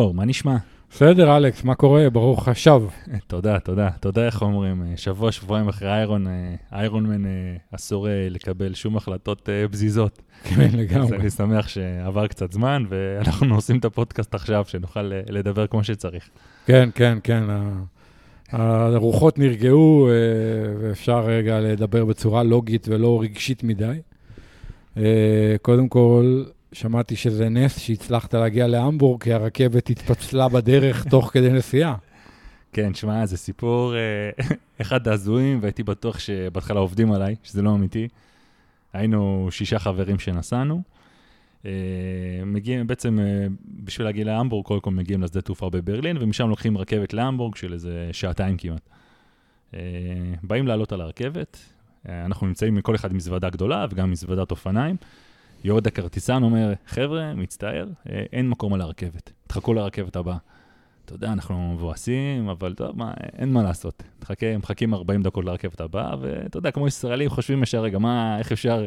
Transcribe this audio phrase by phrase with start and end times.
[0.00, 0.56] ליאור, מה נשמע?
[0.90, 2.10] בסדר, אלכס, מה קורה?
[2.10, 2.82] ברוך השב.
[3.26, 3.90] תודה, תודה.
[4.00, 7.30] תודה, איך אומרים, אה, שבוע, שבועיים אחרי איירון, אה, איירון מן אה,
[7.74, 10.22] אסור לקבל שום החלטות פזיזות.
[10.44, 11.06] כן, לגמרי.
[11.06, 16.28] אז אני שמח שעבר קצת זמן, ואנחנו עושים את הפודקאסט עכשיו, שנוכל לדבר כמו שצריך.
[16.66, 17.44] כן, כן, כן.
[18.52, 20.08] הרוחות נרגעו,
[20.80, 24.00] ואפשר רגע לדבר בצורה לוגית ולא רגשית מדי.
[25.62, 31.96] קודם כל, שמעתי שזה נס שהצלחת להגיע להמבורג, כי הרכבת התפצלה בדרך תוך כדי נסיעה.
[32.72, 34.30] כן, שמע, זה סיפור אה,
[34.82, 38.08] אחד ההזויים, והייתי בטוח שבהתחלה עובדים עליי, שזה לא אמיתי.
[38.92, 40.82] היינו שישה חברים שנסענו.
[41.66, 41.70] אה,
[42.46, 43.46] מגיעים בעצם, אה,
[43.84, 48.08] בשביל להגיע להמבורג, קודם כל מגיעים לשדה תעופה בברלין, ומשם לוקחים רכבת להמבורג של איזה
[48.12, 48.88] שעתיים כמעט.
[50.42, 51.58] באים לעלות על הרכבת,
[52.08, 54.96] אנחנו נמצאים מכל אחד מזוודה גדולה וגם מזוודת אופניים.
[55.64, 60.36] יורד הכרטיסן, אומר, חבר'ה, מצטער, אה, אין מקום על הרכבת, תחכו לרכבת הבאה.
[61.04, 64.02] אתה יודע, אנחנו מבואסים, אבל טוב, מה, אין מה לעשות.
[64.18, 68.52] תחכה, מחכים 40 דקות לרכבת הבאה, ואתה יודע, כמו ישראלים חושבים ישר, רגע, מה, איך
[68.52, 68.86] אפשר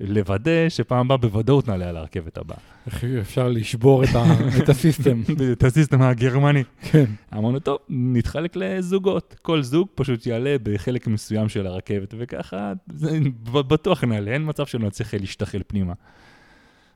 [0.00, 2.58] לוודא שפעם הבאה בוודאות נעלה על הרכבת הבאה.
[2.86, 4.24] איך אפשר לשבור את, ה,
[4.62, 5.22] את הסיסטם.
[5.52, 6.64] את הסיסטם הגרמני.
[6.80, 7.04] כן.
[7.34, 9.34] אמרנו, טוב, נתחלק לזוגות.
[9.42, 13.18] כל זוג פשוט יעלה בחלק מסוים של הרכבת, וככה זה
[13.50, 15.92] בטוח נעלה, אין מצב שלא נצליח להשתחל פנימה.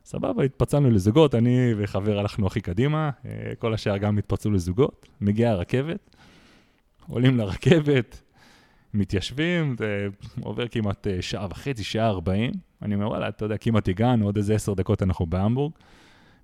[0.05, 5.07] סבבה, התפצלנו לזוגות, אני וחבר הלכנו הכי קדימה, אה, כל השאר גם התפצלו לזוגות.
[5.21, 6.15] מגיעה הרכבת,
[7.07, 8.21] עולים לרכבת,
[8.93, 10.07] מתיישבים, זה
[10.41, 12.51] עובר כמעט אה, שעה וחצי, שעה ארבעים.
[12.81, 15.71] אני אומר, וואלה, אתה יודע, כמעט הגענו, עוד איזה עשר דקות אנחנו בהמבורג.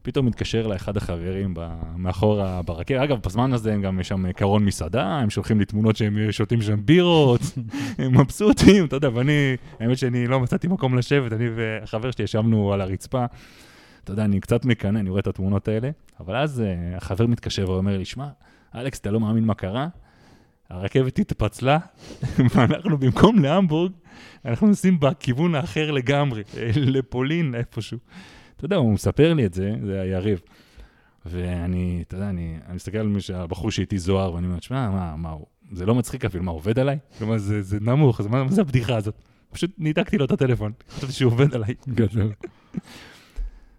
[0.01, 1.53] פתאום מתקשר לאחד החברים
[1.97, 3.01] מאחורה ברכבת.
[3.01, 6.85] אגב, בזמן הזה גם יש שם קרון מסעדה, הם שולחים לי תמונות שהם שותים שם
[6.85, 7.41] בירות,
[7.99, 12.73] הם מבסוטים, אתה יודע, ואני, האמת שאני לא מצאתי מקום לשבת, אני והחבר שלי ישבנו
[12.73, 13.25] על הרצפה.
[14.03, 15.89] אתה יודע, אני קצת מקנא, אני רואה את התמונות האלה,
[16.19, 16.63] אבל אז
[16.97, 18.27] החבר מתקשר ואומר לי, שמע,
[18.75, 19.87] אלכס, אתה לא מאמין מה קרה?
[20.69, 21.77] הרכבת התפצלה,
[22.55, 23.91] ואנחנו במקום להמבורג,
[24.45, 26.43] אנחנו נוסעים בכיוון האחר לגמרי,
[26.95, 27.97] לפולין איפשהו.
[28.55, 30.41] אתה יודע, הוא מספר לי את זה, זה היריב.
[31.25, 35.15] ואני, אתה יודע, אני, אני מסתכל על מי שהבחור שאיתי זוהר, ואני אומר, שמע, מה,
[35.15, 35.35] מה,
[35.71, 36.99] זה לא מצחיק אפילו, מה, עובד עליי?
[37.17, 39.15] כלומר, זה, זה נמוך, אז מה, מה זה הבדיחה הזאת?
[39.51, 41.73] פשוט ניתקתי לו את הטלפון, חשבתי שהוא עובד עליי.
[41.87, 42.31] גדול.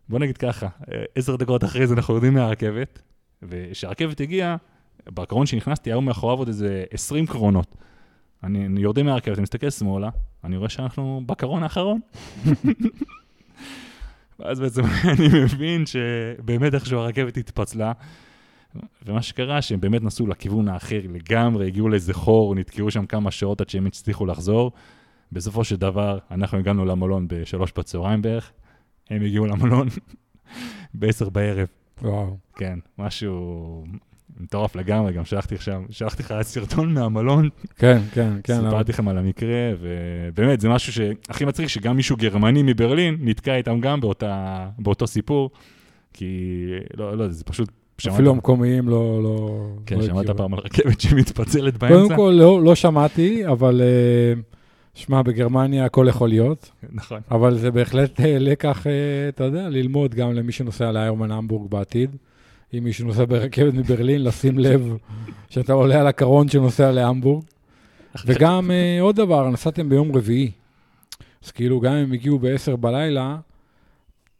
[0.08, 0.68] בוא נגיד ככה,
[1.14, 3.02] עשר דקות אחרי זה אנחנו יורדים מהרכבת,
[3.42, 4.56] וכשהרכבת הגיעה,
[5.08, 7.76] בקרון שנכנסתי, היו מאחוריו עוד איזה 20 קרונות.
[8.44, 10.08] אני, אני יורדים מהרכבת, אני מסתכל שמאלה,
[10.44, 12.00] אני רואה שאנחנו בקרון האחרון.
[14.38, 17.92] ואז בעצם אני מבין שבאמת איכשהו הרכבת התפצלה.
[19.06, 23.60] ומה שקרה, שהם באמת נסעו לכיוון האחר לגמרי, הגיעו לאיזה חור, נתקעו שם כמה שעות
[23.60, 24.72] עד שהם הצליחו לחזור.
[25.32, 28.52] בסופו של דבר, אנחנו הגענו למלון בשלוש בצהריים בערך,
[29.10, 29.88] הם הגיעו למלון
[30.94, 31.68] בעשר בערב.
[32.02, 32.36] וואו.
[32.56, 33.84] כן, משהו
[34.40, 37.48] מטורף לגמרי, גם שלחתי עכשיו, שלחתי לך סרטון מהמלון.
[37.76, 38.54] כן, כן, כן.
[38.54, 43.80] סיפרתי לכם על המקרה, ובאמת, זה משהו שהכי מצחיק, שגם מישהו גרמני מברלין נתקע איתם
[43.80, 45.50] גם באותה, באותו סיפור,
[46.12, 47.70] כי לא, לא, זה פשוט...
[48.08, 49.22] אפילו המקומיים לא...
[49.22, 52.02] לא כן, לא שמעת פעם על רכבת שמתפצלת באמצע?
[52.02, 53.80] קודם כל, לא, לא שמעתי, אבל...
[53.80, 54.56] uh,
[54.94, 56.70] שמע, בגרמניה הכל יכול להיות.
[56.92, 57.20] נכון.
[57.30, 58.88] אבל זה בהחלט אה, לקח, uh,
[59.28, 62.16] אתה יודע, ללמוד גם למי שנוסע לאיירמן המבורג בעתיד.
[62.78, 64.96] אם מישהו נוסע ברכבת מברלין, לשים לב
[65.50, 67.44] שאתה עולה על הקרון שנוסע להמבורג.
[68.26, 70.50] וגם uh, עוד דבר, נסעתם ביום רביעי.
[71.44, 73.36] אז כאילו, גם אם הגיעו ב-10 בלילה,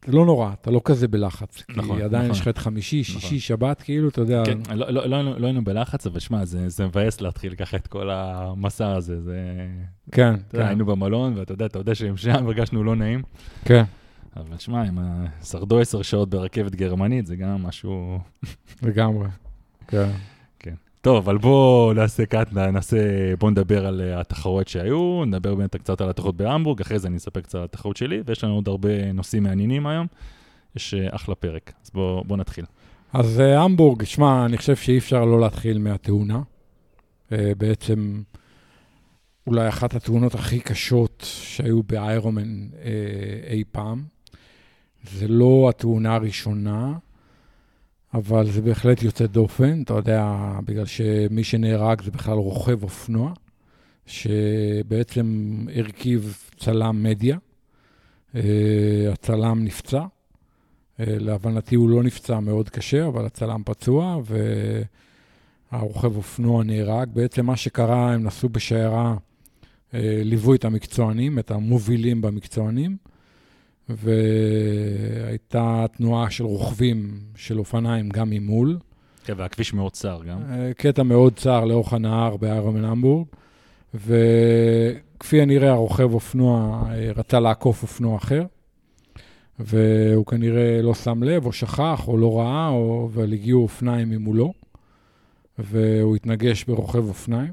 [0.06, 1.62] זה לא נורא, אתה לא כזה בלחץ.
[1.76, 2.36] נכון, כי עדיין נכון.
[2.36, 3.38] יש לך את חמישי, שישי, נכון.
[3.38, 4.42] שבת, כאילו, אתה יודע...
[4.46, 7.86] כן, לא, לא, לא, לא היינו בלחץ, אבל שמע, זה, זה מבאס להתחיל ככה את
[7.86, 9.20] כל המסע הזה.
[9.20, 9.66] זה...
[10.12, 10.60] כן, כן.
[10.60, 13.22] היינו במלון, ואתה יודע, אתה יודע שהם שם, הרגשנו לא נעים.
[13.64, 13.84] כן.
[14.36, 14.98] אבל שמע, הם
[15.44, 18.18] שרדו עשר שעות ברכבת גרמנית, זה גם משהו...
[18.82, 19.28] לגמרי,
[19.88, 20.10] כן.
[20.58, 20.75] כן.
[21.00, 22.96] טוב, אבל בואו נעשה קאט, נעשה,
[23.38, 27.16] בואו נדבר על אה, התחרויות שהיו, נדבר באמת קצת על התחרות בהמבורג, אחרי זה אני
[27.16, 30.06] אספר קצת על התחרות שלי, ויש לנו עוד הרבה נושאים מעניינים היום.
[30.76, 32.64] יש אה, אחלה פרק, אז בואו בוא נתחיל.
[33.12, 36.40] אז אה, המבורג, שמע, אני חושב שאי אפשר לא להתחיל מהתאונה.
[37.31, 38.22] בעצם...
[39.46, 42.90] אולי אחת התאונות הכי קשות שהיו באיירומן אה,
[43.50, 44.05] אי פעם.
[45.05, 46.93] זה לא התאונה הראשונה,
[48.14, 49.82] אבל זה בהחלט יוצא דופן.
[49.82, 53.32] אתה יודע, בגלל שמי שנהרג זה בכלל רוכב אופנוע,
[54.06, 57.38] שבעצם הרכיב צלם מדיה.
[58.35, 60.05] אה, הצלם נפצע.
[61.00, 64.20] אה, להבנתי הוא לא נפצע מאוד קשה, אבל הצלם פצוע,
[65.73, 67.08] והרוכב אופנוע נהרג.
[67.12, 69.17] בעצם מה שקרה, הם נסעו בשיירה,
[70.25, 72.96] ליוו את המקצוענים, את המובילים במקצוענים.
[73.96, 78.78] והייתה תנועה של רוכבים של אופניים גם ממול.
[79.25, 80.38] כן, והכביש מאוד צר גם.
[80.50, 83.26] אה, קטע מאוד צר לאורך הנהר באיירומן המבורג,
[83.94, 88.42] וכפי הנראה הרוכב אופנוע אה, רצה לעקוף אופנוע אחר,
[89.58, 93.10] והוא כנראה לא שם לב, או שכח, או לא ראה, או...
[93.12, 94.52] אבל הגיעו אופניים ממולו,
[95.58, 97.52] והוא התנגש ברוכב אופניים.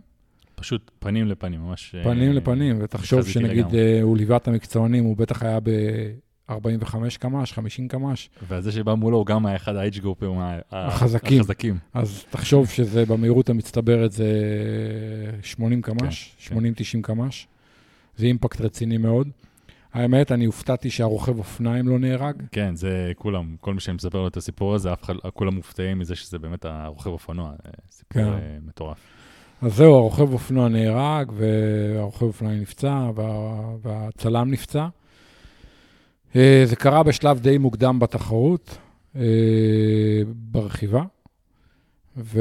[0.55, 1.95] פשוט פנים לפנים, ממש...
[2.03, 3.65] פנים אה, לפנים, ותחשוב שנגיד
[4.01, 5.59] הוא ליווה את המקצוענים, הוא בטח היה
[6.51, 10.31] ב-45 קמ"ש, 50 קמ"ש, והזה שבא מולו הוא גם היה אחד האייג' גרופים
[10.71, 11.39] החזקים.
[11.41, 11.77] החזקים.
[11.93, 14.31] אז תחשוב שזה במהירות המצטברת זה
[15.41, 16.55] 80 קמ"ש, כן.
[16.57, 16.59] 80-90
[17.01, 17.47] קמ"ש.
[18.17, 19.27] זה אימפקט רציני מאוד.
[19.93, 22.35] האמת, אני הופתעתי שהרוכב אופניים לא נהרג.
[22.51, 25.99] כן, זה כולם, כל מי שאני מספר לו את הסיפור הזה, אף אחד, כולם מופתעים
[25.99, 27.49] מזה שזה באמת הרוכב אופנוע.
[27.49, 27.55] אה,
[27.91, 28.27] סיפור כן.
[28.27, 28.97] אה, מטורף.
[29.61, 34.87] אז זהו, הרוכב אופנוע נהרג, והרוכב אופניים נפצע, וה- והצלם נפצע.
[36.35, 38.77] אה, זה קרה בשלב די מוקדם בתחרות,
[39.15, 39.21] אה,
[40.25, 41.03] ברכיבה,
[42.17, 42.37] ואתה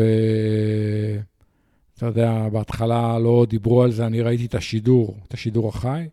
[2.03, 6.09] יודע, בהתחלה לא דיברו על זה, אני ראיתי את השידור, את השידור החי.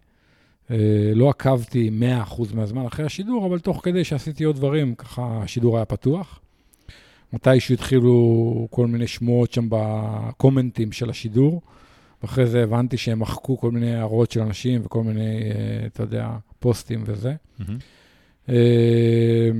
[0.72, 5.76] אה, לא עקבתי 100% מהזמן אחרי השידור, אבל תוך כדי שעשיתי עוד דברים, ככה השידור
[5.76, 6.40] היה פתוח.
[7.34, 11.62] מתישהו התחילו כל מיני שמועות שם בקומנטים של השידור,
[12.22, 15.40] ואחרי זה הבנתי שהם מחקו כל מיני הערות של אנשים וכל מיני,
[15.86, 16.30] אתה יודע,
[16.64, 17.34] פוסטים וזה.
[18.50, 19.52] אה,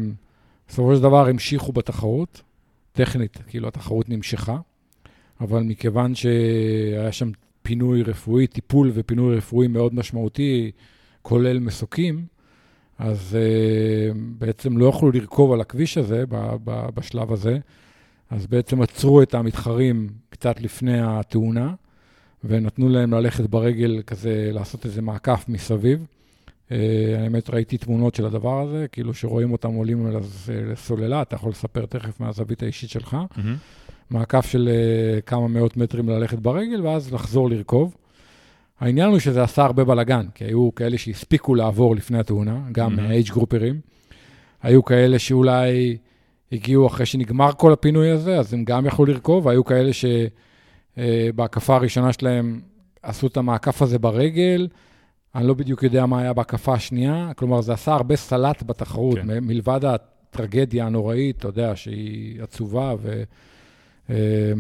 [0.68, 2.42] בסופו של דבר המשיכו בתחרות,
[2.92, 4.58] טכנית, כאילו התחרות נמשכה,
[5.42, 10.72] אבל מכיוון שהיה שם פינוי רפואי, טיפול ופינוי רפואי מאוד משמעותי,
[11.22, 12.26] כולל מסוקים,
[13.00, 17.60] אז uh, בעצם לא יכלו לרכוב על הכביש הזה ב- ב- בשלב הזה,
[18.30, 21.74] אז בעצם עצרו את המתחרים קצת לפני התאונה,
[22.44, 26.06] ונתנו להם ללכת ברגל כזה, לעשות איזה מעקף מסביב.
[26.70, 26.74] Uh,
[27.20, 30.08] האמת, ראיתי תמונות של הדבר הזה, כאילו שרואים אותם עולים
[30.72, 33.18] לסוללה, אתה יכול לספר תכף מהזווית האישית שלך.
[34.10, 37.96] מעקף של uh, כמה מאות מטרים ללכת ברגל, ואז לחזור לרכוב.
[38.80, 42.96] העניין הוא שזה עשה הרבה בלאגן, כי היו כאלה שהספיקו לעבור לפני התאונה, גם.
[42.96, 43.80] מהאייג' גרופרים.
[44.64, 45.98] היו כאלה שאולי
[46.52, 49.92] הגיעו אחרי שנגמר כל הפינוי הזה, אז הם גם יכלו לרכוב, והיו כאלה
[50.98, 52.62] שבהקפה הראשונה שלהם
[53.04, 54.68] עשו את המעקף הזה ברגל.
[55.36, 59.28] אני לא בדיוק יודע מה היה בהקפה השנייה, כלומר, זה עשה הרבה סלט בתחרות, כן.
[59.28, 63.24] מלבד הטרגדיה הנוראית, אתה יודע, שהיא עצובה ו...
[64.10, 64.52] אה,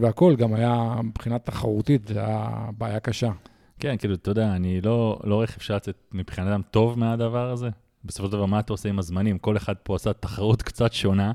[0.00, 3.30] והכול, גם היה, מבחינת תחרותית, זה היה בעיה קשה.
[3.78, 7.68] כן, כאילו, אתה יודע, אני לא, לא רואה איך אפשר לצאת מבחינתם טוב מהדבר הזה.
[8.04, 9.38] בסופו של דבר, מה אתה עושה עם הזמנים?
[9.38, 11.32] כל אחד פה עשה תחרות קצת שונה.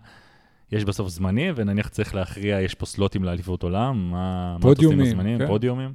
[0.72, 4.94] יש בסוף זמנים, ונניח צריך להכריע, יש פה סלוטים לאליפות עולם, מה, מה אתה עושה
[4.94, 5.40] עם הזמנים?
[5.40, 5.48] כן.
[5.48, 5.94] פודיומים.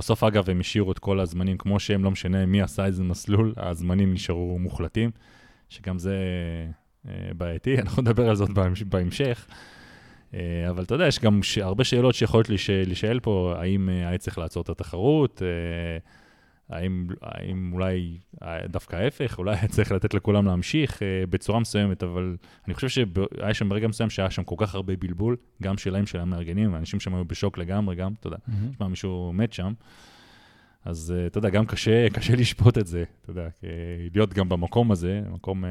[0.00, 3.54] בסוף, אגב, הם השאירו את כל הזמנים כמו שהם, לא משנה מי עשה איזה מסלול,
[3.56, 5.10] הזמנים נשארו מוחלטים,
[5.68, 6.16] שגם זה
[7.08, 9.46] אה, בעייתי, אנחנו נדבר על זאת בהמש- בהמשך.
[10.34, 11.40] אה, אבל אתה יודע, יש גם.
[11.60, 12.70] הרבה שאלות שיכולות להיש...
[12.70, 15.42] להישאל פה, האם אה, היה צריך לעצור את התחרות,
[16.70, 22.02] האם, האם אולי אה, דווקא ההפך, אולי היה צריך לתת לכולם להמשיך אה, בצורה מסוימת,
[22.02, 22.36] אבל
[22.66, 26.20] אני חושב שהיה שם ברגע מסוים שהיה שם כל כך הרבה בלבול, גם שלהם, של
[26.20, 28.36] המארגנים, ואנשים שם היו בשוק לגמרי, גם, אתה יודע,
[28.72, 29.72] תשמע, מישהו מת שם.
[30.84, 33.66] אז אה, אתה יודע, גם קשה, קשה לשפוט את זה, אתה יודע, כי
[34.14, 35.70] להיות גם במקום הזה, מקום אה,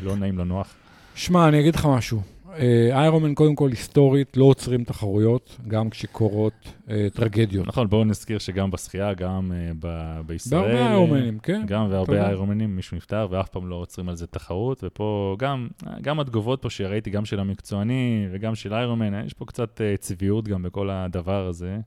[0.00, 0.74] לא נעים, לא נוח.
[1.14, 2.22] שמע, אני אגיד לך משהו.
[2.58, 6.52] אה, איירומן, קודם כל, היסטורית, לא עוצרים תחרויות, גם כשקורות
[6.90, 7.66] אה, טרגדיות.
[7.66, 11.62] נכון, בואו נזכיר שגם בשחייה, גם אה, ב- בישראל, בהרבה אה, איירומנים, כן.
[11.66, 12.26] גם והרבה.
[12.26, 15.68] איירומנים, מישהו נפטר ואף פעם לא עוצרים על זה תחרות, ופה גם,
[16.02, 20.48] גם התגובות פה שראיתי, גם של המקצועני וגם של איירומן, יש פה קצת אה, צביעות
[20.48, 21.78] גם בכל הדבר הזה.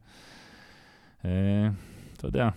[1.26, 1.32] אה,
[2.18, 2.50] אתה יודע,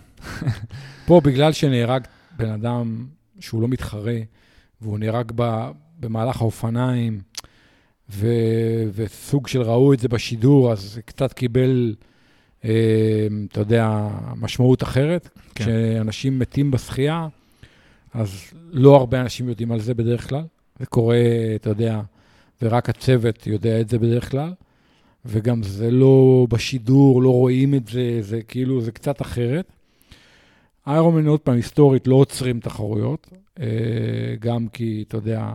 [1.07, 2.03] פה, בגלל שנהרג
[2.37, 3.05] בן אדם
[3.39, 4.17] שהוא לא מתחרה,
[4.81, 7.21] והוא נהרג ב, במהלך האופניים,
[8.11, 8.27] ו,
[8.93, 11.95] וסוג של ראו את זה בשידור, אז זה קצת קיבל,
[12.65, 15.29] אה, אתה יודע, משמעות אחרת.
[15.55, 15.63] כן.
[15.63, 17.27] כשאנשים מתים בשחייה,
[18.13, 18.29] אז
[18.71, 20.43] לא הרבה אנשים יודעים על זה בדרך כלל.
[20.79, 21.17] זה קורה,
[21.55, 22.01] אתה יודע,
[22.61, 24.53] ורק הצוות יודע את זה בדרך כלל.
[25.25, 29.73] וגם זה לא בשידור, לא רואים את זה, זה כאילו, זה קצת אחרת.
[30.87, 33.65] איירומן, עוד פעם, היסטורית, לא עוצרים תחרויות, אה,
[34.39, 35.53] גם כי, אתה יודע,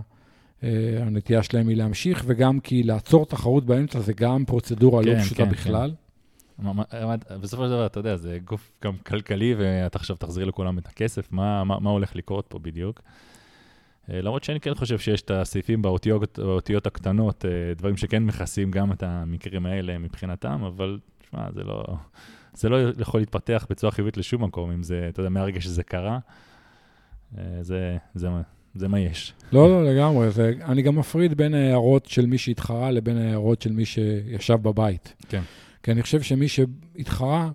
[1.01, 5.45] הנטייה שלהם היא להמשיך, וגם כי לעצור תחרות באמצע זה גם פרוצדורה לא כן, פשוטה
[5.45, 5.95] כן, בכלל.
[6.59, 6.83] מה-
[7.41, 11.33] בסופו של דבר, אתה יודע, זה גוף גם כלכלי, ואתה עכשיו תחזיר לכולם את הכסף,
[11.33, 13.01] מה, מה, מה הולך לקרות פה בדיוק?
[14.11, 18.71] אה, למרות שאני כן חושב שיש את הסעיפים באותיות, באותיות הקטנות, אה, דברים שכן מכסים
[18.71, 21.85] גם את המקרים האלה מבחינתם, אבל תשמע, זה לא,
[22.55, 26.19] זה לא יכול להתפתח בצורה חיובית לשום מקום, אם זה, אתה יודע, מהרגע שזה קרה,
[27.39, 28.29] אה, זה, זה,
[28.79, 29.33] זה מה יש.
[29.53, 30.31] לא, לא, לגמרי.
[30.31, 35.15] זה, אני גם מפריד בין ההערות של מי שהתחרה לבין ההערות של מי שישב בבית.
[35.29, 35.43] כן.
[35.83, 37.51] כי אני חושב שמי שהתחרה,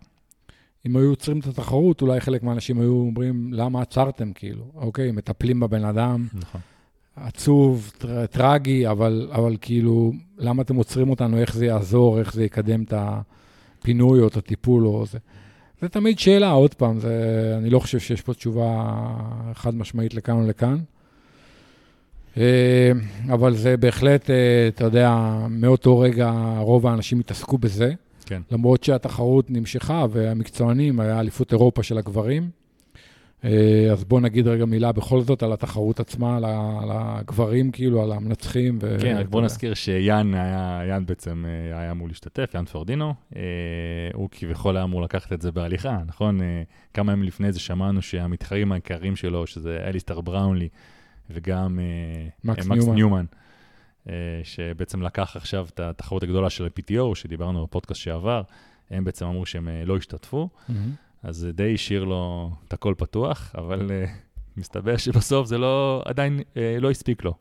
[0.86, 4.63] אם היו עוצרים את התחרות, אולי חלק מהאנשים היו אומרים, למה עצרתם, כאילו?
[4.75, 6.62] אוקיי, מטפלים בבן אדם, נכון.
[7.16, 12.44] עצוב, טר, טרגי, אבל, אבל כאילו, למה אתם עוצרים אותנו, איך זה יעזור, איך זה
[12.44, 15.20] יקדם את הפינוי או את הטיפול או זה.
[15.82, 18.94] זה תמיד שאלה, עוד פעם, זה, אני לא חושב שיש פה תשובה
[19.54, 20.78] חד משמעית לכאן או לכאן.
[22.38, 22.91] אה,
[23.33, 27.93] אבל זה בהחלט, אה, אתה יודע, מאותו רגע רוב האנשים התעסקו בזה.
[28.25, 28.41] כן.
[28.51, 32.50] למרות שהתחרות נמשכה והמקצוענים, היה אליפות אירופה של הגברים.
[33.43, 38.11] אה, אז בוא נגיד רגע מילה בכל זאת על התחרות עצמה, על, הגברים, כאילו, על
[38.11, 38.79] המנצחים.
[38.81, 38.97] ו...
[39.01, 43.13] כן, רק בוא נזכיר שיאן היה, יאן בעצם היה אמור להשתתף, יאן פורדינו.
[43.35, 43.41] אה,
[44.13, 46.39] הוא כביכול היה אמור לקחת את זה בהליכה, נכון?
[46.93, 50.69] כמה ימים לפני זה שמענו שהמתחרים העיקריים שלו, שזה אליסטר בראונלי
[51.33, 51.79] וגם
[52.43, 53.25] מקס, מקס ניומן.
[54.05, 58.41] ניומן, שבעצם לקח עכשיו את התחרות הגדולה של ה-PTO, שדיברנו בפודקאסט שעבר,
[58.91, 60.50] הם בעצם אמרו שהם לא השתתפו.
[60.69, 60.91] מהמם.
[61.23, 63.91] אז זה די השאיר לו את הכל פתוח, אבל
[64.57, 66.41] מסתבר שבסוף זה לא, עדיין
[66.79, 67.33] לא הספיק לו.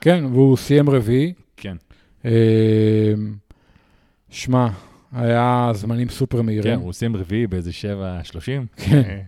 [0.00, 1.32] כן, והוא סיים רביעי.
[1.56, 1.76] כן,
[2.24, 2.30] אה,
[4.30, 4.68] שמע,
[5.12, 6.80] היה זמנים סופר כן, מהירים.
[6.80, 8.66] הוא סיים רביעי באיזה 7.30.
[8.76, 9.20] כן.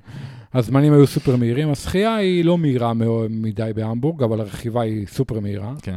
[0.54, 1.70] הזמנים היו סופר מהירים.
[1.70, 2.92] השחייה היא לא מהירה
[3.30, 5.74] מדי בהמבורג, אבל הרכיבה היא סופר מהירה.
[5.82, 5.96] כן.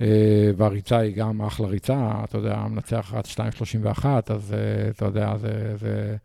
[0.00, 5.36] אה, והריצה היא גם אחלה ריצה, אתה יודע, המנצח רץ 2.31, אז אה, אתה יודע,
[5.36, 6.16] זה, זה...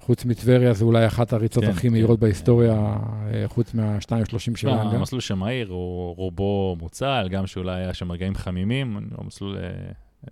[0.00, 1.92] חוץ מטבריה, זה אולי אחת הריצות כן, הכי כן.
[1.92, 2.96] מהירות בהיסטוריה,
[3.32, 4.96] אה, חוץ מה-2.30 של תשמע, האנגר.
[4.96, 9.70] המסלול שם מהיר, הוא רובו מוצל, גם שאולי היה שם רגעים חמימים, הוא מסלול אה,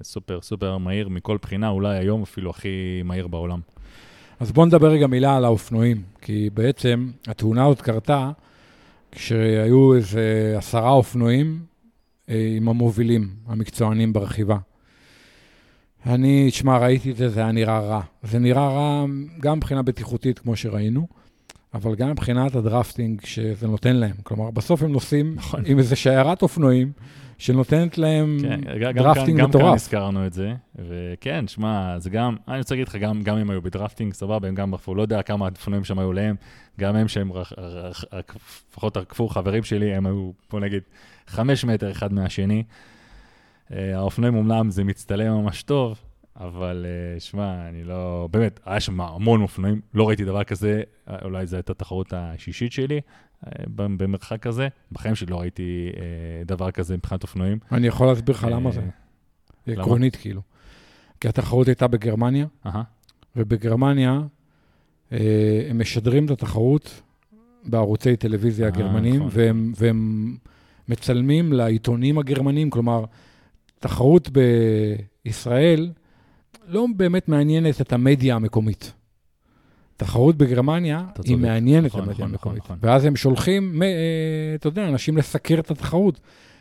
[0.02, 3.60] סופר סופר מהיר מכל בחינה, אולי היום אפילו הכי מהיר בעולם.
[4.40, 8.30] אז בואו נדבר רגע מילה על האופנועים, כי בעצם התאונה הזאת קרתה
[9.12, 11.60] כשהיו איזה עשרה אופנועים
[12.28, 14.56] אה, עם המובילים, המקצוענים ברכיבה.
[16.06, 18.00] אני, תשמע, ראיתי את זה, זה היה נראה רע.
[18.22, 19.04] זה נראה רע
[19.40, 21.06] גם מבחינה בטיחותית, כמו שראינו,
[21.74, 24.16] אבל גם מבחינת ה drafting שזה נותן להם.
[24.22, 25.62] כלומר, בסוף הם נוסעים נכון.
[25.66, 26.92] עם איזו שיירת אופנועים
[27.38, 29.74] שנותנת להם כן, גם- גם drafting גם כאן מטורף.
[29.74, 33.62] הזכרנו את זה, וכן, שמע, זה גם, אני רוצה להגיד לך, גם, גם אם היו
[33.62, 36.36] בדרפטינג, סבבה, הם גם רחפו, לא יודע כמה אופנועים שם היו להם,
[36.80, 37.30] גם הם שהם
[38.70, 40.82] לפחות רקפו חברים שלי, הם היו, בוא נגיד,
[41.26, 42.62] חמש מטר אחד מהשני.
[43.72, 45.98] אה, האופנועים אומנם זה מצטלם ממש טוב,
[46.40, 51.16] אבל אה, שמע, אני לא, באמת, היה שם המון אופנועים, לא ראיתי דבר כזה, אה,
[51.24, 53.00] אולי זו הייתה התחרות השישית שלי
[53.76, 57.58] במרחק כזה, בחיים שלי לא ראיתי אה, דבר כזה מבחינת אופנועים.
[57.72, 58.80] אני יכול להסביר לך למה אה, זה,
[59.66, 59.82] למה?
[59.82, 60.40] עקרונית כאילו.
[61.20, 62.46] כי התחרות הייתה בגרמניה,
[63.36, 64.20] ובגרמניה
[65.12, 67.02] אה, הם משדרים את התחרות
[67.64, 69.28] בערוצי טלוויזיה הגרמנים, נכון.
[69.32, 70.36] והם, והם
[70.88, 73.04] מצלמים לעיתונים הגרמנים, כלומר,
[73.78, 74.30] תחרות
[75.24, 75.90] בישראל
[76.66, 78.92] לא באמת מעניינת את המדיה המקומית.
[79.96, 81.36] תחרות בגרמניה היא.
[81.36, 82.62] מעניינת נכון, המדיה נכון, המקומית.
[82.64, 83.88] נכון, ואז הם שולחים, אה,
[84.54, 86.20] אתה יודע, אנשים לסקר את התחרות.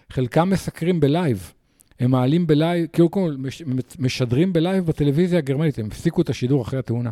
[0.09, 1.51] חלקם מסקרים ב live.
[1.99, 3.61] הם מעלים ב live, כאילו מש-
[3.99, 7.09] משדרים ב live בטלוויזיה הגרמנית, הם הפסיקו את השידור אחרי התאונה,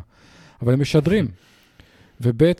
[0.61, 1.27] אבל הם משדרים.
[2.21, 2.51] וב' אה,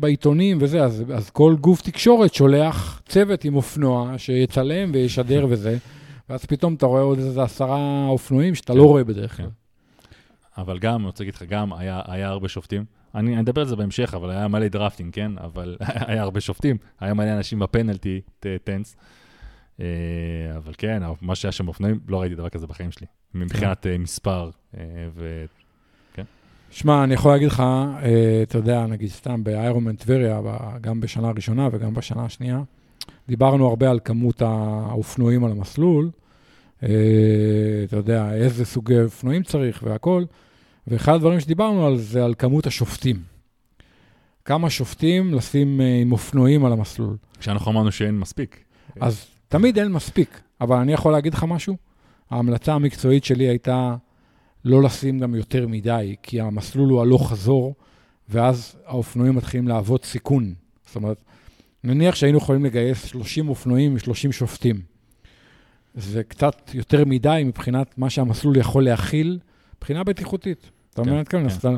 [0.00, 5.76] בעיתונים וזה, אז, אז כל גוף תקשורת שולח צוות עם אופנוע שיצלם וישדר וזה,
[6.30, 9.46] ואז פתאום אתה רואה עוד איזה עשרה אופנועים שאתה כן, לא רואה בדרך כלל.
[9.46, 9.52] כן.
[10.58, 12.84] אבל גם, אני רוצה להגיד לך, גם היה, היה הרבה שופטים.
[13.14, 15.32] אני אני אדבר על זה בהמשך, אבל היה מלא drafting, כן?
[15.38, 15.76] אבל
[16.08, 18.20] היה הרבה שופטים, היה מלא אנשים בפנלטי
[18.64, 18.96] טנס.
[19.80, 19.86] אה,
[20.56, 23.06] אבל כן, מה שהיה שם באופנועים, לא ראיתי דבר כזה בחיים שלי.
[23.34, 24.82] מבחינת אה, מספר, אה,
[25.14, 25.44] ו...
[26.70, 27.62] שמע, אני יכול להגיד לך,
[28.42, 30.40] אתה יודע, נגיד סתם באיירומן טבריה,
[30.80, 32.62] גם בשנה הראשונה וגם בשנה השנייה,
[33.28, 36.10] דיברנו הרבה על כמות האופנועים על המסלול,
[36.78, 40.24] אתה יודע, איזה סוגי אופנועים צריך והכל,
[40.86, 43.22] ואחד הדברים שדיברנו על זה על כמות השופטים.
[44.44, 47.16] כמה שופטים לשים אה, עם אופנועים על המסלול.
[47.40, 48.64] כשאנחנו אמרנו שאין מספיק.
[49.00, 51.76] אז תמיד אין מספיק, אבל אני יכול להגיד לך משהו?
[52.30, 53.96] ההמלצה המקצועית שלי הייתה
[54.64, 57.74] לא לשים גם יותר מדי, כי המסלול הוא הלוך חזור,
[58.28, 60.54] ואז האופנועים מתחילים להוות סיכון.
[60.86, 61.24] זאת אומרת,
[61.84, 64.95] נניח שהיינו יכולים לגייס 30 אופנועים ו-30 שופטים.
[65.96, 69.38] זה קצת יותר מדי מבחינת מה שהמסלול יכול להכיל,
[69.76, 70.70] מבחינה בטיחותית.
[70.90, 71.48] אתה כן, מבין את כן.
[71.48, 71.56] כן.
[71.58, 71.70] אתה,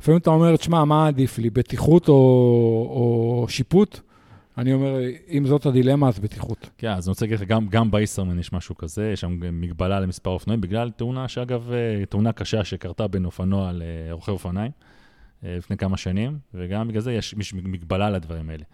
[0.00, 2.14] לפעמים אתה אומר, תשמע, מה עדיף לי, בטיחות או,
[2.90, 4.00] או שיפוט?
[4.58, 4.98] אני אומר,
[5.30, 6.70] אם זאת הדילמה, אז בטיחות.
[6.78, 10.00] כן, אז אני רוצה להגיד לך, גם, גם באיסרמן יש משהו כזה, יש שם מגבלה
[10.00, 14.70] למספר אופנועים, בגלל תאונה שאגב, אה, תאונה קשה שקרתה בין אופנוע לרוכב אופניים
[15.44, 18.64] אה, לפני כמה שנים, וגם בגלל זה יש יש מגבלה לדברים האלה.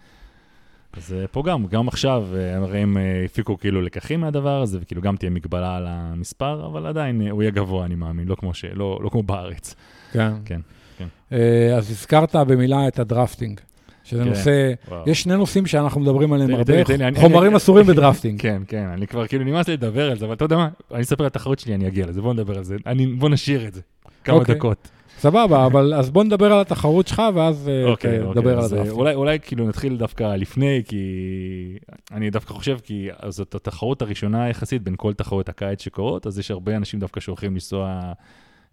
[0.96, 4.78] אז אה, פה גם, גם עכשיו, אה, הרי הם אה, הפיקו כאילו לקחים מהדבר הזה,
[4.82, 8.34] וכאילו גם תהיה מגבלה על המספר, אבל עדיין אה, הוא יהיה גבוה, אני מאמין, לא
[8.34, 8.64] כמו, ש...
[8.74, 9.74] לא, לא כמו בארץ.
[10.12, 10.32] כן.
[10.44, 10.60] כן,
[10.98, 11.06] כן.
[11.32, 13.60] אה, אז הזכרת במילה את ה drafting,
[14.04, 15.02] שזה כן, נושא, וואו.
[15.10, 17.97] יש שני נושאים שאנחנו מדברים עליהם תן לי, הרבה, תן תן אני- חומרים אסורים ב
[17.97, 18.40] drafting.
[18.40, 21.02] כן, כן, אני כבר כאילו נמאס לי לדבר על זה, אבל אתה יודע מה, אני
[21.02, 23.74] אספר על התחרות שלי, אני אגיע לזה, בוא נדבר על זה, אני, בוא נשאיר את
[23.74, 23.80] זה.
[24.24, 24.54] כמה אוקיי.
[24.54, 24.88] דקות.
[25.22, 28.72] סבבה, אבל אז בוא נדבר על התחרות שלך, ואז אה, אוקיי, אוקיי, נדבר על אז,
[28.72, 28.98] אה, ה drafting.
[28.98, 31.04] אולי, אולי כאילו נתחיל דווקא לפני, כי
[32.12, 36.50] אני דווקא חושב, כי זאת התחרות הראשונה יחסית בין כל תחרות הקיץ שקורות, אז יש
[36.50, 38.12] הרבה אנשים דווקא שהולכים לנסוע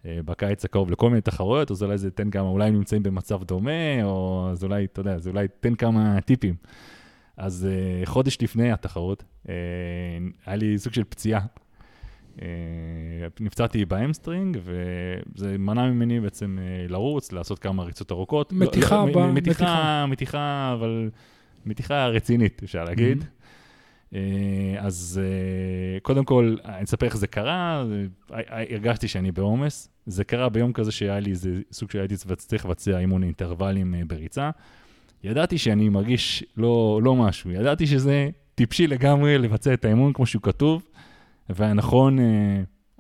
[0.06, 3.44] אה, בקיץ הקרוב לכל מיני תחרויות, אז אולי זה ייתן כמה, אולי הם נמצאים במצב
[3.44, 6.56] דומה, או אז אולי, אתה יודע, זה אולי ייתן כמה טיפים.
[7.38, 9.54] אז אה, חודש לפני התחרות, אה,
[10.46, 11.42] היה לי סוג של פציעה.
[12.42, 12.48] אה,
[13.40, 18.54] נפצעתי ב hamstring, וזה מנע ממני בעצם אה, לרוץ, לעשות כמה ריצות ארוכות.
[18.54, 19.32] לא- מתיחה לא, ב- מתיחה.
[19.32, 21.10] מתיחה, מתיחה, אבל
[21.66, 23.26] מתיחה רצינית, אפשר להגיד.
[24.16, 24.20] אה,
[24.78, 25.22] אז
[26.02, 27.86] קודם כל, אני אספר איך זה קרה,
[28.50, 29.90] הרגשתי שאני בעומס.
[30.06, 34.50] זה קרה ביום כזה שהיה לי איזה סוג שהייתי צריך לבצע אימון אינטרוולים בריצה.
[35.24, 40.42] ידעתי שאני מרגיש לא, לא משהו, ידעתי שזה טיפשי לגמרי לבצע את האימון כמו שהוא
[40.42, 40.84] כתוב,
[41.50, 42.26] והנכון, אה,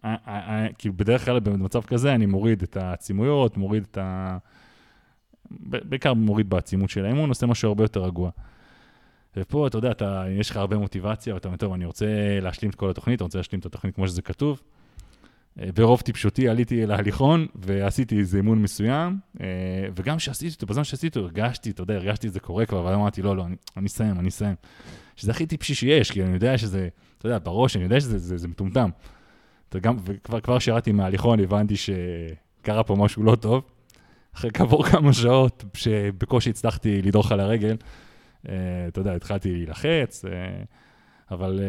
[0.05, 4.37] אה, אה, כאילו בדרך כלל במצב כזה אני מוריד את העצימויות, מוריד את ה...
[5.61, 8.29] בעיקר מוריד בעצימות של האימון, עושה משהו הרבה יותר רגוע.
[9.37, 12.05] ופה, אתה יודע, אתה, יש לך הרבה מוטיבציה, ואתה אומר, טוב, אני רוצה
[12.41, 14.61] להשלים את כל התוכנית, אני רוצה להשלים את התוכנית כמו שזה כתוב.
[15.61, 19.45] אה, ברוב טיפשותי עליתי אל ההליכון ועשיתי איזה אימון מסוים, אה,
[19.95, 22.93] וגם כשעשיתי אותו, בזמן שעשיתי אותו, הרגשתי, אתה יודע, הרגשתי את זה קורה כבר, אבל
[22.93, 23.45] אמרתי, לא, לא,
[23.77, 24.55] אני, אסיים, אני אסיים.
[25.15, 26.87] שזה הכי טיפשי שיש, כי אני יודע שזה,
[27.17, 28.89] אתה יודע, בראש, אני יודע שזה זה, זה מטומטם.
[29.77, 33.63] גם, וכבר כבר כשירדתי מההליכון הבנתי שקרה פה משהו לא טוב.
[34.35, 37.75] אחרי כעבור כמה שעות, שבקושי הצלחתי לדרוך על הרגל,
[38.49, 38.55] אה,
[38.87, 40.25] אתה יודע, התחלתי להילחץ,
[41.31, 41.59] אבל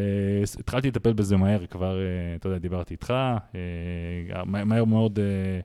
[0.44, 5.18] ס- התחלתי לטפל בזה מהר, כבר, אה, אתה יודע, דיברתי איתך, אה, מה- מהר מאוד
[5.18, 5.60] אה,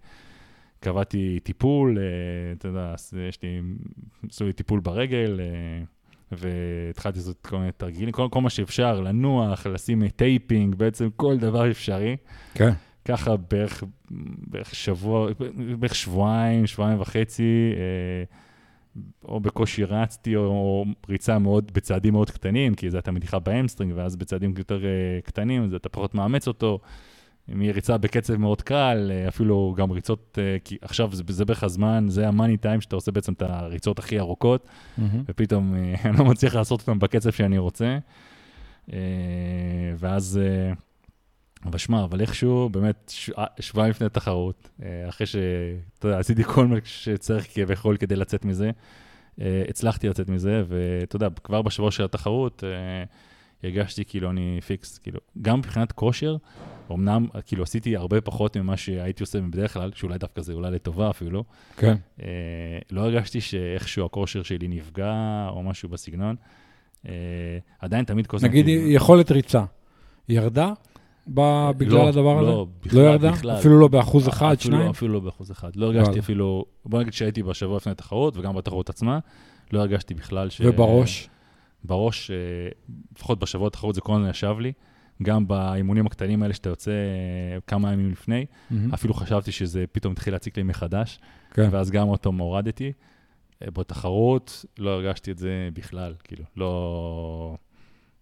[0.80, 2.04] קבעתי טיפול, אה,
[2.58, 2.94] אתה יודע,
[3.30, 3.62] יש לי,
[4.30, 5.84] עשו לי טיפול ברגל, אה,
[6.32, 11.72] והתחלתי לעשות כל מיני תרגילים, כל, כל מה שאפשר, לנוח, לשים taping, בעצם כל דבר
[11.72, 12.16] אפשרי.
[12.54, 12.72] כן.
[13.06, 13.84] ככה בערך,
[14.48, 15.30] בערך שבוע,
[15.80, 17.44] בערך שבועיים, שבועיים וחצי,
[17.78, 18.24] אה,
[19.24, 23.45] או בקושי רצתי, או, או ריצה מאוד, בצעדים מאוד קטנים, כי זה אתה מתיחה ב
[23.45, 26.80] hamstring, ואז בצעדים יותר אה, קטנים, אז אתה פחות מאמץ אותו.
[27.54, 31.46] אם היא ריצה בקצב מאוד קל, אה, אפילו גם ריצות, אה, כי עכשיו זה, זה
[31.46, 35.24] בערך הזמן, זה ה money time שאתה עושה בעצם את הריצות הכי ארוכות, מהמם.
[35.30, 37.98] ופתאום אני לא מצליח לעשות אותם בקצב שאני רוצה.
[39.98, 40.40] ואז,
[41.66, 43.14] אבל שמע, אבל איכשהו, באמת,
[43.60, 48.72] שבועיים לפני התחרות, אה, אחרי שאתה יודע, עשיתי כל מה שצריך כביכול כדי לצאת מזה,
[49.42, 53.04] אה, הצלחתי לצאת מזה, ואתה יודע, כבר בשבוע של התחרות, אה,
[53.64, 56.38] הרגשתי כאילו אני פיקס, כאילו, גם מבחינת כושר,
[56.92, 61.10] אמנם, כאילו, עשיתי הרבה פחות ממה שהייתי עושה בדרך כלל, שאולי דווקא זה אולי לטובה
[61.10, 61.44] אפילו,
[61.78, 61.96] כן.
[62.22, 62.26] אה,
[62.92, 66.36] לא הרגשתי שאיכשהו הכושר שלי נפגע או משהו בסגנון.
[67.08, 67.12] אה,
[67.80, 68.38] עדיין תמיד כל.
[68.42, 69.64] נגיד יכולת ריצה,
[70.30, 70.74] ירדה
[71.28, 72.48] ב- בגלל לא, הדבר הזה?
[72.52, 73.32] לא, בכלל, לא ירדה?
[73.32, 73.58] בכלל.
[73.58, 74.90] אפילו לא באחוז אחד, אפילו- שניים?
[74.90, 75.76] אפילו לא באחוז אחד.
[75.76, 76.20] לא הרגשתי.
[76.20, 79.20] אפילו, בוא נגיד שהייתי בשבוע לפני התחרות וגם בתחרות עצמה,
[79.74, 80.62] לא הרגשתי בכלל ש...
[80.66, 81.30] ובראש?
[81.84, 82.36] בראש, אה,
[83.16, 84.74] לפחות בשבוע התחרות זה כל הזמן ישב לי.
[85.24, 88.94] גם באימונים הקטנים האלה שאתה יוצא אה, כמה ימים לפני, מהמם.
[88.94, 91.20] אפילו חשבתי שזה פתאום התחיל להציק לי מחדש.
[91.54, 91.68] כן.
[91.72, 92.92] ואז גם אותו הורדתי.
[93.62, 97.56] אה, בתחרות לא הרגשתי את זה בכלל, כאילו, לא...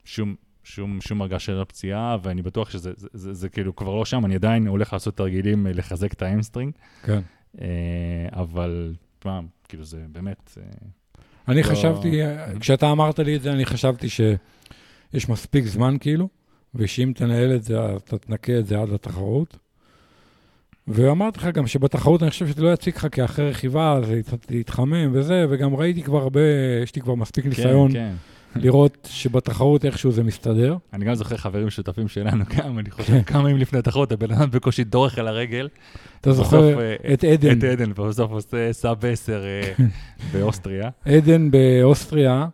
[0.06, 4.06] שום, שום, שום הרגשה של הפציעה, ואני בטוח שזה זה, זה, זה כאילו כבר לא
[4.06, 6.72] שם, אני עדיין הולך לעשות תרגילים אה, לחזק את ה hamstring,
[7.04, 7.19] כן.
[7.62, 7.67] אה,
[8.32, 10.58] אבל פעם, כאילו זה באמת...
[10.58, 10.63] אה,
[11.47, 12.19] אני לא- חשבתי,
[12.60, 16.30] כשאתה אמרת לי את זה, אני חשבתי שיש מספיק זמן כאילו,
[16.76, 19.58] ושאם תנהל את זה, אתה תנקה את זה עד לתחרות.
[20.88, 24.52] ואמרתי לך גם שבתחרות אני חושב שזה לא יציק לך, כי אחרי רכיבה זה ית-
[24.52, 26.41] יתחמם וזה, וגם ראיתי כבר הרבה,
[26.84, 28.13] יש לי כבר מספיק ניסיון כן, כן.
[28.56, 30.78] לראות שבתחרות איכשהו זה מסתדר.
[30.94, 34.52] אני גם זוכר חברים שותפים שלנו גם, אני חושב כמה ימים לפני התחרות, הבן אדם
[34.52, 35.70] בקושי דורך על הרגל.
[36.22, 39.86] אתה זוכר אה, את עדן, את עדן, ובסוף עושה סאב 10 אה,
[40.32, 40.89] באוסטריה.
[41.06, 42.48] עדן באוסטריה,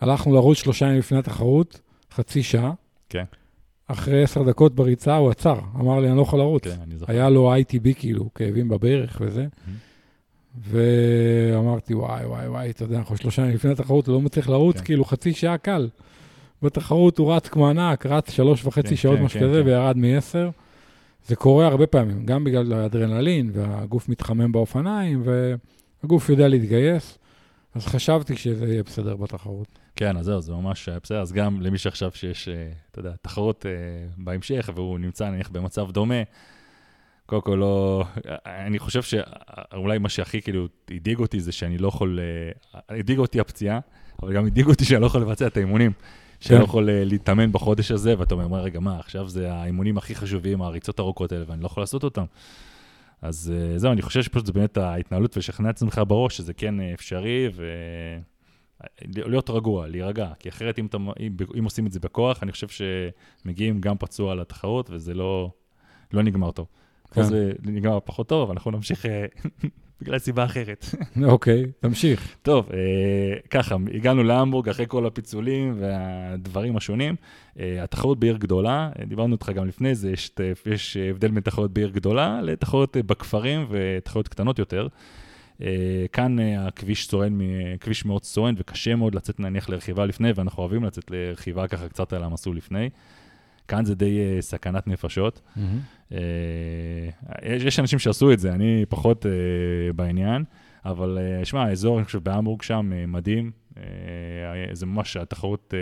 [0.00, 1.80] הלכנו לרוץ שלושה ימים לפני התחרות,
[2.14, 2.72] חצי שעה.
[3.08, 3.24] כן.
[3.88, 6.64] אחרי עשר דקות בריצה הוא עצר, אמר לי, אני לא יכול לרוץ.
[6.64, 7.12] כן, אני זוכר.
[7.12, 9.46] היה לו ITB כאילו, כאבים בברך וזה.
[10.62, 14.76] ואמרתי, וואי, וואי, וואי, אתה יודע, אנחנו שלושה ימים לפני התחרות, הוא לא מצליח לרוץ,
[14.76, 14.84] כן.
[14.84, 15.88] כאילו חצי שעה קל.
[16.62, 19.66] בתחרות הוא רץ כמו ענק, רץ שלוש וחצי כן, שעות, כן, משהו כן, כזה, כן.
[19.66, 20.50] וירד מעשר.
[21.26, 27.18] זה קורה הרבה פעמים, גם בגלל האדרנלין, והגוף מתחמם באופניים, והגוף יודע להתגייס.
[27.74, 29.78] אז חשבתי שזה יהיה בסדר בתחרות.
[29.96, 31.20] כן, אז זהו, זה ממש היה בסדר.
[31.20, 33.72] אז גם למי שעכשיו שיש, אה, אתה יודע, תחרות אה,
[34.16, 36.22] בהמשך, והוא נמצא נניח במצב דומה,
[37.28, 38.04] קודם כל לא...
[38.46, 42.20] אני חושב שאולי מה שהכי כאילו הדאיג אותי זה שאני לא יכול...
[42.20, 43.80] אה, הדאיג אותי הפציעה,
[44.22, 45.92] אבל גם הדאיג אותי שאני לא יכול לבצע את האימונים.
[46.40, 50.62] שאני לא יכול להתאמן בחודש הזה, ואתה אומר, רגע, מה, עכשיו זה האימונים הכי חשובים,
[50.62, 52.24] הריצות הארוכות האלה, ואני לא יכול לעשות אותם.
[53.22, 57.48] אז זהו, אני חושב שפשוט זה באמת ההתנהלות ולשכנע את עצמך בראש שזה כן אפשרי,
[57.54, 57.64] ו...
[59.04, 62.66] להיות רגוע, להירגע, כי אחרת אם, אתה, אם, אם עושים את זה בכוח, אני חושב
[62.68, 65.50] שמגיעים גם פצוע לתחרות, וזה לא,
[66.12, 66.66] לא נגמר טוב.
[67.14, 67.22] כן.
[67.22, 69.26] זה נגמר פחות טוב, אבל אנחנו נמשיך אה,
[70.00, 70.84] בגלל סיבה אחרת.
[71.24, 72.36] אוקיי, תמשיך.
[72.42, 72.78] טוב, אה,
[73.50, 77.16] ככה, הגענו להמבורג אחרי כל הפיצולים והדברים השונים.
[77.58, 80.12] אה, התחרות בעיר גדולה, דיברנו איתך גם לפני זה,
[80.66, 84.88] יש, הבדל בין תחרות בעיר גדולה לתחרות בכפרים ותחרות קטנות יותר.
[85.62, 87.38] אה, כאן אה, הכביש סואן,
[87.80, 92.12] כביש מאוד סואן וקשה מאוד לצאת נניח לרכיבה לפני, ואנחנו אוהבים לצאת לרכיבה ככה קצת
[92.12, 92.90] על המסלול לפני.
[93.68, 95.40] כאן זה די uh, סכנת נפשות.
[95.40, 95.60] Mm-hmm.
[96.10, 96.14] Uh,
[97.42, 99.28] יש, יש אנשים שעשו את זה, אני פחות uh,
[99.96, 100.44] בעניין,
[100.84, 103.50] אבל שמע, האזור, אני חושב, בהמבורג שם מדהים.
[104.72, 105.74] זה ממש, התחרות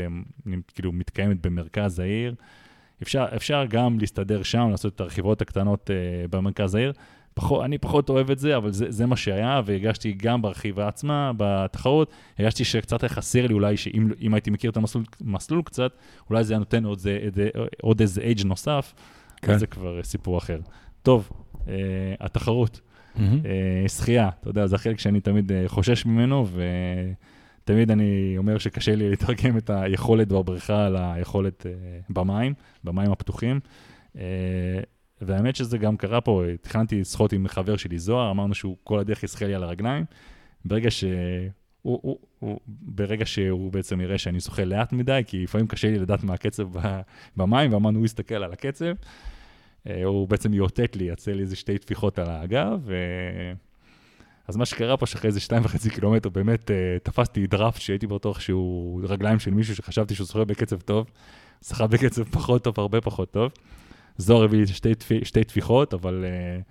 [0.74, 2.34] כאילו מתקיימת במרכז העיר.
[3.02, 6.92] אפשר, אפשר גם להסתדר שם, לעשות את הרכיבות הקטנות uh, במרכז העיר.
[7.36, 11.32] פחות, אני פחות אוהב את זה, אבל זה, זה מה שהיה, והרגשתי גם ברכיבה עצמה,
[11.36, 14.78] בתחרות, הרגשתי שקצת היה חסר לי אולי, שאם הייתי מכיר את
[15.20, 15.92] המסלול קצת,
[16.30, 17.18] אולי זה היה נותן עוד, זה,
[17.82, 18.94] עוד איזה אייג' נוסף,
[19.42, 19.58] כן.
[19.58, 20.60] זה כבר סיפור אחר.
[21.02, 21.30] טוב,
[21.68, 21.74] אה,
[22.20, 23.20] התחרות, mm-hmm.
[23.20, 26.46] אה, שחייה, אתה יודע, זה החלק שאני תמיד אה, חושש ממנו,
[27.64, 31.72] ותמיד אני אומר שקשה לי לתרגם את היכולת בבריכה על היכולת אה,
[32.10, 33.60] במים, במים הפתוחים.
[34.18, 34.22] אה,
[35.20, 39.22] והאמת שזה גם קרה פה, תכננתי לשחות עם חבר שלי, זוהר, אמרנו שהוא כל הדרך
[39.22, 40.04] ישחה לי על הרגליים.
[40.64, 41.04] ברגע ש...
[41.82, 45.98] הוא, הוא, הוא, ברגע שהוא בעצם יראה שאני שוחה לאט מדי, כי לפעמים קשה לי
[45.98, 46.68] לדעת מה הקצב
[47.36, 48.94] במים, ואמרנו, הוא יסתכל על הקצב.
[49.86, 52.94] אה, הוא בעצם יאותת לי, יצא לי איזה שתי טפיחות על האגב, ו...
[54.48, 58.40] אז מה שקרה פה, שאחרי איזה שתיים וחצי קילומטר, באמת uh, תפסתי דראפט שהייתי בטוח
[58.40, 61.06] שהוא רגליים של מישהו שחשבתי שהוא שוחה בקצב טוב,
[61.64, 63.52] שחה בקצב פחות טוב, הרבה פחות טוב.
[64.18, 66.24] זוהר הביא לי שתי, שתי טפיחות, אבל...
[66.24, 66.62] Uh,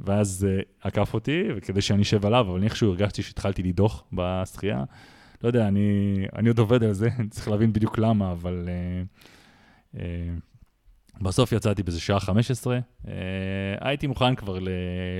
[0.00, 4.84] ואז uh, עקף אותי, וכדי שאני אשב עליו, אבל איכשהו הרגשתי שהתחלתי לדוח בשחייה.
[5.42, 9.96] לא יודע, אני, אני עוד עובד על זה, אני צריך להבין בדיוק למה, אבל uh,
[9.96, 9.98] uh,
[11.20, 12.78] בסוף יצאתי באיזה שעה 15.
[12.78, 13.08] Uh,
[13.80, 14.68] הייתי מוכן כבר ל,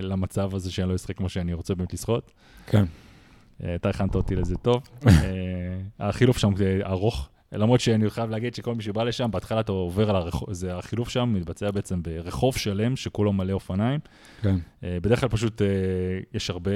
[0.03, 2.33] למצב הזה שאני לא אשחק כמו שאני רוצה באמת לשחות.
[2.67, 2.85] כן.
[3.75, 4.83] אתה הכנת אותי לזה טוב.
[6.01, 6.53] החילוף שם
[6.85, 7.29] ארוך.
[7.53, 11.09] למרות שאני חייב להגיד שכל מי שבא לשם, בהתחלה אתה עובר על הרחוב, זה החילוף
[11.09, 14.01] שם מתבצע בעצם ברחוב שלם שכולו מלא אופניים.
[14.43, 14.57] כן.
[14.85, 15.67] אה, בדרך כלל פשוט אה,
[16.35, 16.71] יש הרבה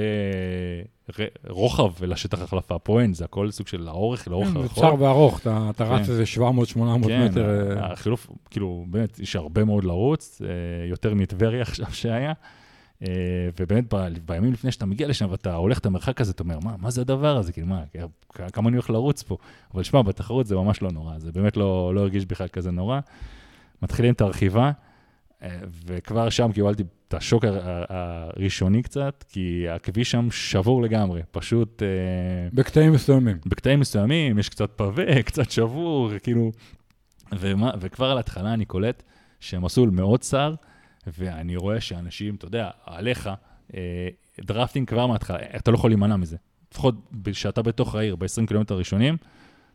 [1.49, 2.79] רוחב לשטח החלפה.
[2.79, 4.75] פה אין, זה הכל סוג של האורך לאורך כן, הרחוב.
[4.75, 6.11] זה צר וארוך, אתה, אתה רץ כן.
[6.11, 7.75] איזה 700-800 כן, מטר.
[7.75, 10.41] כן, החילוף, כאילו, באמת, יש הרבה מאוד לרוץ,
[10.89, 12.33] יותר מטבריה עכשיו שהיה.
[13.03, 13.09] אה,
[13.59, 13.93] ובאמת,
[14.25, 17.01] בימים לפני שאתה מגיע לשם ואתה הולך את המרחק הזה, אתה אומר, מה, מה זה
[17.01, 17.53] הדבר הזה?
[17.53, 17.83] כאילו, מה,
[18.53, 19.37] כמה אני הולך לרוץ פה?
[19.73, 22.99] אבל שמע, בתחרות זה ממש לא נורא, זה באמת לא, לא הרגיש בכלל כזה נורא.
[23.81, 24.71] מתחילים את הרכיבה,
[25.43, 25.49] אה,
[25.85, 27.45] וכבר שם קיבלתי את השוק
[27.89, 31.83] הראשוני קצת, כי הכביש שם שבור לגמרי, פשוט...
[31.83, 31.87] אה,
[32.53, 33.37] בקטעים מסוימים.
[33.45, 36.51] בקטעים מסוימים, יש קצת פאווה, קצת שבור, כאילו...
[37.39, 39.03] ומה, וכבר על ההתחלה אני קולט
[39.39, 40.53] שמסלול מאוד צר,
[41.07, 43.29] ואני רואה שאנשים, אתה יודע, עליך,
[43.73, 44.07] אה,
[44.41, 46.37] drafting כבר מההתחלה, אתה לא יכול להימנע מזה.
[46.71, 49.17] לפחות כשאתה בתוך העיר, ב-20 קילומטר הראשונים,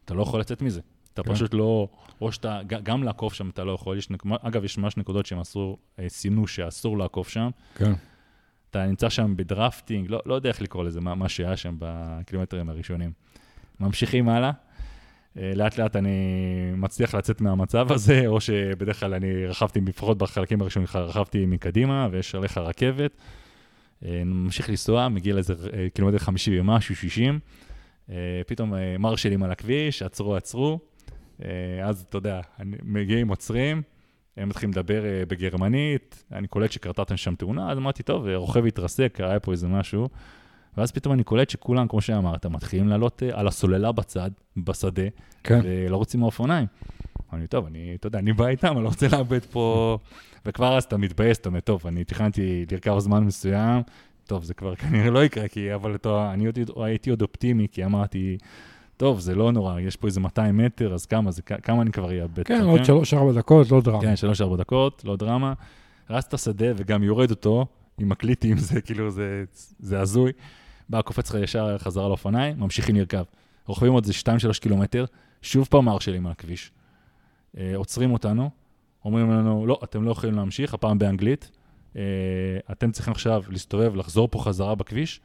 [0.04, 0.80] אתה לא יכול לצאת מזה.
[1.14, 1.34] אתה כן.
[1.34, 1.88] פשוט לא,
[2.20, 3.98] או שאתה, גם לעקוף שם אתה לא יכול.
[3.98, 4.08] יש,
[4.42, 7.50] אגב, יש ממש נקודות שהם אסור, אה, סינו שאסור לעקוף שם.
[7.74, 7.92] כן.
[8.70, 12.70] אתה נמצא שם בדרפטינג, לא, לא יודע איך לקרוא לזה, מה, מה שהיה שם בקילומטרים
[12.70, 13.12] הראשונים.
[13.80, 14.52] ממשיכים הלאה, אה,
[15.36, 16.10] לאט לאט אני
[16.76, 22.34] מצליח לצאת מהמצב הזה, או שבדרך כלל אני רכבתי, לפחות בחלקים הראשונים רכבתי מקדימה, ויש
[22.34, 23.16] עליך רכבת.
[24.04, 27.38] אה, ממשיך לנסוע, מגיע לאיזה אה, קילומטר 50 ומשהו, 60.
[28.46, 30.78] פתאום מרשלים על הכביש, עצרו, עצרו.
[31.84, 32.40] אז אתה יודע,
[32.82, 33.82] מגיעים, עוצרים,
[34.36, 39.40] הם מתחילים לדבר בגרמנית, אני קולט שקרתה שם תאונה, אז אמרתי, טוב, רוכב התרסק, היה
[39.40, 40.08] פה איזה משהו.
[40.78, 45.02] ואז פתאום אני קולט שכולם, כמו שאמרת, מתחילים לעלות אה, על הסוללה בצד, בשדה,
[45.44, 45.60] כן.
[45.64, 46.66] ולא רוצים מהאופניים.
[47.32, 49.98] אני, טוב, אני, אתה יודע, אני בא איתם, אני לא רוצה לאבד פה...
[50.46, 53.82] וכבר אז אתה מתבאס, אתה אומר, טוב, אני תכננתי לרכב זמן מסוים,
[54.26, 57.84] טוב, זה כבר כנראה לא יקרה, כי, אבל אתה, אני עוד, הייתי עוד אופטימי, כי
[57.84, 58.38] אמרתי,
[58.96, 62.22] טוב, זה לא נורא, יש פה איזה 200 מטר, אז כמה, זה, כמה אני כבר
[62.22, 62.42] אאבד?
[62.42, 64.00] כן, עוד 3-4 דקות, לא דרמה.
[64.02, 64.14] כן,
[64.52, 65.52] 3-4 דקות, לא דרמה.
[66.10, 67.66] רץ את השדה וגם יורד אותו
[67.98, 69.44] עם הקליטים, זה כאילו, זה,
[69.78, 70.32] זה הזוי.
[70.88, 73.24] בא, קופץ לך ישר חזרה לאופניים, ממשיכים לרכב.
[73.66, 74.18] רוכבים עוד איזה
[74.52, 75.04] 2-3 קילומטר,
[75.42, 76.72] שוב פעם מרשלים על הכביש.
[77.58, 78.50] אה, עוצרים אותנו,
[79.04, 81.50] אומרים לנו, לא, אתם לא יכולים להמשיך, הפעם באנגלית.
[81.96, 82.02] אה,
[82.72, 85.20] אתם צריכים עכשיו להסתובב, לחזור פה חזרה בכביש,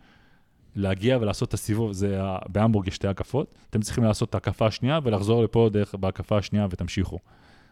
[0.76, 5.00] להגיע ולעשות את הסיבוב, זה, בהמבורג יש שתי הקפות, אתם צריכים לעשות את ההקפה השנייה
[5.04, 7.20] ולחזור לפה דרך בהקפה השנייה ותמשיכו.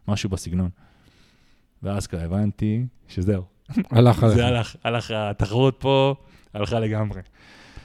[0.07, 0.69] משהו בסגנון.
[1.83, 3.43] ואז כבר הבנתי שזהו,
[3.91, 4.35] הלך עליך.
[4.35, 6.15] זה הלך, הלך, התחרות פה
[6.53, 7.21] הלכה לגמרי.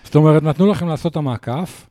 [0.06, 1.86] זאת אומרת, נתנו לכם לעשות את המעקף,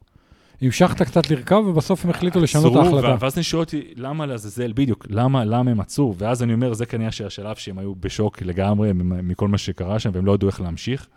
[0.62, 3.16] המשכת קצת לרכב, ובסוף הם החליטו לשנות את ההחלטה.
[3.20, 6.16] ואז אני שואל אותי, למה לעזאזל, בדיוק, למה, למה הם עצרו?
[6.18, 10.26] ואז אני אומר, זה כנראה שהשלב שהם היו בשוק לגמרי מכל מה שקרה שם, והם
[10.26, 11.08] לא ידעו איך להמשיך.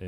[0.00, 0.06] אה,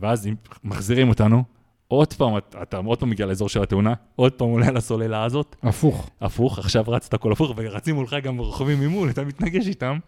[0.00, 1.44] ואז הם מחזירים אותנו,
[1.88, 5.56] עוד פעם, אתה, אתה עוד פעם מגיע לאזור של התאונה, עוד פעם עולה לסוללה הזאת,
[5.62, 6.10] הפוך.
[6.20, 9.98] הפוך, עכשיו רצת הכל הפוך, ורצים מולך גם רוכבים ממול, אתה מתנגש איתם.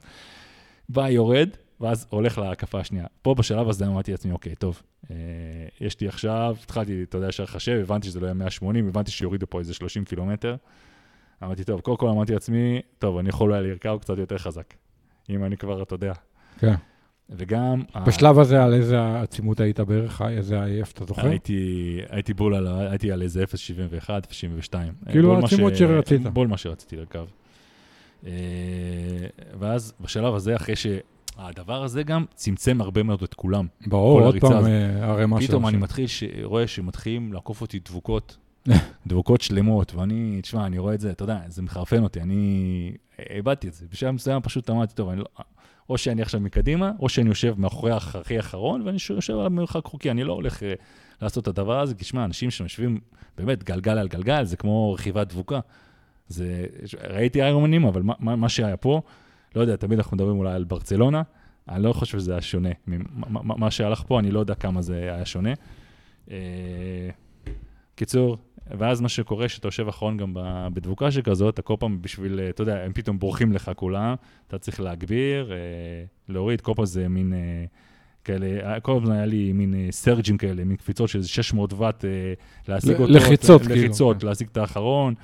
[0.89, 1.49] בא, יורד,
[1.83, 3.07] ואז הולך להקפה השנייה.
[3.23, 5.17] פה בשלב הזה אמרתי לעצמי, אוקיי, טוב, אה,
[5.81, 9.47] יש לי עכשיו, התחלתי, אתה יודע, ישר לחשב, הבנתי שזה לא יהיה 180, הבנתי שיורידו
[9.51, 10.57] פה איזה 30 קילומטר.
[11.43, 14.75] אמרתי, טוב, קודם כל אמרתי לעצמי, טוב, אני יכול אולי לרכב קצת יותר חזק.
[15.31, 16.13] אם אני כבר, אתה יודע.
[16.59, 16.75] כן.
[17.31, 17.83] וגם...
[17.95, 20.23] ה- בשלב הזה, על איזה עצימות היית בערך?
[20.23, 21.27] איזה עייף, אתה זוכר?
[21.27, 24.75] הייתי, הייתי בול על, ה- הייתי על איזה 0.71, 0.72.
[25.11, 26.23] כאילו בול מה העצימות ש- שרצית.
[26.23, 27.27] בול מה שרציתי לרכב.
[28.27, 28.31] אה,
[29.59, 30.75] ואז בשלב הזה, אחרי
[31.37, 33.67] שהדבר הזה גם צמצם הרבה מאוד את כולם.
[33.87, 34.69] ברור, עוד פעם, הזאת.
[34.69, 35.47] אה, ערימה של...
[35.47, 35.77] פתאום אני.
[35.77, 38.37] מתחיל, ש- רואה שמתחילים לעקוף אותי דבוקות,
[39.07, 42.93] דבוקות שלמות, ואני, תשמע, אני רואה את זה, אתה יודע, זה מחרפן אותי, אני
[43.31, 43.87] איבדתי את זה.
[43.91, 45.25] בשלב מסוים פשוט אמרתי, טוב, אני לא...
[45.91, 50.11] או שאני עכשיו מקדימה, או שאני יושב מאחורי הכי אחרון, ואני יושב על מרחק חוקי,
[50.11, 50.75] אני לא הולך אה,
[51.23, 53.01] לעשות את הדבר הזה, כי שמע, אנשים שיושבים
[53.39, 55.61] באמת גלגל על גלגל, זה כמו רכיבת דבוקה.
[56.29, 56.67] זה,
[57.11, 59.03] ראיתי איירומנים, אבל מה, מה, מה שהיה פה,
[59.57, 61.23] לא יודע, תמיד אנחנו מדברים אולי על ברצלונה,
[61.69, 62.69] אני לא חושב שזה היה שונה.
[62.87, 63.05] ממה-
[63.43, 65.53] מה, מה שהלך פה, אני לא יודע כמה זה היה שונה.
[66.31, 66.37] אה,
[67.95, 68.37] קיצור,
[68.79, 70.35] ואז מה שקורה, שאתה יושב אחרון גם
[70.75, 74.15] בדבוקה שכזאת, אתה כל פעם בשביל, אה, אתה יודע, הם פתאום בורחים לך כולם,
[74.49, 75.57] אתה צריך להגביר, אה,
[76.29, 77.35] להוריד, כל פעם זה מין
[78.25, 82.11] כאלה, כל פעם היה לי מין סרג'ים כאלה, מין קפיצות של 600 ואט, אה,
[82.69, 84.27] להשיג אותו, לחיצות, כאילו, לחיצות, כן.
[84.27, 85.15] להשיג את האחרון,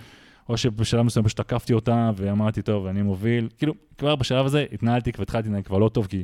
[0.49, 5.13] או שבשלב מסוים פשוט תקפתי אותה, ואמרתי, טוב, אני מוביל, כאילו, כבר בשלב הזה התנהלתי
[5.19, 6.23] והתחלתי להתנהל כבר לא טוב, כי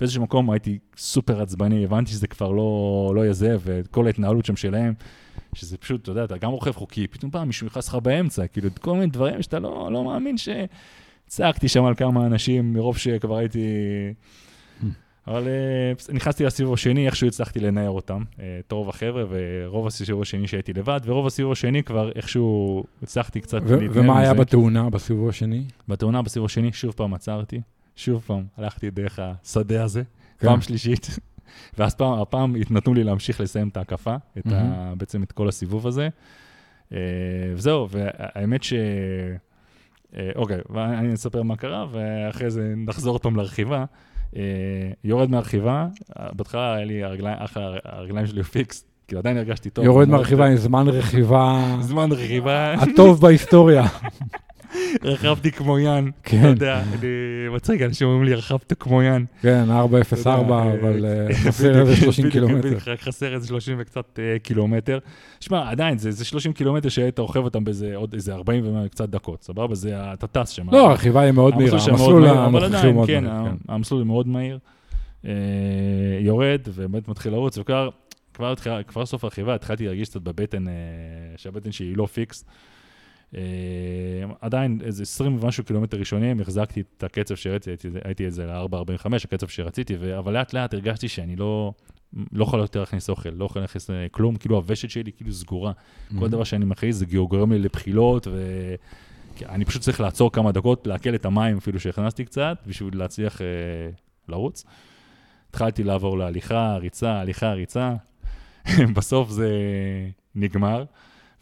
[0.00, 4.56] באיזשהו מקום הייתי סופר עצבני, הבנתי שזה כבר לא, לא יהיה זה, וכל ההתנהלות שם
[4.56, 4.94] שלהם,
[5.54, 8.68] שזה פשוט, אתה יודע, אתה גם רוכב חוקי, פתאום פעם מישהו נכנס לך באמצע, כאילו,
[8.80, 10.48] כל מיני דברים שאתה לא, לא מאמין ש...
[11.26, 13.66] צעקתי שם על כמה אנשים, מרוב שכבר הייתי...
[15.26, 15.52] אבל אה,
[15.98, 20.48] בס- נכנסתי לסיבוב השני, איכשהו הצלחתי לנער אותם, אה, את רוב החבר'ה, ורוב הסיבוב השני
[20.48, 24.40] שהייתי לבד, ורוב הסיבוב השני כבר איכשהו הצלחתי קצת להתנער ומה היה מזה.
[24.42, 25.64] בתאונה בסיבוב השני?
[25.88, 27.60] בתאונה בסיבוב השני, שוב פעם עצרתי,
[27.96, 30.02] שוב פעם הלכתי דרך השדה הזה,
[30.38, 30.48] כן.
[30.48, 31.06] פעם שלישית,
[31.78, 34.98] ואז פעם, הפעם נתנו לי להמשיך לסיים את ההקפה, את ה, מהמם.
[34.98, 36.08] בעצם את כל הסיבוב הזה.
[36.92, 36.98] אה,
[37.54, 38.72] וזהו, והאמת ש...
[40.16, 43.84] אה, אוקיי, ואני אספר מה קרה, ואחרי זה נחזור עוד פעם לרכיבה.
[44.36, 44.40] אה,
[45.04, 45.86] יורד מהרכיבה,
[46.32, 49.84] בהתחלה היה לי הרגליים, אחלה, הרגליים שלי פיקס, כאילו עדיין הרגשתי טוב.
[49.84, 53.84] יורד מאוד- מהרכיבה עם זמן רכיבה זמן רכיבה, הטוב בהיסטוריה.
[55.02, 55.78] רכבתי כמו.
[55.78, 56.98] אתה כן, יודע, אני
[57.54, 59.26] מצחיק, אנשים אומרים לי, רכבת כמו יין.
[59.42, 62.68] כן, 404, אתה יודע, אבל אה, חסר איזה 30 בדיוק, קילומטר.
[62.68, 64.98] בדיוק, רק חסר איזה 30 וקצת אה, קילומטר.
[65.40, 69.42] שמע, עדיין, זה זה 30 קילומטר שהיית רוכב אותם באיזה עוד איזה 40 וקצת דקות,
[69.42, 69.74] סבבה?
[69.74, 70.70] זה, אתה טס שם.
[70.70, 73.50] לא, הרכיבה היא מאוד מהירה, המסלול מהיר, אבל הנוכחי הוא מאוד כן, מהיר.
[73.50, 73.72] כן.
[73.72, 74.58] המסלול מאוד מהיר.
[76.20, 77.88] יורד, ובאמת מתחיל לרוץ, וכבר
[78.34, 78.54] כבר
[78.86, 80.72] כבר סוף הרכיבה התחלתי להרגיש קצת בבטן, אה,
[81.36, 82.44] שהבטן שלי לא פיקס.
[83.36, 83.40] אה,
[84.40, 89.96] עדיין איזה 20 ומשהו קילומטר ראשונים, החזקתי את הקצב שרציתי, הייתי, איזה ל-4.45, הקצב שרציתי.
[90.18, 91.72] אבל לאט לאט הרגשתי שאני לא,
[92.32, 95.72] לא יכול יותר להכניס אוכל, לא יכול להכניס אה, כלום, כאילו הוושת שלי כאילו סגורה.
[96.18, 101.14] כל דבר שאני מכניס זה גורם לי לבחילות, ואני פשוט צריך לעצור כמה דקות, לעכל
[101.14, 103.46] את המים אפילו שהכנסתי קצת, בשביל להצליח אה,
[104.28, 104.64] לרוץ.
[105.50, 107.94] התחלתי לעבור להליכה, ריצה, הליכה, ריצה.
[108.96, 109.50] בסוף זה
[110.34, 110.84] נגמר,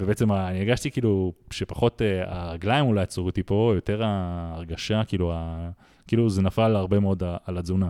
[0.00, 5.70] ובעצם אני הרגשתי כאילו שפחות אה, הרגליים אולי עצרו אותי פה, יותר ההרגשה, כאילו, ה,
[6.06, 7.88] כאילו זה נפל הרבה מאוד על התזונה.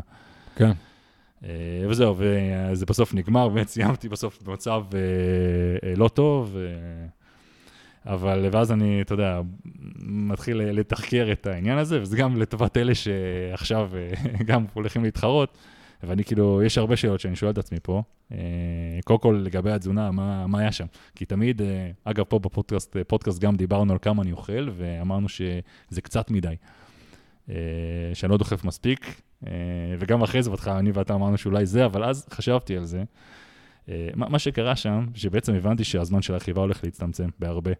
[0.56, 0.70] כן.
[1.44, 1.48] אה,
[1.88, 6.56] וזהו, וזה בסוף נגמר, באמת סיימתי בסוף במצב אה, לא טוב,
[8.06, 9.40] אבל ואז אני, אתה יודע,
[10.02, 13.90] מתחיל לתחקר את העניין הזה, וזה גם לטובת אלה שעכשיו
[14.48, 15.58] גם הולכים להתחרות,
[16.02, 18.02] ואני כאילו, יש הרבה שאלות שאני שואל את עצמי פה.
[18.32, 18.38] אה,
[19.04, 20.86] קודם כל, לגבי התזונה, מה, מה היה שם?
[21.14, 26.00] כי תמיד, אה, אגב, פה בפודקאסט פודקאסט גם דיברנו על כמה אני אוכל, ואמרנו שזה
[26.02, 26.54] קצת מדי.
[27.50, 27.54] אה,
[28.14, 29.52] שאני לא דוחף מספיק, אה,
[29.98, 33.04] וגם אחרי זה, בהתחלה אני ואתה אמרנו שאולי זה, אבל אז חשבתי על זה.
[33.88, 37.72] אה, מה שקרה שם, שבעצם הבנתי שהזמן של הרכיבה הולך להצטמצם בהרבה.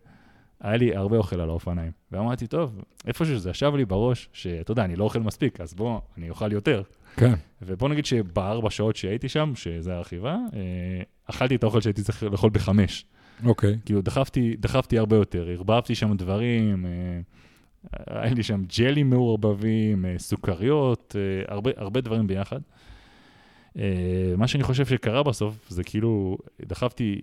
[0.61, 1.93] היה לי הרבה אוכל על האופניים.
[2.13, 6.01] ואמרתי, טוב, איפשהו שזה ישב לי בראש, שאתה יודע, אני לא אוכל מספיק, אז בוא,
[6.19, 6.83] אני אוכל יותר.
[7.17, 7.35] כן.
[7.63, 12.51] ובוא נגיד שבארבע שעות שהייתי שם, שזה הרכיבה, אה, אכלתי את האוכל שהייתי צריך לאכול
[12.51, 13.05] בחמש.
[13.45, 13.79] אוקיי.
[13.85, 17.21] כאילו, דחפתי, דחפתי הרבה יותר, ערבבתי שם דברים, אה,
[18.07, 21.17] היה לי שם ג'לים מעורבבים, אה, סוכריות,
[21.49, 22.61] הרבה, הרבה דברים ביחד.
[24.37, 27.21] מה שאני חושב שקרה בסוף, זה כאילו, דחפתי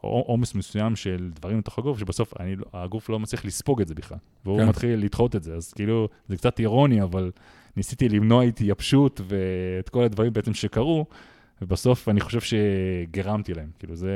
[0.00, 3.94] עומס מסוים של דברים לתוך הגוף, שבסוף אני, לא- הגוף לא מצליח לספוג את זה
[3.94, 4.68] בכלל, והוא כן.
[4.68, 7.30] מתחיל לדחות את זה, אז כאילו, זה קצת אירוני, אבל
[7.76, 11.06] ניסיתי למנוע התייבשות ואת כל הדברים בעצם שקרו,
[11.62, 14.12] ובסוף אני חושב שגרמתי להם, כאילו זה...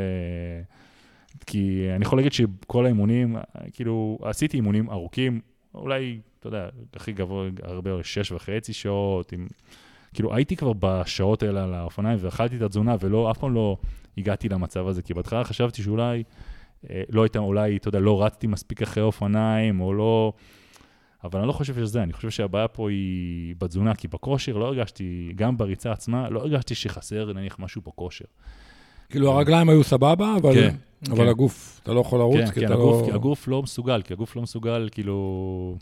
[1.47, 3.37] כי אני יכול להגיד שכל האימונים,
[3.73, 5.41] כאילו, עשיתי אימונים ארוכים,
[5.75, 9.47] אולי, אתה יודע, הכי גבוה, הרבה, שש וחצי שעות, עם...
[10.15, 13.77] כאילו, הייתי כבר בשעות האלה על האופניים ואכלתי את התזונה, ולא, אף פעם לא
[14.19, 16.23] הגעתי למצב הזה, כי בהתחלה חשבתי שאולי,
[16.91, 20.33] אה, לא הייתה, אולי, אתה יודע, לא רצתי מספיק אחרי אופניים, או לא...
[21.27, 25.33] אבל אני לא חושב שזה, אני חושב שהבעיה פה היא בתזונה, כי בכושר לא הרגשתי,
[25.37, 28.25] גם בריצה עצמה, לא הרגשתי שחסר נניח משהו בכושר.
[29.11, 30.75] כאילו הרגליים היו סבבה, אבל, כן,
[31.11, 31.29] אבל כן.
[31.29, 33.07] הגוף, אתה לא יכול לרוץ, כן, כי כן, אתה הגוף, לא...
[33.07, 35.77] כי הגוף לא מסוגל, כי הגוף לא מסוגל, כאילו,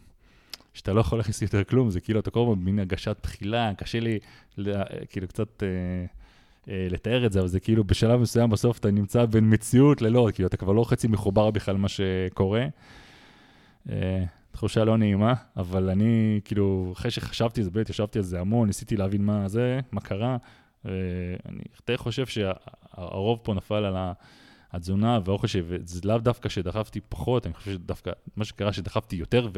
[0.75, 4.01] שאתה לא יכול להכניס יותר כלום, זה כאילו, אתה כל הזמן במין הגשת בחילה, קשה
[4.01, 4.19] לי,
[5.09, 5.69] כאילו, קצת אה,
[6.69, 10.29] אה, לתאר את זה, אבל זה כאילו, בשלב מסוים בסוף אתה נמצא בין מציאות ללא,
[10.35, 12.67] כאילו, אתה כבר לא חצי מחובר בכלל למה שקורה.
[14.55, 18.67] תחושה לא נעימה, אבל אני, כאילו, אחרי שחשבתי על זה, באמת ישבתי על זה המון,
[18.67, 20.37] ניסיתי להבין מה זה, מה קרה.
[20.87, 20.91] אה,
[21.49, 23.97] אני די חושב שהרוב פה נפל על.
[24.75, 29.49] התזונה והאוכל, ש- וזה לאו דווקא שדחפתי פחות, אני חושב שדווקא מה שקרה שדחפתי יותר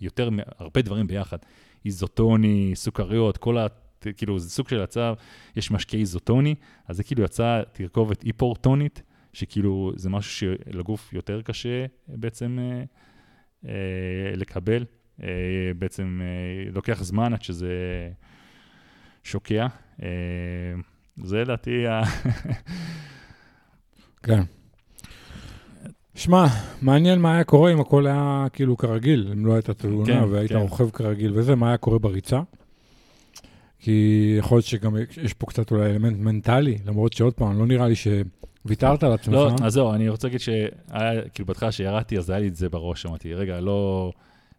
[0.00, 1.38] ויותר, הרבה דברים ביחד.
[1.84, 3.66] איזוטוני, סוכריות, כל ה...
[4.16, 5.12] כאילו, זה סוג של יצא,
[5.56, 6.54] יש משקה איזוטוני,
[6.88, 12.84] אז זה כאילו יצא תרכובת היפורטונית, שכאילו זה משהו שלגוף יותר קשה בעצם אה,
[14.36, 14.84] לקבל.
[15.22, 15.28] אה,
[15.78, 17.72] בעצם אה, לוקח זמן עד שזה
[19.24, 19.66] שוקע.
[20.02, 20.08] אה,
[21.24, 22.02] זה לדעתי ה...
[24.22, 24.40] כן.
[26.14, 26.46] שמע,
[26.82, 30.52] מעניין מה היה קורה אם הכל היה כאילו כרגיל, אם לא הייתה תאונה כן, והיית
[30.52, 30.56] כן.
[30.56, 32.40] רוכב כרגיל וזה, מה היה קורה בריצה?
[33.78, 37.88] כי יכול להיות שגם יש פה קצת אולי אלמנט מנטלי, למרות שעוד פעם, לא נראה
[37.88, 37.94] לי
[38.68, 39.34] שוויתרת על עצמך.
[39.34, 40.68] לא, אז זהו, אני רוצה להגיד שהיה,
[41.34, 44.12] כאילו, בהתחלה שירדתי, אז היה לי את זה בראש, אמרתי, רגע, לא,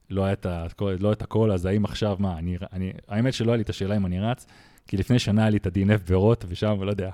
[0.10, 3.52] לא היה את הכל, לא את הכל, אז האם עכשיו, מה, אני, אני, האמת שלא
[3.52, 4.46] היה לי את השאלה אם אני רץ,
[4.88, 7.10] כי לפני שנה היה לי את ה-DNF בארות, ושם, לא יודע,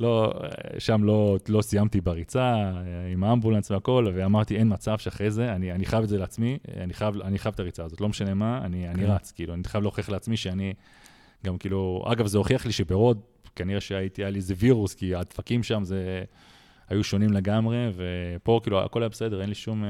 [0.00, 0.32] לא,
[0.78, 2.72] שם לא, לא סיימתי בריצה,
[3.12, 6.94] עם האמבולנס והכל, ואמרתי, אין מצב שאחרי זה, אני, אני חייב את זה לעצמי, אני
[6.94, 9.10] חייב, אני חייב את הריצה הזאת, לא משנה מה, אני, אני כן.
[9.10, 10.74] רץ, כאילו, אני חייב להוכיח לעצמי שאני,
[11.44, 13.20] גם כאילו, אגב, זה הוכיח לי שברוד,
[13.56, 16.24] כנראה שהייתי, היה לי איזה וירוס, כי הדפקים שם זה,
[16.88, 19.88] היו שונים לגמרי, ופה כאילו הכל היה בסדר, אין לי שום, אה,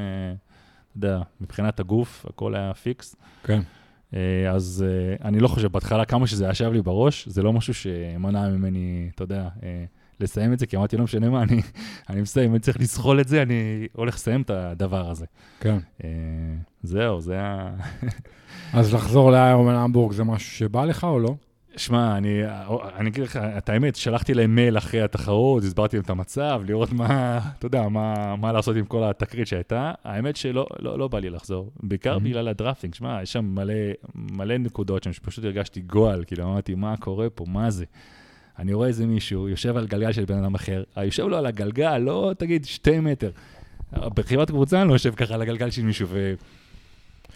[0.98, 3.16] אתה יודע, מבחינת הגוף, הכל היה פיקס.
[3.44, 3.61] כן.
[4.14, 7.74] אה, אז אה, אני לא חושב, בהתחלה כמה שזה ישב לי בראש, זה לא משהו
[7.74, 9.48] שמנע ממני, אתה יודע,
[10.20, 11.61] לסיים את זה, כי אמרתי, לא משנה מה, אני,
[12.11, 15.27] אני מסיים, אני צריך לסחול את זה, אני הולך לסיים את הדבר הזה.
[15.61, 15.79] כן.
[16.83, 17.74] זהו, זה היה...
[18.72, 21.35] אז לחזור לאיירומן המבורג זה משהו שבא לך או לא?
[21.76, 22.40] שמע, אני,
[22.96, 26.92] אני אגיד לך את האמת, שלחתי להם מייל אחרי התחרות, הסברתי להם את המצב, לראות
[26.92, 29.92] מה, אתה יודע, מה, מה לעשות עם כל התקרית שהייתה.
[30.04, 32.20] האמת שלא לא, לא בא לי לחזור, בעיקר Mhm.
[32.20, 32.94] בגלל הדרפטינג.
[32.94, 33.74] שמע, יש שם מלא,
[34.14, 37.84] מלא נקודות שם שפשוט הרגשתי גועל, כאילו אמרתי, מה קורה פה, מה זה?
[38.58, 41.98] אני רואה איזה מישהו, יושב על גלגל של בן אדם אחר, יושב לו על הגלגל,
[41.98, 43.30] לא תגיד שתי מטר.
[43.92, 46.08] ברכיבת קבוצה אני לא יושב ככה על הגלגל של מישהו,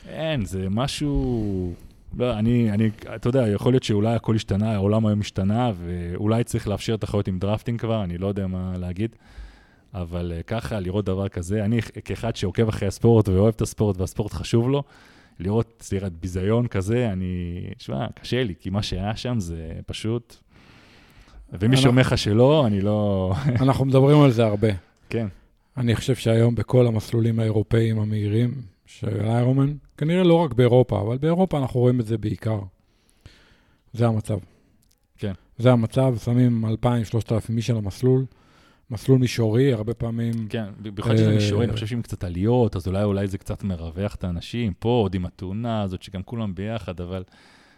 [0.07, 1.75] ואין, זה משהו...
[2.17, 6.69] לא, אני, אני, אתה יודע, יכול להיות שאולי הכל השתנה, העולם היום השתנה, ואולי צריך
[6.69, 9.17] לאפשר תחרות עם דרפטינג כבר, אני לא יודע מה להגיד.
[9.95, 14.33] אבל אה, ככה, לראות דבר כזה, אני כאחד שעוקב אחרי הספורט ואוהב את הספורט והספורט
[14.33, 14.83] חשוב לו,
[15.41, 20.37] לראות סרט ביזיון כזה, אני, שמע, קשה לי, כי מה שהיה שם זה פשוט...
[21.53, 23.33] ומי שאומר לך שלא, אני לא...
[23.63, 24.69] אנחנו מדברים על זה הרבה.
[25.11, 25.27] כן,
[25.77, 28.55] אני חושב שהיום בכל המסלולים האירופאיים המהירים
[28.87, 32.61] של איירומן, כנראה לא רק באירופה, אבל באירופה אנחנו רואים את זה בעיקר.
[33.93, 34.39] זה המצב.
[35.19, 35.33] כן.
[35.59, 38.25] זה המצב, שמים 2,000-3,000 איש על המסלול,
[38.91, 40.49] מסלול מישורי, הרבה פעמים...
[40.49, 43.65] כן, במיוחד שזה אה, מישורי, אני חושב שעם קצת עליות, אז אולי אולי זה קצת
[43.65, 47.23] מרווח את האנשים, פה עוד עם התאונה הזאת, שגם כולם ביחד, אבל...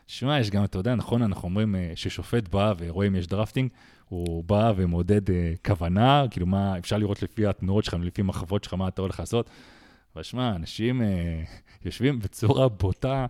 [0.06, 3.70] שמע, יש גם, אתה יודע, נכון, אנחנו אומרים אה, ששופט בא ורואה אם יש דרפטינג,
[4.08, 8.74] הוא בא ומודד אה, כוונה, כאילו מה, אפשר לראות לפי התנועות שלך, לפי המחוות שלך,
[8.74, 9.50] מה אתה הולך לעשות.
[10.14, 11.42] אבל שמע, אנשים אה,
[11.84, 13.26] יושבים בצורה בוטה,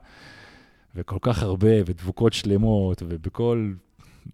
[0.94, 3.72] וכל כך הרבה, ודבוקות שלמות, ובכל...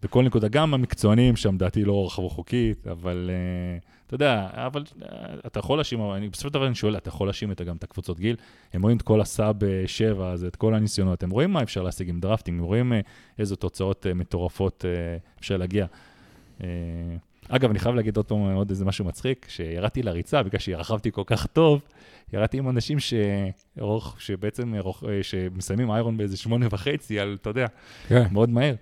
[0.02, 5.08] בכל נקודה, גם המקצוענים שם, דעתי לא רכבו חוקית, אבל אה, אתה יודע, אבל אה,
[5.46, 6.00] אתה יכול להאשים,
[6.32, 8.36] בסופו של דבר אני שואל, אתה יכול להאשים גם את הקבוצות גיל?
[8.72, 11.82] הם רואים את כל ה sub 7, אז את כל הניסיונות, הם רואים מה אפשר
[11.82, 13.00] להשיג עם drafting, הם רואים אה,
[13.38, 15.86] איזה תוצאות אה, מטורפות אה, אפשר להגיע.
[16.62, 16.66] אה,
[17.48, 21.22] אגב, אני חייב להגיד עוד פעם עוד איזה משהו מצחיק, שירדתי לריצה, בגלל שרכבתי כל
[21.26, 21.80] כך טוב,
[22.32, 23.14] ירדתי עם אנשים ש...
[23.78, 27.66] רוח- שבעצם רוח- אה, שמסיימים Iron באיזה שמונה וחצי, על, אתה יודע,
[28.08, 28.26] כן.
[28.32, 28.74] מאוד מהר.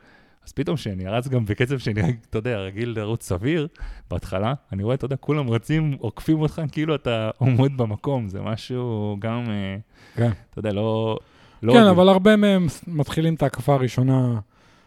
[0.46, 2.00] אז פתאום שאני רץ גם בקצב שאני,
[2.30, 3.66] אתה יודע, רגיל לרוץ סביר,
[4.10, 9.16] בהתחלה, אני רואה, אתה יודע, כולם רצים, עוקפים אותך כאילו אתה עומד במקום, זה משהו
[9.18, 9.76] גם, אה,
[10.14, 10.30] כן.
[10.50, 11.18] אתה יודע, לא...
[11.62, 11.90] לא כן, הוגן.
[11.90, 14.38] אבל הרבה מהם מתחילים את ההקפה הראשונה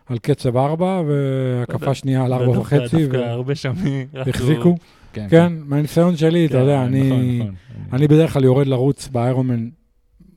[0.09, 4.75] על קצב 4, והקפה שנייה על 4 דווקא- וחצי, דווקא הרבה שם רצו- והחזיקו.
[5.13, 7.55] כן, כן, מהניסיון שלי, אתה כן, יודע, נכון, אני נכון.
[7.93, 9.69] אני בדרך כלל יורד לרוץ באיירומן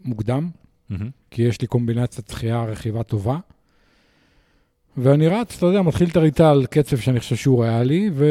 [0.04, 0.48] מוקדם.
[1.30, 3.38] כי יש לי קומבינציית שחייה רכיבה טובה.
[4.96, 8.24] ואני רץ, אתה יודע, מתחיל את הריצה על קצב שאני חושב שהוא ריאלי, ו...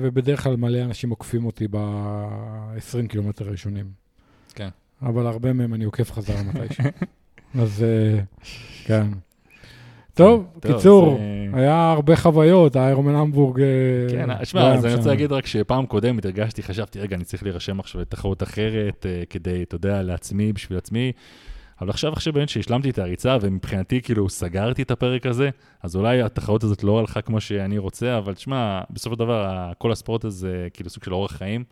[0.00, 3.86] ובדרך כלל מלא אנשים עוקפים אותי ב-20 קילומטר הראשונים.
[4.54, 4.68] כן.
[5.02, 6.84] אבל הרבה מהם אני עוקף חזרה מתישהו.
[7.62, 8.20] אז אה,
[8.84, 9.06] כן.
[10.14, 13.60] טוב, טוב, קיצור, זה- היה הרבה חוויות, האיירומן המבורג...
[13.60, 13.66] אה,
[14.10, 14.94] כן, לא שמע, היה אז אני.
[14.94, 19.22] רוצה להגיד רק שפעם קודמת הרגשתי, חשבתי, רגע, אני צריך להירשם עכשיו לתחרות אחרת, אה,
[19.30, 21.12] כדי, אתה יודע, לעצמי, בשביל עצמי.
[21.80, 25.50] אבל עכשיו, עכשיו באמת שהשלמתי את הריצה, ומבחינתי, כאילו, סגרתי את הפרק הזה,
[25.82, 29.92] אז אולי התחרות הזאת לא הלכה כמו שאני רוצה, אבל תשמע, בסופו של דבר, כל
[29.92, 31.64] הספורט הזה, כאילו, סוג של אורח חיים,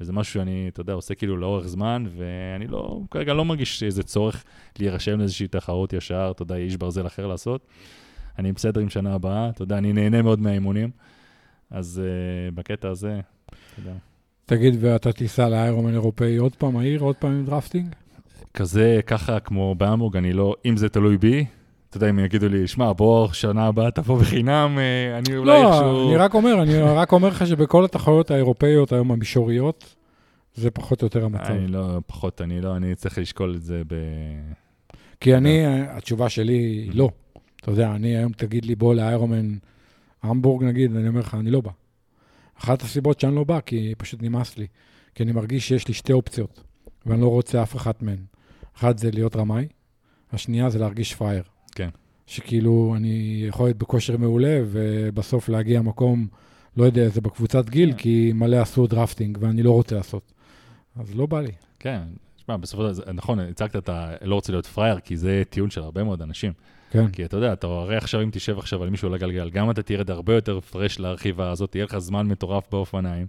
[0.00, 4.02] וזה משהו שאני, אתה יודע, עושה כאילו לאורך זמן, ואני לא, כרגע לא מרגיש איזה
[4.02, 4.44] צורך
[4.78, 7.66] להירשם לאיזושהי תחרות ישר, אתה יודע, איש ברזל אחר לעשות.
[8.38, 10.90] אני בסדר עם שנה הבאה, אתה יודע, אני נהנה מאוד מהאימונים.
[11.70, 13.92] אז אה, בקטע הזה, אתה יודע,
[14.46, 17.94] תגיד, ואתה תיסע ל Ironman אירופאי עוד פעם, מהיר, עוד פעם עם drafting?
[18.54, 21.44] כזה, ככה כמו בהמבורג, אני לא, אם זה תלוי בי,
[21.90, 25.68] אתה יודע, אם יגידו לי, שמע, בוא, שנה הבאה תבוא בחינם, אה, אני אולי לא,
[25.68, 26.08] איכשהו...
[26.08, 29.96] אני רק אומר, אני רק אומר לך שבכל התחרויות האירופאיות היום המישוריות,
[30.54, 31.50] זה פחות או יותר המצב.
[31.50, 33.94] אני לא, פחות, אני לא, אני צריך לשקול את זה ב...
[35.20, 37.10] כי אני, התשובה שלי היא לא.
[37.60, 39.56] אתה יודע, אני היום תגיד לי בוא לאיירומן
[40.22, 41.70] המבורג נגיד, אני אומר לך, אני לא בא.
[42.58, 44.66] אחת הסיבות שאני לא בא, כי פשוט נמאס לי.
[45.14, 46.62] כי אני מרגיש שיש לי שתי אופציות,
[47.06, 48.24] ואני לא רוצה אף אחת מהן.
[48.76, 49.66] אחת זה להיות רמאי,
[50.32, 51.42] השנייה זה להרגיש פראייר.
[51.74, 51.88] כן.
[52.26, 56.26] שכאילו, אני יכול להיות בכושר מעולה, ובסוף להגיע מקום,
[56.76, 57.98] לא יודע, זה בקבוצת גיל, כן.
[57.98, 60.32] כי מלא עשו drafting, ואני לא רוצה לעשות.
[60.96, 61.52] אז לא בא לי.
[61.78, 62.00] כן,
[62.36, 64.12] שמע, בסופו של דבר, נכון, הצגת את ה...
[64.22, 66.52] לא רוצה להיות פראייר, כי זה טיעון של הרבה מאוד אנשים.
[66.90, 67.08] כן.
[67.08, 69.82] כי אתה יודע, אתה הרי עכשיו, אם תשב עכשיו על מישהו על הגלגל, גם אתה
[69.82, 73.26] תרד הרבה יותר fresh לרכיבה הזאת, יהיה לך זמן מטורף באופניים.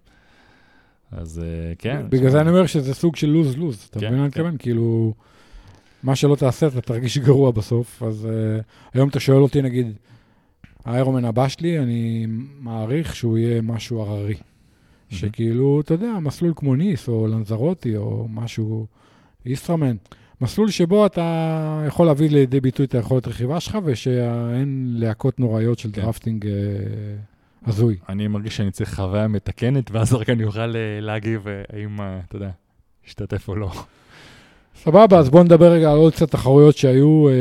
[1.11, 2.05] אז אה, כן.
[2.09, 4.41] בגלל זה אני אומר שזה סוג של lose-lose, אתה כן, מבין מה אני כן.
[4.41, 4.57] מתכוון?
[4.57, 5.13] כאילו,
[6.03, 8.03] מה שלא תעשה, אתה תרגיש גרוע בסוף.
[8.03, 9.93] אז אה, היום אתה שואל אותי, נגיד,
[10.85, 12.25] ה Ironman הבא שלי, אני
[12.59, 14.35] מעריך שהוא יהיה משהו הררי.
[15.09, 18.85] שכאילו, אתה יודע, מסלול כמו ניס, או לנזרוטה, או משהו,
[19.45, 19.95] ישראמן.
[20.41, 25.89] מסלול שבו אתה יכול להביא לידי ביטוי את היכולת רכיבה שלך, ושאין להקות נוראיות של
[25.93, 26.01] כן.
[26.01, 26.51] drafting אה,
[27.65, 27.97] הזוי.
[28.09, 31.95] אני מרגיש שאני צריך חוויה מתקנת, ואז רק אני אוכל אה, להגיב האם,
[32.27, 32.49] אתה יודע,
[33.05, 33.71] השתתף או לא.
[34.75, 37.29] סבבה, אז בואו נדבר רגע על עוד קצת תחרויות שהיו.
[37.29, 37.33] אה,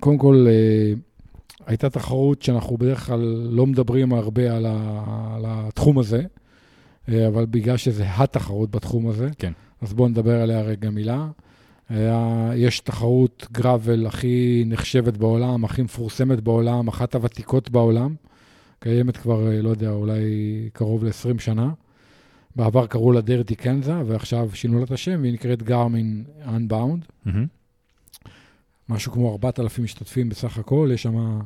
[0.00, 0.92] קודם כל, אה,
[1.66, 3.20] הייתה תחרות שאנחנו בדרך כלל
[3.50, 5.04] לא מדברים הרבה על, ה,
[5.36, 6.22] על התחום הזה,
[7.08, 9.52] אה, אבל בגלל שזה התחרות בתחום הזה, כן.
[9.82, 11.26] אז בואו נדבר עליה רגע מילה.
[11.88, 18.14] היה, יש תחרות גראבל הכי נחשבת בעולם, הכי מפורסמת בעולם, אחת הוותיקות בעולם.
[18.80, 20.22] קיימת כבר, לא יודע, אולי
[20.72, 21.70] קרוב ל-20 שנה.
[22.56, 27.04] בעבר קראו לה Dirty Kanza, ועכשיו שינו לה את השם, והיא נקראת Garmin Unbound.
[28.88, 31.40] משהו כמו 4,000 משתתפים בסך הכל, יש שם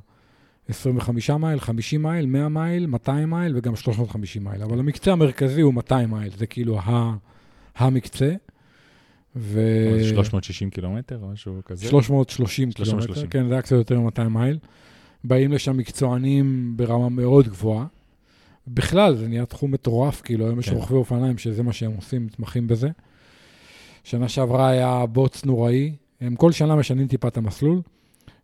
[0.68, 4.62] 25 מייל, 50 מייל, 100 מייל, 200 מייל וגם 350 מייל.
[4.62, 7.16] אבל המקצה המרכזי הוא 200 מייל, זה כאילו ה,
[7.76, 8.34] המקצה.
[9.36, 9.60] ו...
[10.10, 11.88] 360 קילומטר או משהו כזה?
[11.88, 13.30] 330 קילומטר, 330.
[13.30, 14.58] כן, זה היה קצת יותר מ-200 מייל.
[15.24, 17.86] באים לשם מקצוענים ברמה מאוד גבוהה.
[18.74, 20.74] בכלל, זה נהיה תחום מטורף, כאילו, היום יש כן.
[20.76, 22.88] רוכבי אופניים שזה מה שהם עושים, מתמחים בזה.
[24.04, 27.80] שנה שעברה היה בוץ נוראי, הם כל שנה משנים טיפה את המסלול,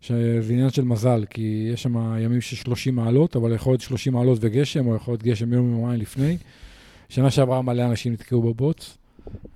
[0.01, 4.13] שזה עניין של מזל, כי יש שם ימים של 30 מעלות, אבל יכול להיות 30
[4.13, 6.37] מעלות וגשם, או יכול להיות גשם יום יומיים לפני.
[7.09, 8.97] שנה שעברה מלא אנשים נתקעו בבוץ.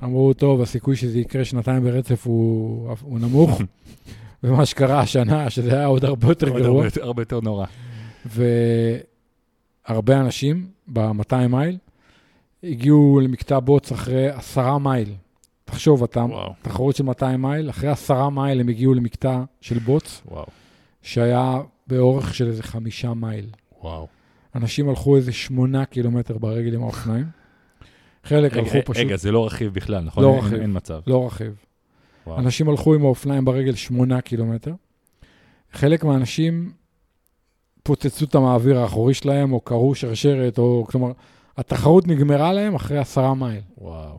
[0.04, 3.60] אמרו, טוב, הסיכוי שזה יקרה שנתיים ברצף הוא, הוא נמוך.
[4.44, 6.76] ומה שקרה השנה, שזה היה עוד הרבה יותר עוד גרוע.
[6.76, 7.66] הרבה יותר- הרבה יותר נורא.
[9.88, 11.78] והרבה אנשים ב-200 מייל
[12.62, 15.14] הגיעו למקטע בוץ אחרי עשרה מייל.
[15.64, 20.22] תחשוב, אתה, וואו, תחרות של 200 מייל, אחרי עשרה מייל הם הגיעו למקטע של בוץ,
[20.30, 20.46] וואו.
[21.02, 21.54] שהיה
[21.86, 23.46] באורך של איזה חמישה מייל.
[23.82, 24.06] וואו.
[24.54, 27.26] אנשים הלכו איזה שמונה קילומטר ברגל עם האופניים.
[28.24, 30.24] חלק רגע, הלכו פשוט, רגע, זה לא רכיב בכלל, נכון?
[30.24, 30.60] לא אין- רכיב.
[30.60, 31.00] אין מצב.
[31.06, 31.52] לא רכיב.
[32.26, 32.38] וואו.
[32.38, 34.72] אנשים הלכו עם האופניים ברגל שמונה קילומטר.
[35.72, 36.72] חלק מהאנשים
[37.88, 41.12] פוצצו את המעביר האחורי שלהם, או קרעו שרשרת, או כלומר,
[41.56, 43.60] התחרות נגמרה להם אחרי עשרה מייל.
[43.78, 44.18] וואו.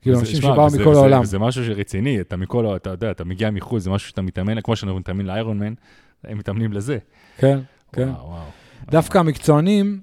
[0.00, 1.24] כאילו, אנשים שבאו מכל וזה- העולם.
[1.24, 4.76] זה משהו שרציני, אתה מכל, אתה יודע, אתה מגיע מחו"ל, זה משהו שאתה מתאמן, כמו
[4.76, 5.74] שאנחנו מתאמנים לאיירון מן,
[6.24, 6.98] הם מתאמנים לזה.
[7.38, 7.58] כן,
[7.92, 8.08] כן.
[8.08, 8.42] וואו, וואו.
[8.90, 10.00] דווקא המקצוענים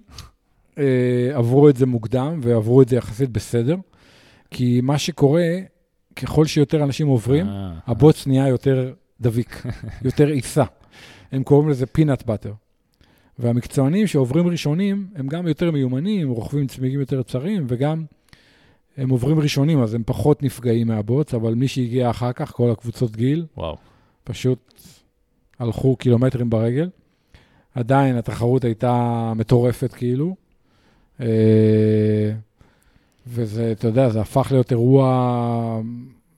[0.78, 0.84] אה,
[1.34, 3.76] עברו את זה מוקדם, ועברו את זה יחסית בסדר,
[4.52, 5.48] כי מה שקורה,
[6.16, 9.64] ככל שיותר אנשים עוברים, אה, הבוץ נהיה יותר דביק,
[10.06, 10.64] יותר עיסה.
[11.32, 12.54] הם קוראים לזה פינאט באטר.
[13.40, 18.06] והמקצוענים שעוברים ראשונים, הם גם יותר מיומנים, רוכבים צמיגים יותר צרים, וגם
[18.98, 23.16] הם עוברים ראשונים, אז הם פחות נפגעים מהבוץ, אבל מי שהגיע אחר כך, כל הקבוצות
[23.16, 23.78] גיל, וואו.
[24.24, 24.74] פשוט
[25.60, 26.90] הלכו קילומטרים ברגל.
[27.76, 30.36] עדיין התחרות הייתה מטורפת כאילו.
[31.22, 32.32] אה,
[33.28, 35.82] וזה, אתה יודע, זה הפך להיות אירוע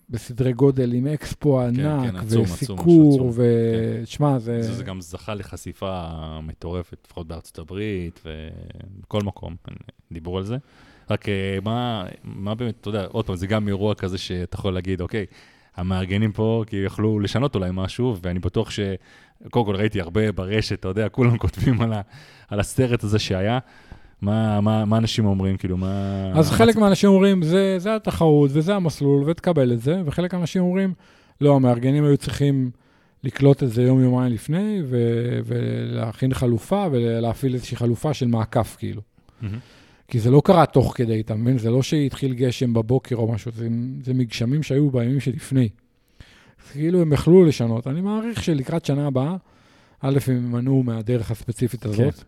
[0.10, 3.32] בסדרי גודל עם אקספו ענק, כן, עצום, עצום, וסיקור, עצום.
[3.36, 4.62] ותשמע, זה...
[4.62, 6.10] זה, זה גם זכה לחשיפה
[6.44, 9.56] מטורפת, לפחות בארצות הברית ובכל מקום,
[10.12, 10.58] דיברו על זה.
[11.10, 14.74] רק אה, מה, מה באמת, אתה יודע, עוד פעם, זה גם אירוע כזה שאתה יכול
[14.74, 15.26] להגיד, אוקיי,
[15.76, 18.80] המארגנים פה כי יכלו לשנות אולי משהו, ואני בטוח ש...
[19.50, 22.02] קודם כל ראיתי הרבה ברשת, אתה יודע, כולם כותבים על, ה,
[22.48, 23.60] על הסרט הזה שהיה.
[24.26, 26.32] מה, מה, מה אנשים אומרים, כאילו, מה...
[26.34, 30.62] אז מה חלק מהאנשים אומרים, זה, זה התחרות וזה המסלול, ותקבל את זה, וחלק מהאנשים
[30.62, 30.94] אומרים,
[31.42, 32.72] לא, המארגנים היו צריכים
[33.24, 39.02] לקלוט את זה יום-יומיים לפני, ו- ולהכין חלופה, ולהפעיל איזושהי חלופה של מעקף, כאילו.
[39.42, 39.60] מהמם.
[40.08, 41.58] כי זה לא קרה תוך כדי, אתה מבין?
[41.58, 43.68] זה לא שהתחיל גשם בבוקר או משהו, זה,
[44.04, 45.70] זה מגשמים שהיו בימים שלפני.
[46.72, 47.88] כאילו הם יכלו לשנות.
[47.88, 49.36] אני מעריך שלקראת שנה הבאה,
[50.02, 52.24] א', הם ימנעו מהדרך הספציפית הזאת.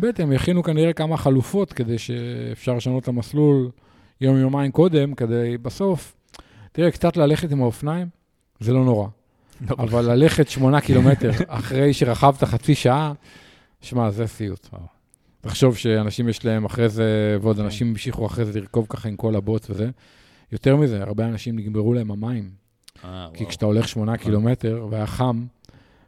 [0.00, 3.70] ב', הם יכינו כנראה כמה חלופות כדי שאפשר לשנות את המסלול
[4.20, 6.14] יום-יומיים קודם, כדי בסוף,
[6.72, 8.08] תראה, קצת ללכת עם האופניים,
[8.60, 9.08] זה לא נורא.
[9.70, 13.12] לא, אבל ללכת שמונה קילומטר אחרי שרכבת חצי שעה,
[13.80, 14.68] שמע, זה סיוט.
[15.40, 17.62] תחשוב שאנשים יש להם אחרי זה, ועוד כן.
[17.62, 19.90] אנשים המשיכו אחרי זה לרכוב ככה עם כל הבוץ וזה.
[20.52, 22.50] יותר מזה, הרבה אנשים נגמרו להם המים.
[23.04, 23.50] אה, כי וואו.
[23.50, 25.44] כשאתה הולך שמונה קילומטר והיה חם,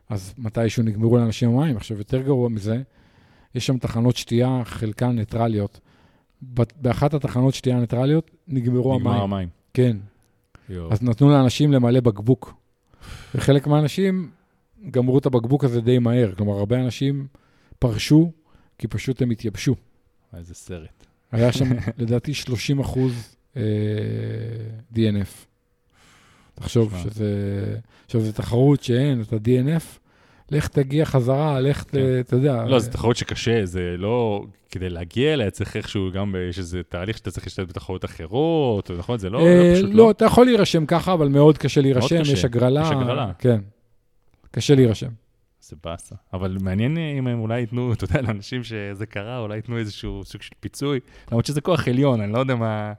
[0.08, 1.76] אז מתישהו נגמרו לאנשים המים.
[1.76, 2.82] עכשיו, יותר גרוע מזה,
[3.54, 5.80] יש שם תחנות שתייה, חלקן ניטרליות.
[6.76, 9.22] באחת התחנות שתייה הניטרליות נגמרו נגמר המים.
[9.22, 9.48] המים.
[9.74, 9.96] כן.
[10.68, 10.92] יואו.
[10.92, 12.54] אז נתנו לאנשים למלא בקבוק.
[13.34, 14.30] וחלק מהאנשים
[14.90, 16.32] גמרו את הבקבוק הזה די מהר.
[16.34, 17.26] כלומר, הרבה אנשים
[17.78, 18.32] פרשו,
[18.78, 19.74] כי פשוט הם התייבשו.
[20.36, 21.06] איזה סרט.
[21.32, 21.64] היה שם,
[21.98, 23.62] לדעתי, 30 אחוז אה,
[24.94, 25.46] DNF.
[26.54, 26.94] תחשוב.
[27.02, 27.76] שזה...
[28.06, 29.98] עכשיו, זו תחרות שאין, את ה-DNF,
[30.50, 31.98] לך תגיע חזרה, לך, כן.
[32.20, 32.64] אתה יודע.
[32.64, 34.44] לא, זו תחרות שקשה, זה לא...
[34.70, 38.90] כדי להגיע אליה צריך איכשהו גם, ב- יש איזה תהליך שאתה צריך להשתתף בתחרויות אחרות,
[38.90, 39.18] נכון?
[39.18, 42.32] זה לא, אה, לא פשוט לא, אתה יכול להירשם ככה, אבל מאוד קשה להירשם, קשה.
[42.32, 42.80] יש הגרלה.
[42.82, 43.32] יש הגרלה.
[43.38, 43.60] כן.
[44.50, 45.08] קשה להירשם.
[45.60, 46.14] זה באסה.
[46.32, 50.42] אבל מעניין אם הם אולי ייתנו, אתה יודע, לאנשים שזה קרה, אולי ייתנו איזשהו סוג
[50.42, 51.00] של פיצוי.
[51.30, 52.92] למרות שזה כוח עליון, אני לא יודע מה,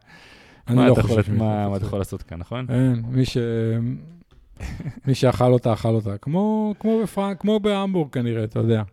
[0.68, 1.86] אני מה, לא אתה, חושב מה, מה אתה.
[1.86, 2.66] יכול לעשות כאן, נכון?
[2.70, 3.38] אין, מי ש...
[5.08, 6.18] מי שאכל אותה, אכל אותה.
[6.18, 8.84] כמו, כמו, בפרנק, כמו בהמבורג כנראה, אתה יודע.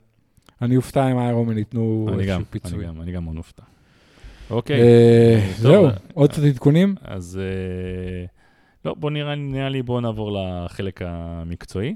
[0.63, 2.79] אני אופתע אם איירומן ייתנו אני איזשהו פיצוי.
[2.79, 3.63] אני גם, אני גם מאוד מופתע.
[4.51, 6.95] אוקיי, אה, זהו, אה, עוד קצת עדכונים?
[7.03, 8.27] אז אה,
[8.85, 11.95] לא, בוא נראה, נראה לי, בוא נעבור לחלק המקצועי.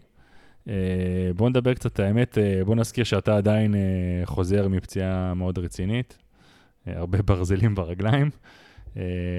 [1.37, 3.75] בוא נדבר קצת, האמת, בוא נזכיר שאתה עדיין
[4.25, 6.18] חוזר מפציעה מאוד רצינית,
[6.87, 8.31] הרבה ברזלים ברגליים.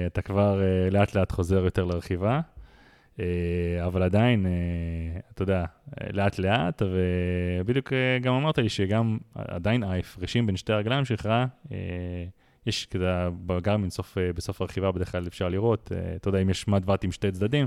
[0.06, 0.60] אתה כבר
[0.90, 2.40] לאט לאט חוזר יותר לרכיבה,
[3.86, 5.64] אבל עדיין, אה, אתה יודע,
[6.00, 6.82] אה, לאט לאט,
[7.60, 11.26] ובדיוק אה, גם אמרת לי שגם עדיין ההפרשים בין שתי הרגליים שלך,
[11.72, 11.76] אה,
[12.66, 16.50] יש כזה, בגרמין סוף, אה, בסוף הרכיבה בדרך כלל אפשר לראות, אה, אתה יודע, אם
[16.50, 17.66] יש מד עם שתי צדדים,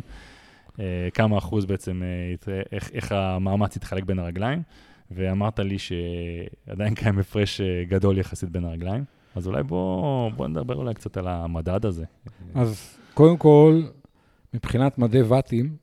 [0.79, 4.61] אה, כמה אחוז בעצם, אה, איך, איך המאמץ יתחלק בין הרגליים,
[5.11, 9.03] ואמרת לי שעדיין קיים הפרש אה, גדול יחסית בין הרגליים,
[9.35, 12.05] אז אולי בוא, בוא נדבר אולי קצת על המדד הזה.
[12.55, 13.81] אז קודם כל,
[14.53, 15.75] מבחינת מדי ואטים,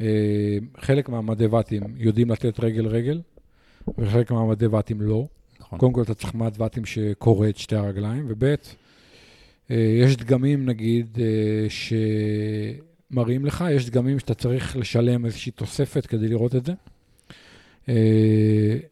[0.00, 3.20] אה, חלק מהמדי ואטים יודעים לתת רגל-רגל,
[3.98, 5.26] וחלק מהמדי ואטים לא.
[5.60, 5.78] נכון.
[5.78, 8.56] קודם כל, אתה צריך מד ואטים שקורא את שתי הרגליים, וב' אה,
[10.02, 11.66] יש דגמים, נגיד, אה,
[13.10, 16.72] שמראים לך, יש דגמים שאתה צריך לשלם איזושהי תוספת כדי לראות את זה.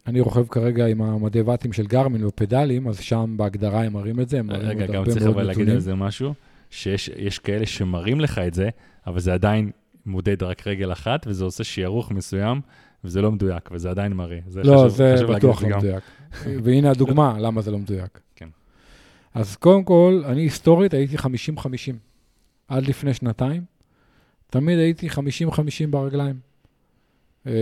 [0.07, 4.29] אני רוכב כרגע עם המדי ואטים של גרמין ופדלים, אז שם בהגדרה הם מראים את
[4.29, 5.75] זה, הם מראים רגע, עוד גם הרבה צריך מאוד אבל להגיד נתונים.
[5.75, 6.35] על זה משהו,
[6.71, 8.69] שיש יש כאלה שמראים לך את זה,
[9.07, 9.71] אבל זה עדיין
[10.07, 12.61] מודד רק רגל אחת, וזה עושה שערוך מסוים
[13.05, 14.39] וזה לא מדויק, וזה עדיין מראה.
[14.47, 15.79] זה לא, חשוב- זה חשוב בטוח לא גם.
[15.79, 16.03] מדויק.
[16.65, 18.21] והנה הדוגמה למה זה לא מדויק.
[18.37, 18.49] כן.
[19.35, 21.21] אז קודם כל, אני היסטורית הייתי 50-50.
[22.69, 23.63] עד לפני שנתיים,
[24.51, 25.17] תמיד הייתי 50-50
[25.91, 26.37] ברגליים.
[27.47, 27.53] אה,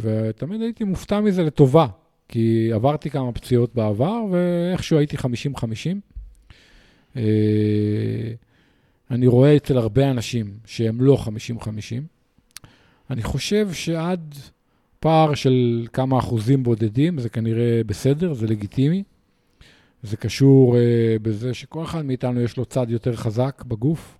[0.00, 1.86] ותמיד הייתי מופתע מזה לטובה,
[2.28, 5.20] כי עברתי כמה פציעות בעבר, ואיכשהו הייתי 50-50.
[7.16, 7.22] אה,
[9.10, 11.18] אני רואה אצל הרבה אנשים שהם לא
[11.60, 11.66] 50-50.
[13.10, 14.34] אני חושב שעד
[15.00, 19.02] פער של כמה אחוזים בודדים, זה כנראה בסדר, זה לגיטימי.
[20.02, 20.78] זה קשור uh,
[21.22, 24.18] בזה שכל אחד מאיתנו יש לו צד יותר חזק בגוף,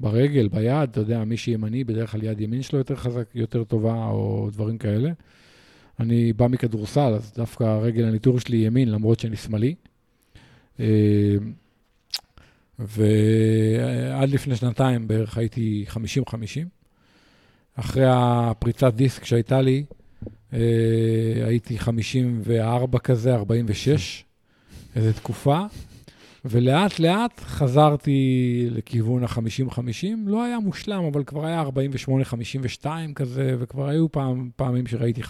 [0.00, 4.06] ברגל, ביד, אתה יודע, מי שימני, בדרך כלל יד ימין שלו יותר חזק, יותר טובה,
[4.06, 5.10] או דברים כאלה.
[6.00, 9.74] אני בא מכדורסל, אז דווקא הרגל הניטור שלי ימין, למרות שאני שמאלי.
[10.80, 10.86] אה,
[12.80, 15.94] ועד לפני שנתיים בערך הייתי 50-50.
[17.74, 19.84] אחרי הפריצת דיסק שהייתה לי,
[20.52, 20.58] אה,
[21.46, 24.24] הייתי 54 כזה, 46,
[24.96, 25.60] איזו תקופה,
[26.44, 30.06] ולאט לאט חזרתי לכיוון ה-50-50.
[30.26, 31.62] לא היה מושלם, אבל כבר היה
[32.82, 35.26] 48-52 כזה, וכבר היו פעם, פעמים שראיתי 50-50.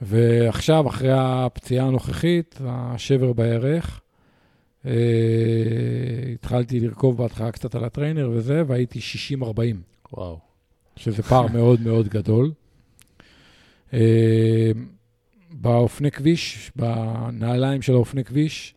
[0.00, 4.00] ועכשיו, אחרי הפציעה הנוכחית, השבר בירך,
[4.86, 4.92] אה,
[6.34, 8.98] התחלתי לרכוב בהתחלה קצת על הטריינר וזה, והייתי
[9.42, 9.44] 60-40.
[10.12, 10.38] וואו.
[10.96, 12.52] שזה פער מאוד מאוד גדול.
[13.94, 14.70] אה,
[15.52, 18.74] באופני כביש, בנעליים של האופני כביש,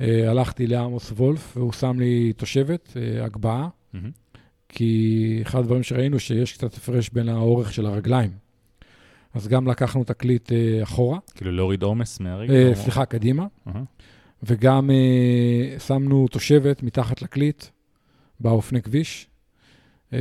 [0.00, 4.10] אה, הלכתי לעמוס וולף, והוא שם לי תושבת, אה, הגבהה, מהמם.
[4.68, 8.30] כי אחד הדברים שראינו, שיש קצת הפרש בין האורך של הרגליים.
[9.34, 12.68] אז גם לקחנו תקליט אה, אחורה, כאילו להוריד עומס מהרגל?
[12.70, 13.82] או- סליחה, קדימה, אהה.
[14.42, 17.64] וגם אה, שמנו תושבת מתחת לקליט
[18.40, 19.26] באופני כביש,
[20.12, 20.18] אה,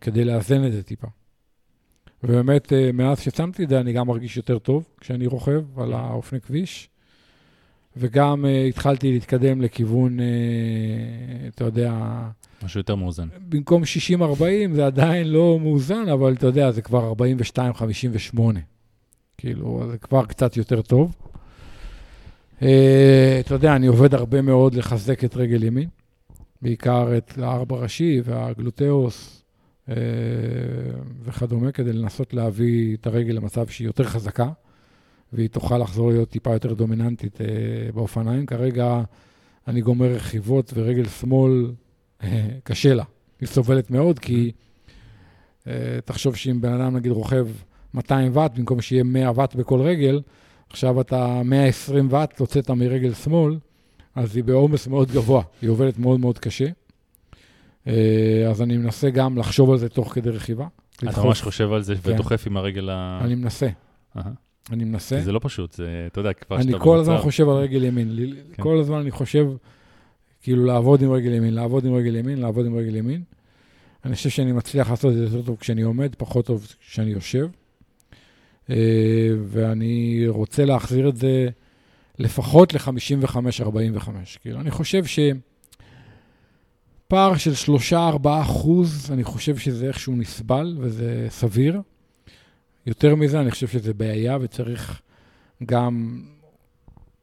[0.00, 1.06] כדי לאזן את זה טיפה.
[2.22, 6.40] ובאמת, אה, מאז ששמתי את זה, אני גם מרגיש יותר טוב כשאני רוכב על האופני
[6.40, 6.88] כביש,
[7.96, 10.26] וגם אה, התחלתי להתקדם לכיוון, אה,
[11.48, 11.92] אתה יודע,
[12.64, 13.28] משהו יותר מאוזן.
[13.48, 13.84] במקום 60-40
[14.74, 17.12] זה עדיין לא מאוזן, אבל אתה יודע, זה כבר
[18.36, 18.40] 42-58.
[19.38, 21.16] כאילו, זה כבר קצת יותר טוב.
[22.60, 22.62] Uh,
[23.40, 25.88] אתה יודע, אני עובד הרבה מאוד לחזק את רגל ימין,
[26.62, 29.42] בעיקר את הארבע ראשי והגלוטאוס
[29.88, 29.92] uh,
[31.24, 34.50] וכדומה, כדי לנסות להביא את הרגל למצב שהיא יותר חזקה,
[35.32, 38.46] והיא תוכל לחזור להיות טיפה יותר דומיננטית uh, באופניים.
[38.46, 39.02] כרגע
[39.68, 41.72] אני גומר רכיבות ורגל שמאל
[42.22, 43.04] אה, קשה לה.
[43.40, 44.52] היא סובלת מאוד, כי
[45.66, 47.46] אה, תחשוב שאם בן אדם, נגיד, רוכב
[47.94, 50.20] 200 ואט, במקום שיהיה 100 ואט בכל רגל,
[50.70, 53.58] עכשיו אתה 120 ואט הוצאת מרגל שמאל,
[54.14, 56.66] אז היא בעומס מאוד גבוה, היא עובדת מאוד מאוד קשה.
[57.86, 60.66] אה, אז אני מנסה גם לחשוב על זה תוך כדי רכיבה.
[60.96, 61.22] אתה.
[61.24, 62.10] ממש חושב על זה כן.
[62.10, 63.20] ודוחף עם הרגל ה...
[63.24, 63.68] אני מנסה.
[64.72, 65.20] אני מנסה.
[65.20, 67.84] זה לא פשוט, זה, אתה יודע, כבר אני שאתה כל הזמן במצב- חושב על רגל
[67.84, 68.16] ימין.
[68.52, 68.62] כן.
[68.62, 69.46] כל הזמן אני חושב,
[70.42, 73.22] כאילו, לעבוד עם רגל ימין, לעבוד עם רגל ימין, לעבוד עם רגל ימין.
[74.04, 77.46] אני חושב שאני מצליח לעשות את זה יותר טוב כשאני עומד, פחות טוב כשאני יושב.
[78.70, 78.76] אה,
[79.44, 81.48] ואני רוצה להחזיר את זה
[82.18, 84.10] לפחות ל-55-45.
[84.40, 85.04] כאילו, אני חושב
[87.06, 87.52] שפער של
[87.92, 87.94] 3-4
[88.42, 91.80] אחוז, אני חושב שזה איכשהו נסבל וזה סביר.
[92.86, 95.00] יותר מזה, אני חושב שזה בעיה וצריך
[95.64, 96.22] גם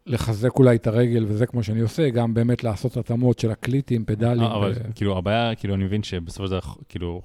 [0.05, 4.43] לחזק אולי את הרגל, וזה כמו שאני עושה, גם באמת לעשות התאמות של הקליטים, פדלים.
[4.43, 4.93] אה, אבל ו...
[4.95, 7.21] כאילו, הבעיה, כאילו, אני מבין שבסופו של דבר, כאילו,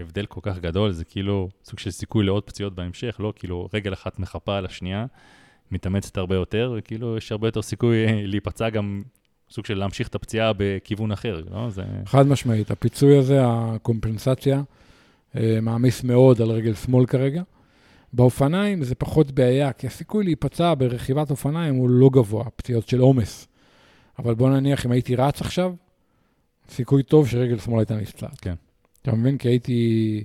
[0.00, 3.92] הבדל כל כך גדול, זה כאילו סוג של סיכוי לעוד פציעות בהמשך, לא כאילו רגל
[3.92, 5.06] אחת מחפה על השנייה,
[5.70, 9.02] מתאמצת הרבה יותר, וכאילו יש הרבה יותר סיכוי אה, להיפצע גם,
[9.50, 11.70] סוג של להמשיך את הפציעה בכיוון אחר, לא?
[11.70, 11.82] זה...
[12.06, 14.62] חד משמעית, הפיצוי הזה, הקומפנסציה,
[15.36, 17.42] אה, מעמיס מאוד על רגל שמאל כרגע.
[18.12, 23.48] באופניים זה פחות בעיה, כי הסיכוי להיפצע ברכיבת אופניים הוא לא גבוה, פציעות של עומס.
[24.18, 25.74] אבל בוא נניח, אם הייתי רץ עכשיו,
[26.68, 28.40] סיכוי טוב שרגל שמאל הייתה נפצעת.
[28.40, 28.54] כן.
[29.04, 29.38] אתה מבין?
[29.38, 30.24] כי הייתי...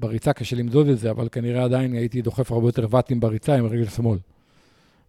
[0.00, 3.66] בריצה קשה למדוד את זה, אבל כנראה עדיין הייתי דוחף הרבה יותר ואטים בריצה עם
[3.66, 4.18] רגל שמאל.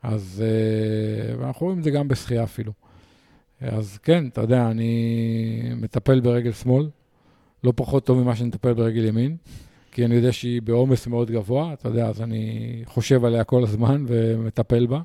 [0.03, 2.71] אז אה, ואנחנו רואים את זה גם בשחייה אפילו.
[3.61, 6.89] אז כן, אתה יודע, אני מטפל ברגל שמאל,
[7.63, 9.35] לא פחות טוב ממה שאני מטפל ברגל ימין,
[9.91, 14.05] כי אני יודע שהיא בעומס מאוד גבוה, אתה יודע, אז אני חושב עליה כל הזמן
[14.07, 15.01] ומטפל בה.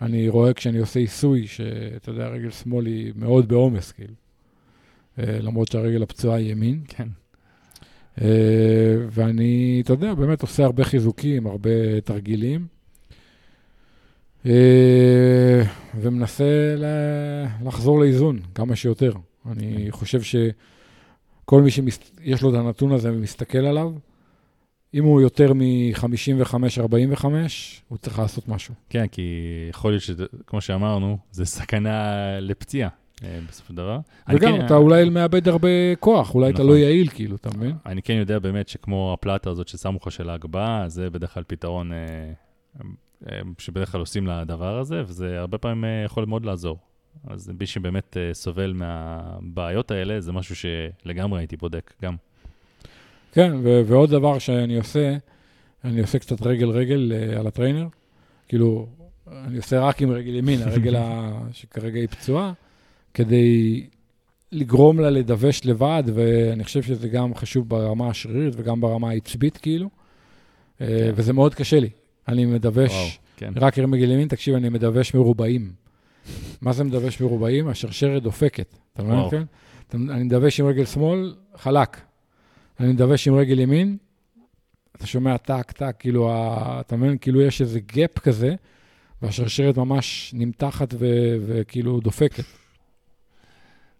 [0.00, 4.14] אני רואה כשאני עושה עיסוי, שאתה יודע, רגל שמאל היא מאוד בעומס, כאילו.
[5.18, 6.80] אה, למרות שהרגל הפצועה היא ימין.
[6.88, 7.08] כן.
[8.22, 12.66] אה, ואני, אתה יודע, באמת עושה הרבה חיזוקים, הרבה תרגילים,
[14.46, 15.62] אה,
[15.94, 16.74] ומנסה
[17.64, 19.12] לחזור לאיזון כמה שיותר.
[19.50, 20.20] אני חושב
[21.44, 23.92] כל מי שיש לו את הנתון הזה ומסתכל עליו,
[24.94, 27.24] אם הוא יותר מ-55-45,
[27.88, 28.74] הוא צריך לעשות משהו.
[28.90, 29.22] כן, כי
[29.70, 32.88] יכול להיות שכמו שאמרנו, זה סכנה לפציעה.
[33.24, 33.98] אה, בסופו של דבר.
[34.28, 35.68] וגם, כן, אתה אולי מאבד הרבה
[36.00, 36.66] כוח, אולי אתה נכון.
[36.66, 37.76] לא יעיל, כאילו, אתה מבין?
[37.86, 41.92] אני כן יודע באמת שכמו הפלטה הזאת ששמו לך של ההגבהה, זה בדרך כלל פתרון
[41.92, 41.96] אה,
[43.32, 46.78] אה, שבדרך כלל עושים לדבר הזה, וזה הרבה פעמים יכול מאוד לעזור.
[47.28, 52.16] אז מי שבאמת סובל מהבעיות האלה, זה משהו שלגמרי הייתי בודק גם.
[53.32, 55.16] כן, ו- ועוד דבר שאני עושה,
[55.84, 57.86] אני עושה קצת רגל-רגל על הטריינר.
[58.48, 58.86] כאילו,
[59.44, 62.52] אני עושה רק עם רגל ימין, הרגל ה- שכרגע היא פצועה,
[63.16, 63.86] כדי
[64.52, 69.88] לגרום לה לדווש לבד, ואני חושב שזה גם חשוב ברמה השרירית וגם ברמה העצבית, כאילו.
[70.80, 71.12] אה, כן.
[71.14, 71.88] וזה מאוד קשה לי.
[72.28, 73.52] אני מדווש וואו, כן.
[73.56, 75.72] רק עם רגל ימין, תקשיב, אני מדווש מרובעים.
[76.60, 77.68] מה זה מדווש מרובעים?
[77.68, 78.74] השרשרת דופקת.
[78.92, 79.30] אתה מבין?
[79.30, 79.42] כן?
[80.10, 82.00] אני מדווש עם רגל שמאל, חלק.
[82.80, 83.96] אני מדווש עם רגל ימין,
[84.96, 86.30] אתה שומע טק, טק, כאילו,
[86.80, 87.18] אתה מבין?
[87.18, 88.54] כאילו יש איזה gap כזה,
[89.22, 90.94] והשרשרת ממש נמתחת
[91.46, 92.44] וכאילו דופקת.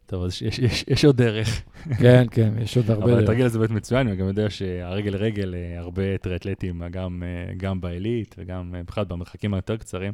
[0.07, 1.63] טוב, אז יש, יש, יש עוד דרך.
[2.03, 3.23] כן, כן, יש עוד הרבה אבל דרך.
[3.23, 7.81] התרגיל הזה באמת מצוין, ואני גם יודע שהרגל רגל, אה, הרבה טריאטלטים, גם, אה, גם
[7.81, 10.13] בעילית וגם אה, בכלל במרחקים היותר קצרים,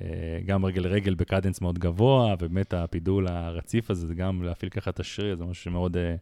[0.00, 4.90] אה, גם רגל רגל בקדנס מאוד גבוה, ובאמת הפידול הרציף הזה, זה גם להפעיל ככה
[4.90, 6.14] את השריר, זה משהו שמאוד אה,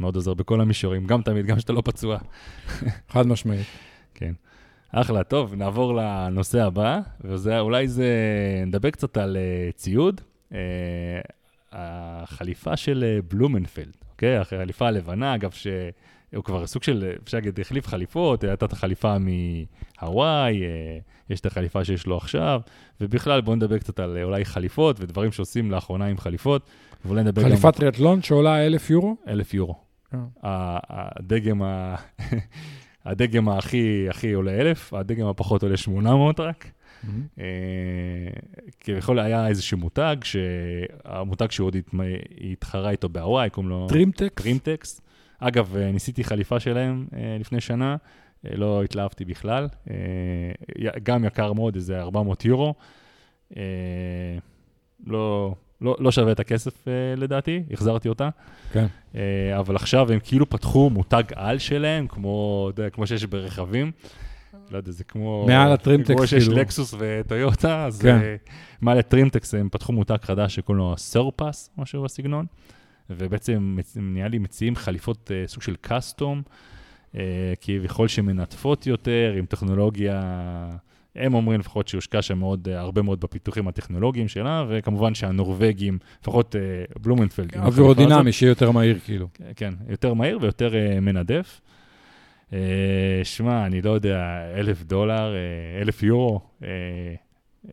[0.00, 2.18] מאוד עוזר בכל המישורים, גם תמיד, גם כשאתה לא פצוע.
[3.12, 3.66] חד משמעית.
[4.14, 4.32] כן.
[4.92, 8.08] אחלה, טוב, נעבור לנושא הבא, וזה, אולי זה,
[8.66, 9.36] נדבר קצת על
[9.74, 10.20] ציוד.
[11.74, 14.36] החליפה של uh, בלומנפלד, אוקיי?
[14.36, 20.60] החליפה הלבנה, אגב, שהוא כבר סוג של, אפשר להגיד, החליף חליפות, הייתה את החליפה מהוואי,
[20.60, 22.60] uh, יש את החליפה שיש לו עכשיו,
[23.00, 26.66] ובכלל, בואו נדבר קצת על אולי חליפות ודברים שעושים לאחרונה עם חליפות,
[27.04, 27.48] ואולי נדבר גם...
[27.48, 29.16] חליפת טריאטלון שעולה אלף יורו?
[29.28, 29.74] אלף יורו.
[30.42, 31.94] ה- הדגם ה...
[33.04, 36.70] הדגם הכי, הכי עולה אלף, הדגם הפחות עולה 800 רק.
[37.38, 37.44] אה,
[38.80, 41.76] כביכול היה איזשהו מותג, שהמותג שהוא עוד
[42.52, 44.42] התחרה איתו בהוואי, קוראים לו Trimtex?
[44.42, 45.00] Trimtex.
[45.38, 47.96] אגב, אה, ניסיתי חליפה שלהם אה, לפני שנה,
[48.44, 49.68] לא התלהבתי בכלל.
[51.02, 52.74] גם יקר מאוד, איזה 400 יורו.
[55.06, 56.84] לא, לא, לא שווה את הכסף
[57.16, 58.28] לדעתי, החזרתי אותה.
[58.72, 58.86] כן.
[59.58, 63.92] אבל עכשיו הם כאילו פתחו מותג על שלהם, כמו, יודע, כמו שיש ברכבים.
[64.70, 65.44] לא יודע, זה כמו...
[65.48, 66.60] מעל ה Trimtex, כמו שיש כאילו.
[66.60, 68.16] לקסוס וטויוטה, אז כן.
[68.16, 68.36] אה,
[68.80, 72.46] מעל ה Trimtex הם פתחו מותג חדש שקוראים לו סרפס, משהו בסגנון,
[73.10, 76.42] ובעצם נראה לי מציעים חליפות אה, סוג של custom,
[77.14, 80.22] אה, כביכול שמנדפות יותר, עם טכנולוגיה...
[81.16, 86.56] הם אומרים לפחות שהושקע שם מאוד, הרבה מאוד בפיתוחים הטכנולוגיים שלה, וכמובן שהנורבגים, לפחות
[87.02, 87.54] בלומנפלד.
[87.54, 89.28] הזאת, אווירודינמי, שיהיה יותר מהיר, כאילו.
[89.56, 91.60] כן, יותר מהיר ויותר מנדף.
[92.50, 92.54] Uh,
[93.24, 96.64] שמע, אני לא יודע, אלף דולר, uh, אלף יורו, uh,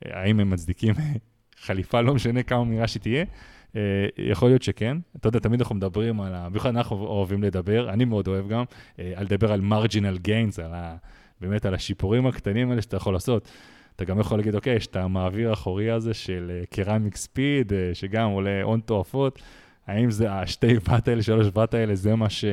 [0.05, 0.93] האם הם מצדיקים
[1.65, 3.25] חליפה, לא משנה כמה מהירה שתהיה?
[3.71, 3.75] Uh,
[4.17, 4.97] יכול להיות שכן.
[5.15, 6.49] אתה יודע, תמיד אנחנו מדברים על ה...
[6.49, 10.73] במיוחד אנחנו אוהבים לדבר, אני מאוד אוהב גם, uh, על לדבר על מרג'ינל גיינס, על
[10.73, 10.95] ה...
[11.41, 13.51] באמת על השיפורים הקטנים האלה שאתה יכול לעשות.
[13.95, 18.63] אתה גם יכול להגיד, אוקיי, יש את המעביר האחורי הזה של קרמיק ספיד, שגם עולה
[18.63, 19.41] הון תועפות,
[19.87, 22.45] האם זה השתי בת האלה, שלוש בת האלה, זה מה ש...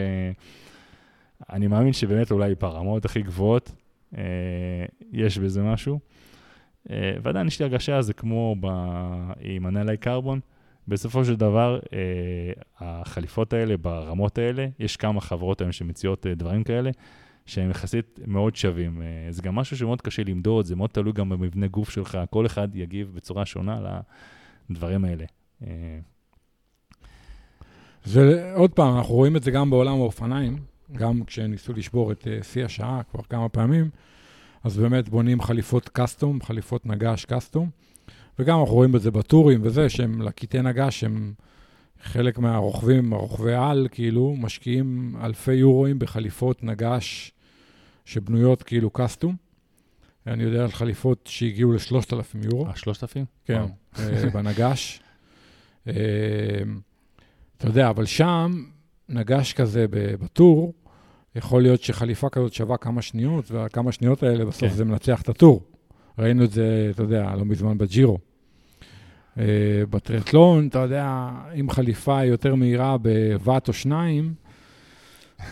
[1.50, 3.72] אני מאמין שבאמת אולי ברמות הכי גבוהות,
[4.18, 4.22] אה,
[5.12, 5.98] יש בזה משהו.
[6.90, 8.66] אה, ועדיין יש לי הרגשה, זה כמו ב...
[9.40, 10.40] עם הנלי קרבון,
[10.88, 16.64] בסופו של דבר, אה, החליפות האלה, ברמות האלה, יש כמה חברות היום שמציעות אה, דברים
[16.64, 16.90] כאלה,
[17.46, 19.02] שהם יחסית מאוד שווים.
[19.02, 22.46] אה, זה גם משהו שמאוד קשה למדוד, זה מאוד תלוי גם במבנה גוף שלך, כל
[22.46, 24.00] אחד יגיב בצורה שונה
[24.70, 25.24] לדברים האלה.
[25.66, 25.98] אה,
[28.04, 30.58] זה, עוד פעם, אנחנו רואים את זה גם בעולם האופניים,
[30.92, 33.90] גם כשניסו לשבור את אה, שיא השעה כבר כמה פעמים,
[34.64, 37.70] אז באמת בונים חליפות קאסטום, חליפות נגש קאסטום,
[38.38, 41.32] וגם אנחנו רואים את זה בטורים וזה, שהם לקיטי נגש, הם
[42.02, 47.32] חלק מהרוכבים, הרוכבי על, כאילו, משקיעים אלפי יורואים בחליפות נגש
[48.04, 49.36] שבנויות כאילו קאסטום.
[50.26, 52.66] אני יודע על חליפות שהגיעו ל-3,000 יורו.
[52.66, 53.24] אה, 3,000?
[53.44, 53.62] כן,
[53.98, 55.00] אה, בנגש.
[55.86, 55.92] אה,
[57.56, 58.64] אתה יודע, אבל שם,
[59.08, 60.74] נגש כזה בטור,
[61.36, 64.74] יכול להיות שחליפה כזאת שווה כמה שניות, והכמה שניות האלה בסוף כן.
[64.74, 65.62] זה מנצח את הטור.
[66.18, 68.18] ראינו את זה, אתה יודע, לא מזמן בג'ירו.
[69.38, 69.44] אה,
[69.90, 71.28] בטריאטלון, אתה יודע,
[71.60, 74.34] אם חליפה יותר מהירה בוואט או שניים,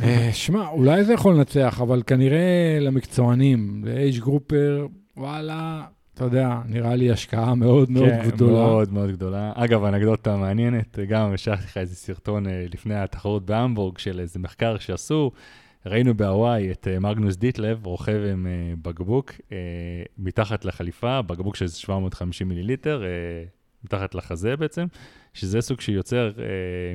[0.02, 4.86] אה, שמע, אולי זה יכול לנצח, אבל כנראה למקצוענים, לאייג' גרופר,
[5.16, 5.84] וואלה,
[6.16, 8.52] אתה יודע, נראה לי השקעה מאוד מאוד כן, גדולה.
[8.52, 9.52] מאוד מאוד גדולה.
[9.54, 14.78] אגב, אנקדוטה מעניינת, גם השלחתי לך איזה סרטון אה, לפני התחרות בהמבורג של איזה מחקר
[14.78, 15.30] שעשו.
[15.86, 19.32] ראינו בהוואי את אה, מגנוס דיטלב רוכב עם אה, בקבוק
[20.18, 23.02] מתחת לחליפה, בקבוק של 750 מיליליטר,
[23.84, 24.86] מתחת לחזה בעצם,
[25.34, 26.30] שזה סוג שיוצר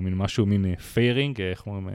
[0.01, 1.89] מין משהו, מין fairing, איך אומרים,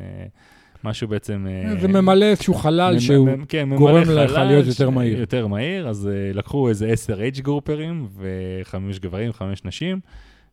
[0.84, 1.46] משהו בעצם...
[1.48, 3.28] אה, זה ממלא איזשהו חלל שהוא...
[3.48, 5.20] כן, גורם לך להיות יותר מהיר.
[5.20, 10.00] יותר מהיר, אז אה, לקחו איזה 10 age grouper ים, וחמש גברים, חמש נשים,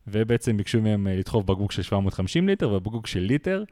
[0.06, 3.64] ובעצם ביקשו מהם לדחוף בקבוק של 750 ליטר ובקבוק של ליטר,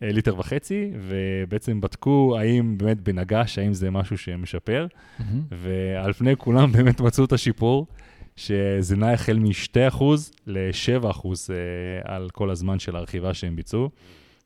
[0.00, 4.86] ליטר וחצי, ובעצם בדקו האם באמת בנגש, האם זה משהו שמשפר,
[5.18, 5.42] מהמם.
[5.50, 7.86] ועל פני כולם באמת מצאו את השיפור,
[8.36, 10.02] שזה נע החל מ-2%
[10.46, 11.28] ל-7%
[12.04, 13.90] על כל הזמן של הרכיבה שהם ביצעו.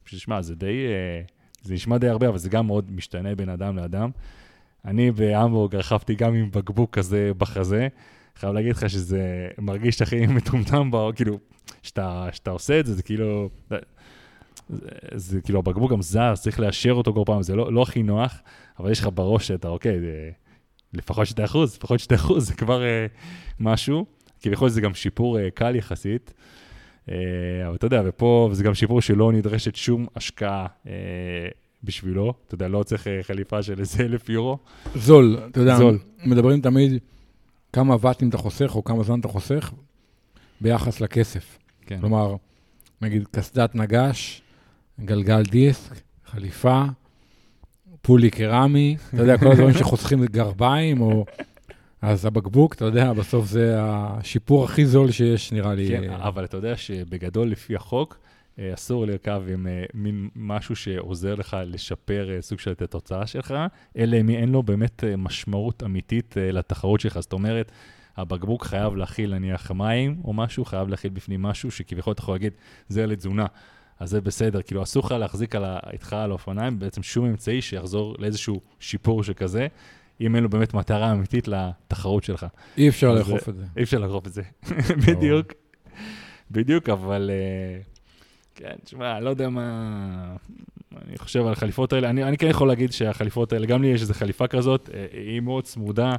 [0.06, 1.22] שתשמע, זה די, אה,
[1.66, 4.10] זה נשמע די הרבה, אבל זה גם מאוד משתנה בין אדם לאדם.
[4.84, 7.88] אני בהמבורג רכבתי גם עם בקבוק כזה בחזה.
[8.36, 11.38] חייב להגיד לך שזה מרגיש הכי מטומטם, כאילו,
[11.82, 13.76] שאתה שאתה עושה את זה, זה כאילו, זה,
[15.14, 18.38] זה כאילו הבקבוק גם זז, צריך לאשר אותו כל פעם, זה לא, לא הכי נוח,
[18.78, 20.30] אבל יש לך בראש שאתה, אוקיי, זה,
[20.92, 23.06] לפחות 2 אחוז, לפחות 2 אחוז, זה כבר אה,
[23.60, 24.06] משהו.
[24.40, 26.34] כביכול זה גם שיפור אה, קל יחסית.
[27.10, 27.14] אה,
[27.66, 30.92] אבל אתה יודע, ופה זה גם שיפור שלא נדרשת שום השקעה אה,
[31.84, 32.34] בשבילו.
[32.46, 34.58] אתה יודע, לא צריך אה, חליפה של איזה אלף יורו.
[34.94, 35.98] זול, אתה יודע, זול.
[36.24, 36.92] מדברים תמיד
[37.72, 39.72] כמה ואטים אתה חוסך או כמה זמן אתה חוסך
[40.60, 41.58] ביחס לכסף.
[41.86, 42.00] כן.
[42.00, 42.36] כלומר,
[43.02, 44.42] נגיד קסדת נגש,
[45.00, 45.92] גלגל דיסק,
[46.26, 46.82] חליפה,
[48.02, 51.24] פולי קרמי, אתה יודע, כל הדברים שחוסכים גרביים, או...
[52.06, 55.88] אז הבקבוק, אתה יודע, בסוף זה השיפור הכי זול שיש, נראה לי.
[55.88, 58.18] כן, אבל אתה יודע שבגדול, לפי החוק,
[58.58, 63.26] אה, אסור לרכב עם אה, מין משהו שעוזר לך לשפר אה, סוג של את התוצאה
[63.26, 63.54] שלך,
[63.96, 67.20] אלא אם אין לו באמת משמעות אמיתית לתחרות שלך.
[67.20, 67.72] זאת אומרת,
[68.16, 72.52] הבקבוק חייב להכיל נניח מים או משהו, חייב להכיל בפנים משהו שכביכול אתה יכול להגיד,
[72.88, 73.46] זה לתזונה.
[74.00, 75.54] אז זה בסדר, כאילו אסור לך להחזיק
[75.92, 79.66] איתך על האופניים בעצם שום אמצעי שיחזור לאיזשהו שיפור שכזה,
[80.20, 82.46] אם אין לו באמת מטרה אמיתית לתחרות שלך.
[82.78, 83.64] אי אפשר לאכוף את זה.
[83.76, 84.42] אי אפשר לאכוף את זה,
[85.06, 85.52] בדיוק.
[86.50, 87.80] בדיוק, אבל אה,
[88.54, 90.36] כן, תשמע, לא יודע מה...
[91.08, 92.10] אני חושב על החליפות האלה.
[92.10, 95.40] אני, אני כן יכול להגיד שהחליפות האלה, גם לי יש איזו חליפה כזאת, אה, היא
[95.40, 96.16] מאוד צמודה.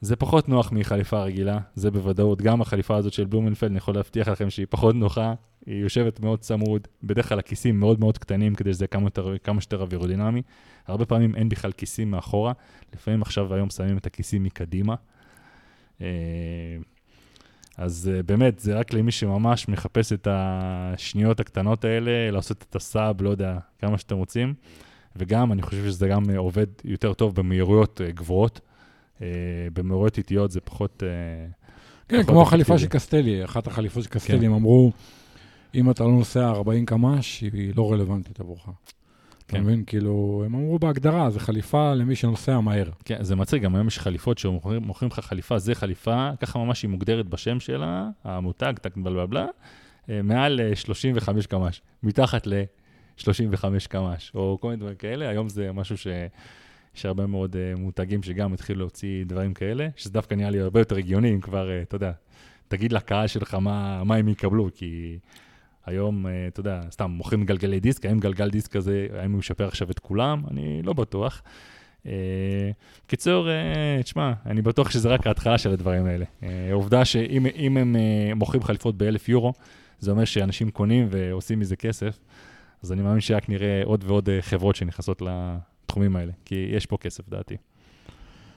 [0.00, 2.42] זה פחות נוח מחליפה רגילה, זה בוודאות.
[2.42, 5.34] גם החליפה הזאת של בלומנפלד, אני יכול להבטיח לכם שהיא פחות נוחה.
[5.66, 9.60] היא יושבת מאוד צמוד, בדרך כלל הכיסים מאוד מאוד קטנים, כדי שזה כמה, יותר- כמה
[9.60, 10.42] שיותר אווירודינמי.
[10.86, 12.52] הרבה פעמים אין בכלל כיסים מאחורה,
[12.94, 14.94] לפעמים עכשיו היום שמים את הכיסים מקדימה.
[16.00, 16.06] אה,
[17.76, 23.22] אז אה, באמת, זה רק למי שממש מחפש את השניות הקטנות האלה, לעשות את הסאב,
[23.22, 24.54] לא יודע, כמה שאתם רוצים.
[25.16, 28.60] וגם, אני חושב שזה גם אה, עובד יותר טוב במהירויות גבוהות.
[29.72, 31.02] במהירויות איטיות זה פחות...
[32.08, 32.86] כן, פחות כמו החליפה של.
[32.86, 34.18] קסטלי, אחת החליפות של כן.
[34.18, 34.92] קסטלי, הם אמרו,
[35.74, 38.68] אם אתה לא נוסע 40 קמ"ש, היא לא רלוונטית עבורך.
[39.46, 39.60] אתה כן.
[39.60, 39.84] מבין?
[39.86, 42.90] כאילו, הם אמרו בהגדרה, זה חליפה למי שנוסע מהר.
[43.04, 46.82] כן, זה מצחיק, גם היום יש חליפות שמוכרים מוכרים לך חליפה, זה חליפה, ככה ממש
[46.82, 49.46] היא מוגדרת בשם שלה, המותג, טק בלה בלה,
[50.10, 55.72] אה, מעל אה, 35 קמ"ש, מתחת ל-35 קמ"ש, או כל מיני דברים כאלה, היום זה
[55.72, 56.06] משהו ש...
[56.96, 60.80] יש הרבה מאוד uh, מותגים שגם התחילו להוציא דברים כאלה, שזה דווקא נראה לי הרבה
[60.80, 62.12] יותר הגיוני, אם כבר, uh, אתה יודע,
[62.68, 65.18] תגיד לקהל שלך מה, מה הם יקבלו, כי
[65.86, 69.68] היום, uh, אתה יודע, סתם מוכרים גלגלי דיסק, האם גלגל דיסק כזה, האם הוא ישפר
[69.68, 70.42] עכשיו את כולם?
[70.50, 71.42] אני לא בטוח.
[72.02, 72.06] Uh,
[73.06, 76.24] קיצור, uh, תשמע, אני בטוח שזה רק ההתחלה של הדברים האלה.
[76.70, 77.96] העובדה שאם אם הם
[78.36, 79.52] מוכרים חליפות באלף יורו,
[79.98, 82.18] זה אומר שאנשים קונים ועושים מזה כסף,
[82.82, 87.28] אז אני מאמין שרק נראה עוד ועוד חברות שנכנסות לתחומים האלה, כי יש פה כסף,
[87.28, 87.56] דעתי.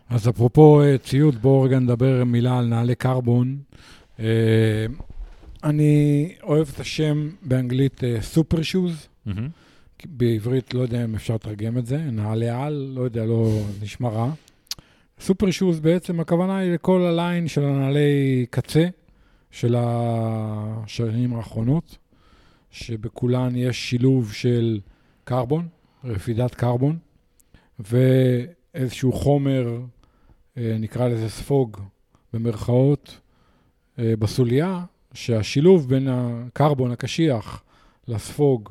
[0.10, 3.58] אז אפרופו אה, ציוד, בואו רגע נדבר מילה על נעלי קרבון.
[5.64, 9.50] אני אוהב את השם באנגלית סופר שוז, מהמם.
[10.06, 14.32] בעברית לא יודע אם אפשר לתרגם את זה, נעלי על, לא יודע, לא, נשמע רע.
[15.20, 18.88] סופר שוז בעצם הכוונה היא לכל הליין של הנעלי קצה
[19.52, 21.98] של השנים האחרונות,
[22.72, 24.80] שבכולן יש שילוב של
[25.24, 25.68] קרבון,
[26.04, 26.98] רפידת קרבון,
[27.80, 29.80] ואיזשהו חומר,
[30.58, 31.78] אה, נקרא לזה ספוג
[32.34, 33.20] במרכאות,
[34.00, 34.84] אה, בסוליה,
[35.14, 37.64] שהשילוב בין הקרבון הקשיח
[38.08, 38.70] לספוג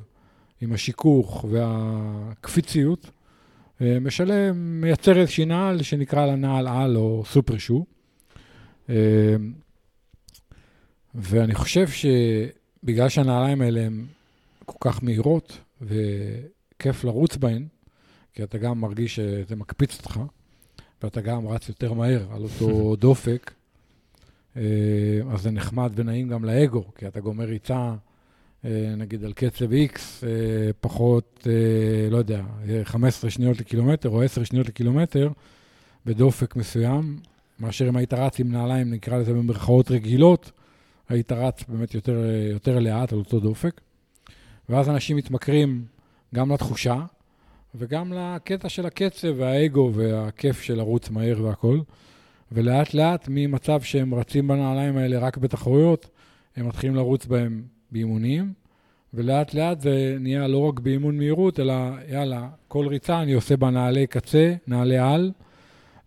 [0.61, 3.11] עם השיכוך והקפיציות,
[3.81, 7.85] אה, משלם, מייצר איזושהי נעל שנקרא לה נעל על או סופר שו.
[8.91, 9.37] אה,
[11.15, 14.05] ואני חושב שבגלל שהנעליים האלה הן
[14.65, 17.67] כל כך מהירות וכיף לרוץ בהן,
[18.33, 20.21] כי אתה גם מרגיש שזה מקפיץ אותך,
[21.03, 23.53] ואתה גם רץ יותר מהר על אותו דופק,
[24.55, 27.95] אז זה נחמד ונעים גם לאגו, כי אתה גומר ריצה,
[28.65, 30.29] אה, נגיד על קצב X, אה,
[30.81, 31.47] פחות,
[32.11, 32.43] לא יודע,
[32.85, 35.29] 15 שניות לקילומטר או 10 שניות לקילומטר,
[36.07, 37.17] בדופק מסוים,
[37.61, 40.53] מאשר אם היית רץ עם נעליים, נקרא לזה במרכאות רגילות,
[41.09, 43.81] היית רץ באמת יותר, יותר לאט על אותו דופק.
[44.69, 45.85] ואז אנשים מתמכרים
[46.35, 47.05] גם לתחושה
[47.75, 51.83] וגם לקטע של הקצב והאגו והכיף של לרוץ מהר והכול.
[52.55, 56.09] ולאט לאט ממצב שהם רצים בנעליים האלה רק בתחרויות,
[56.57, 58.53] הם מתחילים לרוץ בהם באימונים,
[59.15, 61.75] ולאט לאט זה נהיה לא רק באימון מהירות, אלא
[62.09, 65.33] יאללה, כל ריצה אני עושה בנעלי קצה, נעלי על.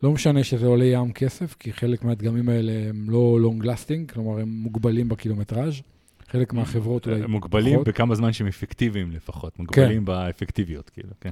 [0.04, 4.40] לא משנה שזה עולה ים כסף, כי חלק מהדגמים האלה הם לא לונג לסטינג, כלומר
[4.40, 5.82] הם מוגבלים בקילומטראז'.
[6.28, 7.88] חלק מהחברות אולי מוגבלים פחות.
[7.88, 10.06] בכמה זמן שהם אפקטיביים לפחות, מוגבלים כן.
[10.06, 11.30] באפקטיביות, כאילו, כן.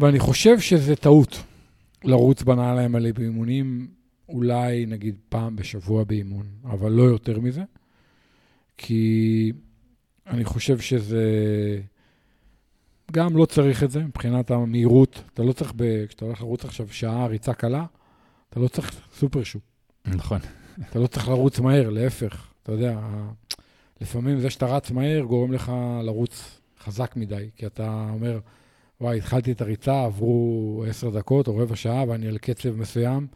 [0.00, 1.42] ואני חושב שזה טעות.
[2.04, 3.88] לרוץ בנעליים האלה באימונים,
[4.28, 7.62] אולי נגיד פעם בשבוע באימון, אבל לא יותר מזה,
[8.78, 9.52] כי
[10.26, 11.24] אני חושב שזה...
[13.12, 15.22] גם לא צריך את זה מבחינת המהירות.
[15.34, 16.06] אתה לא צריך, ב...
[16.06, 17.84] כשאתה הולך לרוץ עכשיו שעה ריצה קלה,
[18.50, 19.62] אתה לא צריך סופר שוק.
[20.06, 20.38] נכון.
[20.90, 22.46] אתה לא צריך לרוץ מהר, להפך.
[22.62, 22.98] אתה יודע,
[24.00, 25.72] לפעמים זה שאתה רץ מהר גורם לך
[26.02, 28.38] לרוץ חזק מדי, כי אתה אומר,
[29.00, 33.26] וואי, התחלתי את הריצה, עברו עשר דקות או רבע שעה ואני על קצב מסוים.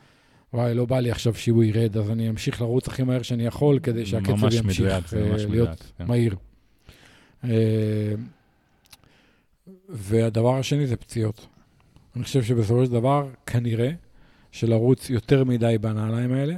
[0.54, 3.78] וואי, לא בא לי עכשיו שהוא ירד, אז אני אמשיך לרוץ הכי מהר שאני יכול,
[3.78, 6.06] כדי שהקצב ימשיך מדויק, uh, להיות מדויק, כן.
[6.06, 6.36] מהיר.
[7.42, 7.46] Uh,
[9.88, 11.46] והדבר השני זה פציעות.
[12.16, 13.90] אני חושב שבסופו של דבר, כנראה,
[14.52, 16.54] שלרוץ יותר מדי בנעליים האלה,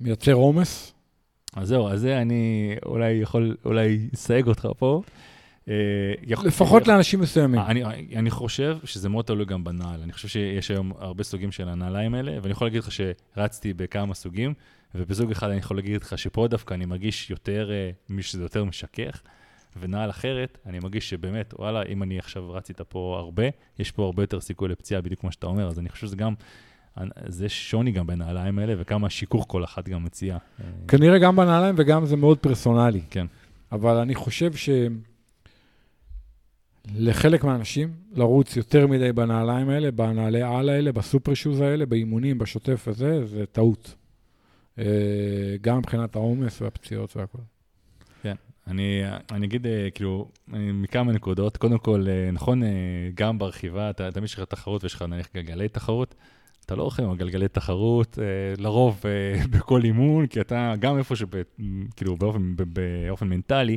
[0.00, 0.92] מייצר עומס.
[1.56, 5.02] אז זהו, אז זה אני אולי יכול, אולי אסייג אותך פה.
[5.70, 7.60] אה, לפחות לאנשים מסוימים.
[7.60, 7.84] אני,
[8.16, 10.02] אני חושב שזה מאוד תלוי גם בנעל.
[10.02, 14.14] אני חושב שיש היום הרבה סוגים של הנעליים האלה, ואני יכול להגיד לך שרצתי בכמה
[14.14, 14.54] סוגים,
[14.94, 19.22] ובזוג אחד אני יכול להגיד לך שפה דווקא אני מרגיש יותר, אה, שזה יותר משכך,
[19.80, 23.44] ונעל אחרת, אני מרגיש שבאמת, וואלה, אם אני עכשיו רץ איתה פה הרבה,
[23.78, 26.34] יש פה הרבה יותר סיכוי לפציעה, בדיוק כמו שאתה אומר, אז אני חושב שזה גם...
[27.26, 30.38] זה שוני גם בנעליים האלה, וכמה שיכוך כל אחת גם מציעה.
[30.88, 33.00] כנראה גם בנעליים וגם זה מאוד פרסונלי.
[33.10, 33.26] כן.
[33.72, 34.68] אבל אני חושב ש...
[36.94, 42.88] לחלק מהאנשים לרוץ יותר מדי בנעליים האלה, בנעלי על האלה, בסופר שוז האלה, באימונים, בשוטף
[42.88, 43.94] הזה, זה טעות.
[44.78, 44.84] אה,
[45.60, 47.40] גם מבחינת העומס והפציעות והכול.
[48.22, 48.34] כן,
[48.66, 51.56] אני, אני אגיד אה, כאילו, מכמה נקודות.
[51.56, 52.62] קודם כל, אה, נכון,
[53.14, 56.14] גם ברכיבה, אתה תמיד יש לך תחרות ויש לך נניח גלגלי תחרות.
[56.66, 58.18] אתה לא אוכל עם גלגלי תחרות,
[58.58, 59.02] לרוב
[59.52, 63.76] בכל אימון, כי אתה גם איפה שכאילו באופן, באופן מנטלי,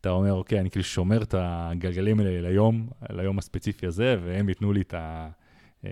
[0.00, 4.72] אתה אומר, אוקיי, אני כאילו שומר את הגלגלים האלה ליום, ליום הספציפי הזה, והם ייתנו
[4.72, 5.28] לי את, ה,
[5.84, 5.90] אה,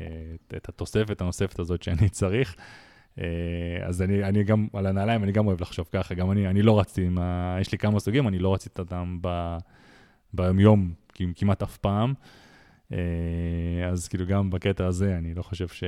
[0.56, 2.56] את התוספת הנוספת הזאת שאני צריך.
[3.18, 3.24] אה,
[3.82, 6.80] אז אני, אני גם, על הנעליים, אני גם אוהב לחשוב ככה, גם אני, אני לא
[6.80, 7.56] רצתי עם ה...
[7.60, 9.56] יש לי כמה סוגים, אני לא רציתי אותם ב,
[10.32, 10.94] ביום
[11.34, 12.14] כמעט אף פעם.
[12.92, 12.98] אה,
[13.92, 15.84] אז כאילו גם בקטע הזה, אני לא חושב ש...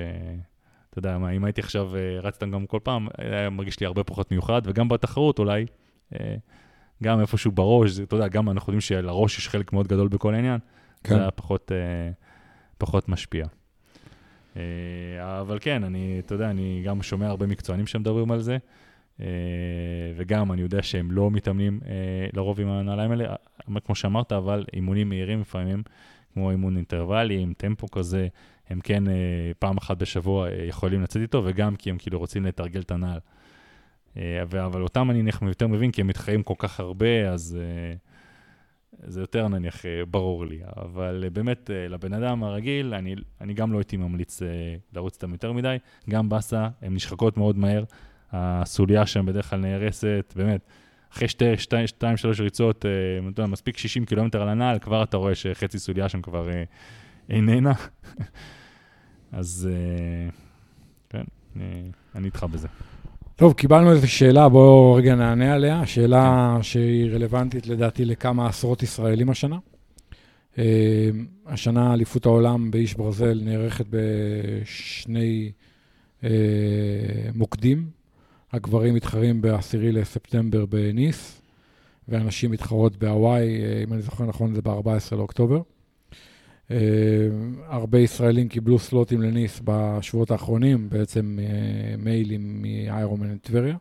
[0.90, 1.90] אתה יודע מה, אם הייתי עכשיו
[2.22, 5.66] רץ איתם גם כל פעם, היה מרגיש לי הרבה פחות מיוחד, וגם בתחרות אולי.
[7.02, 10.34] גם איפשהו בראש, זה, אתה יודע, גם אנחנו יודעים שלראש יש חלק מאוד גדול בכל
[10.34, 10.58] העניין,
[11.04, 11.14] כן.
[11.14, 12.10] זה היה פחות, אה,
[12.78, 13.46] פחות משפיע.
[14.56, 18.58] אה, אבל כן, אני, אתה יודע, אני גם שומע הרבה מקצוענים שמדברים על זה,
[19.20, 19.26] אה,
[20.16, 21.92] וגם אני יודע שהם לא מתאמנים אה,
[22.32, 25.82] לרוב עם הנעליים האלה, אה, כמו שאמרת, אבל אימונים מהירים לפעמים,
[26.32, 28.28] כמו אימון אינטרוואלי, עם טמפו כזה,
[28.70, 29.14] הם כן אה,
[29.58, 33.18] פעם אחת בשבוע אה, יכולים לצאת איתו, וגם כי הם כאילו רוצים לתרגל את הנעל.
[34.18, 37.94] אה, אבל אותם אני נניח יותר מבין, כי הם מתחרים כל כך הרבה, אז אה,
[39.08, 40.60] זה יותר נניח אה, ברור לי.
[40.76, 44.42] אבל באמת, לבן אדם הרגיל, אני, אני גם לא הייתי ממליץ
[44.92, 45.76] לרוץ איתם יותר מדי.
[46.10, 47.84] גם באסה, הן נשחקות מאוד מהר.
[48.32, 50.60] הסוליה שם בדרך כלל נהרסת, באמת.
[51.12, 52.84] אחרי שתי, שתיים, שתיים, שלוש ריצות,
[53.48, 56.48] מספיק 60 קילומטר על הנעל, כבר אתה רואה שחצי סוליה שם כבר
[57.28, 57.72] איננה.
[59.32, 59.68] אז
[61.10, 61.24] כן,
[62.14, 62.68] אני איתך בזה.
[63.38, 65.86] טוב, קיבלנו איזו שאלה, בואו רגע נענה עליה.
[65.86, 66.58] שאלה.
[66.62, 69.58] שהיא רלוונטית לדעתי לכמה עשרות ישראלים השנה.
[70.54, 70.58] Uh,
[71.46, 75.52] השנה אליפות העולם באיש ברזל נערכת בשני
[76.22, 76.26] uh,
[77.34, 77.90] מוקדים.
[78.52, 81.42] הגברים מתחרים ב-10 לספטמבר בניס,
[82.08, 85.60] והנשים מתחרות בהוואי, uh, אם אני זוכר נכון זה ב-14 לאוקטובר.
[86.68, 86.72] Uh,
[87.66, 93.76] הרבה ישראלים קיבלו סלוטים לניס בשבועות האחרונים, בעצם uh, מיילים מאיירומן טבריה.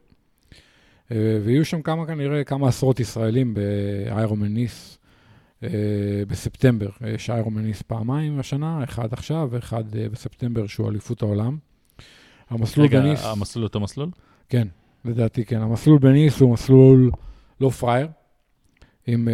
[1.12, 4.98] ויהיו שם כמה, כנראה, כמה עשרות ישראלים באיירומן ניס
[5.62, 5.66] uh,
[6.28, 6.90] בספטמבר.
[7.08, 11.58] יש איירומן ניס פעמיים השנה, אחד עכשיו ואחד בספטמבר, שהוא אליפות העולם.
[12.50, 13.20] המסלול רגע, בניס...
[13.20, 14.10] רגע, המסלול אותו מסלול?
[14.50, 14.68] כן,
[15.06, 15.62] לדעתי כן.
[15.62, 17.12] המסלול בניס הוא מסלול
[17.62, 18.08] לא פראייר,
[19.08, 19.34] עם אה,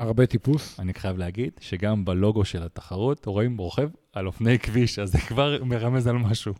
[0.00, 0.80] הרבה טיפוס.
[0.80, 5.64] אני חייב להגיד שגם בלוגו של התחרות רואים רוכב על אופני כביש, אז זה כבר
[5.64, 6.54] מרמז על משהו.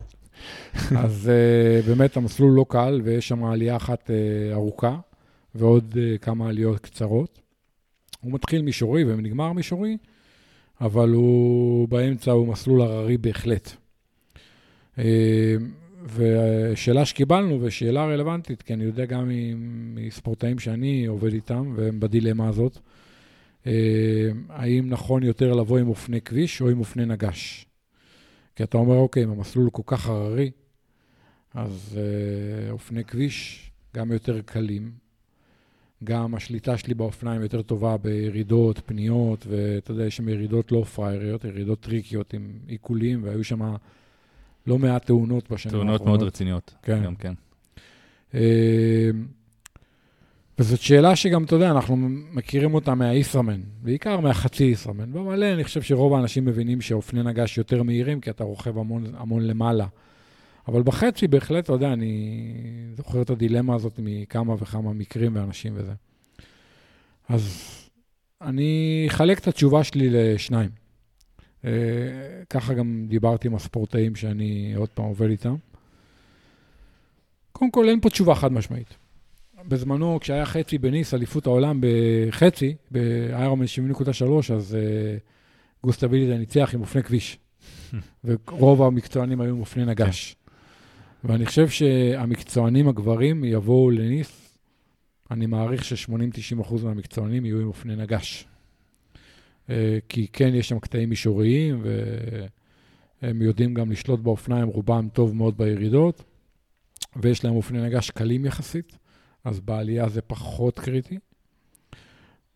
[1.03, 4.97] אז uh, באמת המסלול לא קל, ויש שם עלייה אחת uh, ארוכה,
[5.55, 7.41] ועוד uh, כמה עליות קצרות.
[8.21, 9.97] הוא מתחיל מישורי ונגמר מישורי,
[10.81, 13.71] אבל הוא באמצע הוא מסלול הררי בהחלט.
[14.97, 15.01] Uh,
[16.15, 19.31] ושאלה שקיבלנו, ושאלה רלוונטית, כי אני יודע גם
[19.95, 22.79] מספורטאים שאני עובד איתם, והם בדילמה הזאת,
[24.49, 27.65] האם נכון יותר לבוא עם אופני כביש או עם אופני נגש?
[28.55, 30.51] כי אתה אומר, אוקיי, אם המסלול כל כך הררי,
[31.53, 34.91] אז אה, אופני כביש גם יותר קלים,
[36.03, 41.43] גם השליטה שלי באופניים יותר טובה בירידות, פניות, ואתה יודע, יש שם ירידות לא פראייריות,
[41.45, 43.75] ירידות טריקיות עם עיקולים, והיו שם
[44.67, 45.97] לא מעט תאונות בשנים האחרונות.
[45.97, 47.03] תאונות מאוד רציניות, כן.
[47.03, 47.33] גם כן.
[50.59, 51.95] וזאת שאלה שגם, אתה יודע, אנחנו
[52.31, 55.13] מכירים אותה מהישראמן, בעיקר מהחצי ישראמן.
[55.13, 59.47] במלא, אני חושב שרוב האנשים מבינים שאופני נגש יותר מהירים, כי אתה רוכב המון, המון
[59.47, 59.87] למעלה.
[60.67, 62.53] אבל בחצי, בהחלט, אתה יודע, אני
[62.97, 65.93] זוכר את הדילמה הזאת מכמה וכמה מקרים ואנשים וזה.
[67.29, 67.71] אז
[68.41, 70.69] אני אחלק את התשובה שלי לשניים.
[71.65, 71.71] אה,
[72.49, 75.55] ככה גם דיברתי עם הספורטאים שאני עוד פעם עובד איתם.
[77.51, 78.97] קודם כל, אין פה תשובה חד משמעית.
[79.67, 86.81] בזמנו, כשהיה חצי בניס, אליפות העולם בחצי, באיירומן 70.3, אז uh, גוסטה בילידה ניצח עם
[86.81, 87.37] אופני כביש.
[88.23, 90.35] ורוב המקצוענים היו עם אופני נגש.
[91.23, 94.57] ואני חושב שהמקצוענים הגברים יבואו לניס,
[95.31, 98.45] אני מעריך ש-80-90% מהמקצוענים יהיו עם אופני נגש.
[99.67, 99.71] Uh,
[100.09, 101.83] כי כן, יש שם קטעים מישוריים,
[103.21, 106.23] והם יודעים גם לשלוט באופניים, רובם טוב מאוד בירידות,
[107.15, 109.00] ויש להם אופני נגש קלים יחסית.
[109.43, 111.17] אז בעלייה זה פחות קריטי.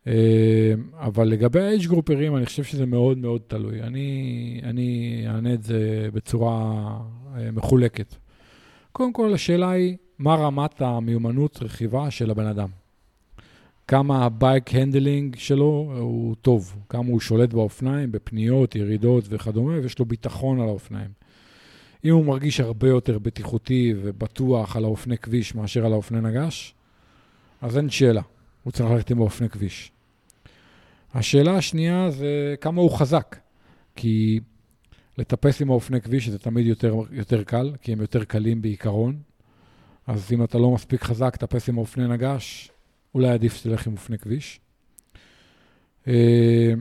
[0.08, 3.82] אה, אבל לגבי האייג' גרופרים, אני חושב שזה מאוד מאוד תלוי.
[3.82, 6.74] אני, אני אענה את זה בצורה
[7.38, 8.16] אה, מחולקת.
[8.92, 12.70] קודם כל, השאלה היא, מה רמת המיומנות רכיבה של הבן אדם?
[13.88, 20.00] כמה ה bike handling שלו הוא טוב, כמה הוא שולט באופניים, בפניות, ירידות וכדומה, ויש
[20.00, 21.10] לו ביטחון על האופניים.
[22.06, 26.75] אם הוא מרגיש הרבה יותר בטיחותי ובטוח על האופני כביש מאשר על האופני נגש,
[27.62, 28.22] אז אין שאלה,
[28.64, 29.92] הוא צריך ללכת עם אופני כביש.
[31.14, 33.36] השאלה השנייה זה כמה הוא חזק,
[33.96, 34.40] כי
[35.18, 39.20] לטפס עם האופני כביש זה תמיד יותר, יותר קל, כי הם יותר קלים בעיקרון.
[40.08, 42.72] אז אם אתה לא מספיק חזק, טפס עם האופני נגש,
[43.16, 44.60] אולי עדיף שתלך עם אופני כביש.
[46.08, 46.74] אה,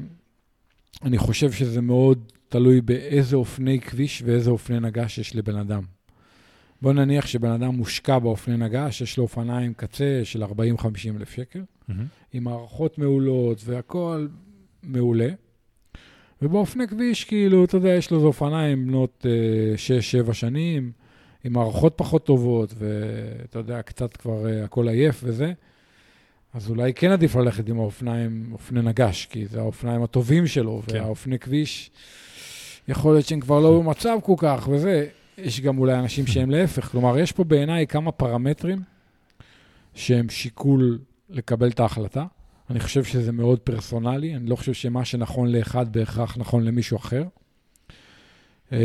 [1.02, 5.82] אני חושב שזה מאוד תלוי באיזה אופני כביש ואיזה אופני נגש יש לבן אדם.
[6.85, 10.47] בוא נניח שבן אדם מושקע באופני נגש, יש לו אופניים קצה של 40-50
[11.16, 11.93] אלף שקל, mm-hmm.
[12.32, 14.28] עם מערכות מעולות והכול
[14.82, 15.28] מעולה.
[16.43, 19.26] ובאופני כביש, כאילו, אתה יודע, יש לו איזה אופניים בנות
[20.24, 20.93] uh, 6-7 שנים,
[21.45, 25.53] עם מערכות פחות טובות, ואתה יודע, קצת כבר uh, הכל עייף וזה.
[26.55, 30.95] אז אולי כן עדיף ללכת עם האופניים, אופני נגש, כי זה האופניים הטובים שלו, כן.
[30.95, 31.91] והאופני כביש,
[32.89, 35.06] יכול להיות שהם כבר לא במצב כל כך, וזה.
[35.39, 36.85] יש גם אולי אנשים שהם להפך.
[36.85, 38.82] כלומר, יש פה בעיניי כמה פרמטרים
[39.94, 40.98] שהם שיקול
[41.31, 42.24] לקבל את ההחלטה.
[42.70, 47.24] אני חושב שזה מאוד פרסונלי, אני לא חושב שמה שנכון לאחד בהכרח נכון למישהו אחר.
[48.73, 48.78] אה,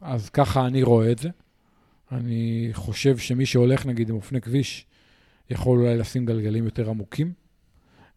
[0.00, 1.28] אז ככה אני רואה את זה.
[2.12, 4.86] אני חושב שמי שהולך, נגיד, עם אופני כביש,
[5.50, 7.32] יכול אולי לשים גלגלים יותר עמוקים,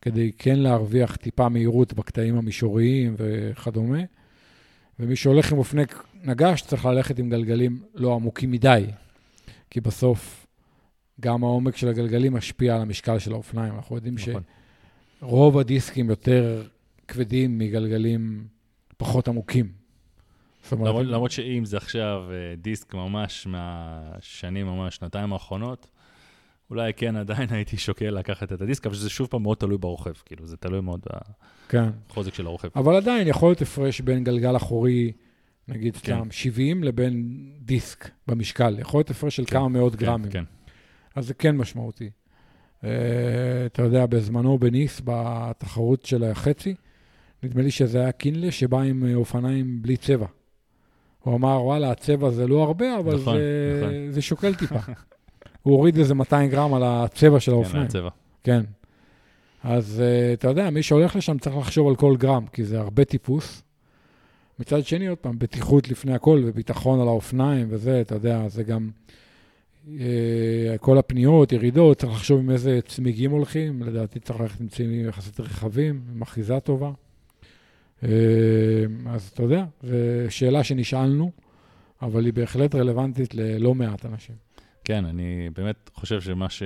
[0.02, 4.02] כדי כן להרוויח טיפה מהירות בקטעים המישוריים וכדומה.
[5.00, 5.84] ומי שהולך עם אופני
[6.24, 8.86] נגש צריך ללכת עם גלגלים לא עמוקים מדי,
[9.70, 10.48] כי בסוף
[11.20, 13.76] גם העומק של הגלגלים משפיע על המשקל של האופניים.
[13.76, 14.44] אנחנו יודעים נכון.
[15.20, 16.64] שרוב הדיסקים יותר
[17.08, 18.48] כבדים מגלגלים
[18.98, 19.72] פחות עמוקים.
[20.72, 25.88] למרות, למרות שאם זה עכשיו אה, דיסק ממש מהשנים, ממש שנתיים האחרונות,
[26.70, 30.14] אולי כן עדיין הייתי שוקל לקחת את הדיסק, אבל זה שוב פעם מאוד תלוי ברוכב,
[30.26, 31.02] כאילו, זה תלוי מאוד
[31.70, 31.90] כן.
[32.10, 32.68] בחוזק של הרוכב.
[32.76, 35.12] אבל עדיין יכול להיות הפרש בין גלגל אחורי,
[35.68, 36.00] נגיד כן.
[36.00, 38.80] סתם 70, לבין דיסק במשקל.
[38.80, 40.32] יכול להיות הפרש של כן, כמה מאות כן, גרמים.
[40.32, 40.44] כן.
[41.16, 42.10] אז זה כן משמעותי.
[42.82, 42.86] Uh,
[43.66, 46.76] אתה יודע, בזמנו בניס, בתחרות של החצי,
[47.44, 50.26] נדמה לי שזה היה קינלה שבא עם אופניים בלי צבע.
[51.20, 54.12] הוא אמר, וואלה, הצבע זה לא הרבה, אבל נכון, זה, נכון.
[54.12, 54.80] זה שוקל טיפה.
[55.64, 57.88] הוא הוריד איזה 200 גרם על הצבע של האופניים.
[57.88, 58.10] כן, על הצבע.
[58.44, 58.64] כן.
[59.64, 63.06] אז uh, אתה יודע, מי שהולך לשם צריך לחשוב על כל גרם, כי זה הרבה
[63.06, 63.64] טיפוס,
[64.60, 68.90] מצד שני, עוד פעם, בטיחות לפני הכל וביטחון על האופניים וזה, אתה יודע, זה גם...
[70.00, 75.08] אה, כל הפניות, ירידות, צריך לחשוב עם איזה צמיגים הולכים, לדעתי צריך ללכת עם צמיגים
[75.08, 76.92] יחסית רחבים, עם אחיזה טובה.
[78.04, 78.10] אה,
[79.08, 79.96] אז אתה יודע, זו
[80.30, 81.32] שאלה שנשאלנו,
[82.02, 84.36] אבל היא בהחלט רלוונטית ללא מעט אנשים.
[84.84, 86.64] כן, אני באמת חושב שמה ש...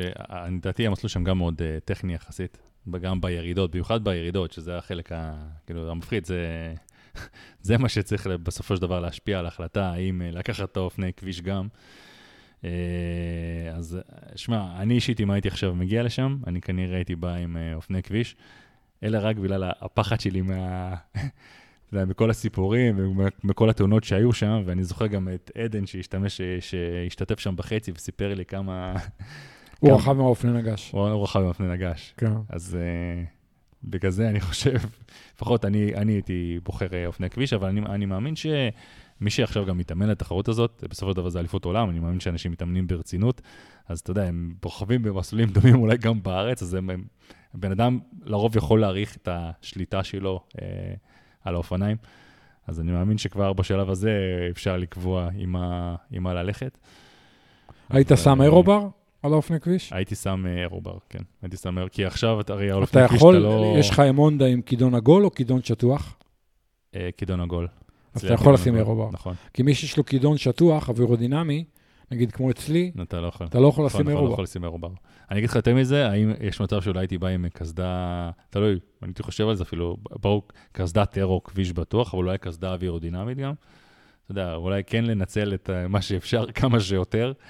[0.51, 2.57] לדעתי המסלול שם גם מאוד uh, טכני יחסית,
[3.01, 5.34] גם בירידות, במיוחד בירידות, שזה החלק ה...
[5.65, 6.73] כאילו, המפחיד, זה...
[7.61, 11.68] זה מה שצריך בסופו של דבר להשפיע על ההחלטה, האם לקחת את האופני כביש גם.
[12.64, 12.69] אה,
[13.73, 13.99] אז
[14.35, 18.03] שמע, אני אישית, אם הייתי עכשיו מגיע לשם, אני כנראה הייתי בא עם אה, אופני
[18.03, 18.35] כביש,
[19.03, 20.95] אלא רק בגלל הפחד שלי מה...
[21.91, 22.99] מכל הסיפורים
[23.44, 28.45] ומכל התאונות שהיו שם, ואני זוכר גם את עדן שהשתמש, שהשתתף שם בחצי וסיפר לי
[28.45, 28.95] כמה...
[29.80, 30.91] הוא רכב עם האופני נגש.
[30.91, 32.14] הוא רכב עם האופני נגש.
[32.18, 32.31] כן.
[32.49, 32.77] אז
[33.89, 34.77] בגלל זה אני חושב,
[35.35, 38.45] לפחות אני, אני הייתי בוחר אופני כביש, אבל אני, אני מאמין ש...
[39.22, 42.51] מי שעכשיו גם מתאמן לתחרות הזאת, בסופו של דבר זה אליפות עולם, אני מאמין שאנשים
[42.51, 43.41] מתאמנים ברצינות,
[43.88, 47.03] אז אתה יודע, הם בוחבים במסלולים דומים אולי גם בארץ, אז הם, הם,
[47.53, 50.68] בן אדם לרוב יכול להעריך את השליטה שלו אה,
[51.43, 51.97] על האופניים,
[52.68, 54.11] אז אני מאמין שכבר בשלב הזה
[54.51, 56.77] אפשר לקבוע עם מה, עם מה ללכת.
[57.89, 58.88] היית שם אירובר?
[59.28, 59.94] על האופני כביש?
[59.94, 61.20] הייתי שם אירובר, כן.
[61.41, 63.76] הייתי שם אירובר, כי עכשיו, הרי על אופני כביש אתה לא...
[63.80, 66.18] יש לך עם הונדה עם כידון עגול או כידון שטוח?
[66.95, 67.68] אה, כידון עגול.
[68.14, 69.10] אז אתה יכול לשים אירובר.
[69.12, 69.36] נכון.
[69.54, 71.64] כי מי שיש לו כידון שטוח, אווירודינמי,
[72.12, 73.48] נגיד כמו אצלי, אתה לא יכול.
[73.48, 74.26] אתה לא יכול לשים אירובר.
[74.26, 74.90] אתה לא יכול לשים אירובר.
[75.32, 78.80] אני אגיד לך יותר מזה, האם יש מצב שאולי הייתי בא עם קסדה, תלוי, אני
[79.02, 83.54] הייתי חושב על זה אפילו, ברור, קסדה טרו כביש בטוח, אבל אולי קסדה אווירודינמית גם.
[84.24, 87.44] אתה יודע, אולי כן לנצל את מה שאפשר כמה שיותר, אה,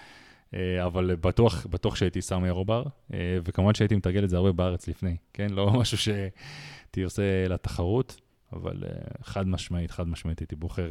[0.86, 2.84] אבל בטוח, בטוח שהייתי שם אירובר,
[3.14, 5.49] אה, וכמובן שהייתי מתרגל את זה הרבה בארץ לפני, כן?
[5.49, 8.22] לא משהו שהייתי עושה לתחרות.
[8.53, 10.90] אבל uh, חד משמעית, חד משמעית הייתי בוחר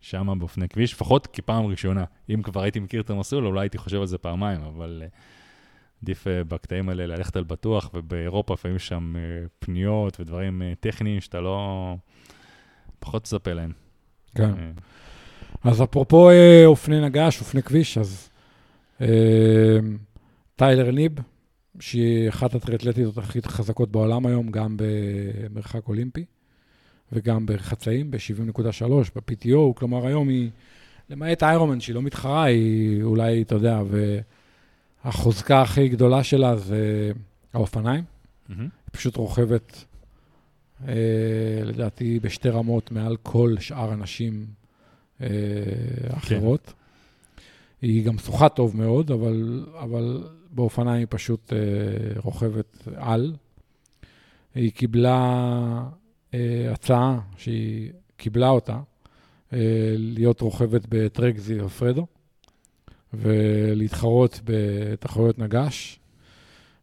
[0.00, 2.04] שמה באופני כביש, לפחות כפעם ראשונה.
[2.30, 5.02] אם כבר הייתי מכיר את המסלול, אולי הייתי חושב על זה פעמיים, אבל
[6.02, 9.14] עדיף בקטעים האלה ללכת על בטוח, ובאירופה לפעמים יש שם
[9.58, 11.94] פניות ודברים טכניים שאתה לא...
[12.98, 13.72] פחות תצפה להם.
[14.34, 14.52] כן.
[15.64, 16.30] אז אפרופו
[16.66, 18.30] אופני נגש, אופני כביש, אז
[20.56, 21.12] טיילר ניב,
[21.80, 26.24] שהיא אחת הטריאטלטיות הכי חזקות בעולם היום, גם במרחק אולימפי.
[27.12, 28.84] וגם בחצאים, ב-70.3,
[29.16, 30.50] ב-PTO, כלומר היום היא,
[31.10, 33.82] למעט איירומן שהיא לא מתחרה, היא אולי, אתה יודע,
[35.04, 37.12] והחוזקה הכי גדולה שלה זה
[37.52, 38.04] האופניים.
[38.04, 38.52] Mm-hmm.
[38.58, 39.84] היא פשוט רוכבת,
[40.88, 40.94] אה,
[41.64, 44.46] לדעתי, בשתי רמות מעל כל שאר הנשים
[45.20, 45.28] אה,
[46.10, 46.72] אחרות.
[47.82, 51.58] היא גם שוחה טוב מאוד, אבל, אבל באופניים היא פשוט אה,
[52.20, 53.32] רוכבת על.
[54.54, 55.84] היא קיבלה
[56.34, 58.80] אה, הצעה שהיא קיבלה אותה,
[59.52, 59.58] אה,
[59.96, 62.06] להיות רוכבת בטרק זיו פרדו,
[63.14, 65.98] ולהתחרות בתחרויות נגש,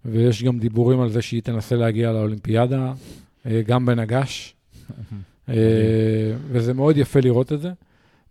[0.06, 2.94] ויש גם דיבורים על זה שהיא תנסה להגיע לאולימפיאדה,
[3.46, 4.56] אה, גם בנגש,
[6.52, 7.72] וזה מאוד יפה לראות את זה.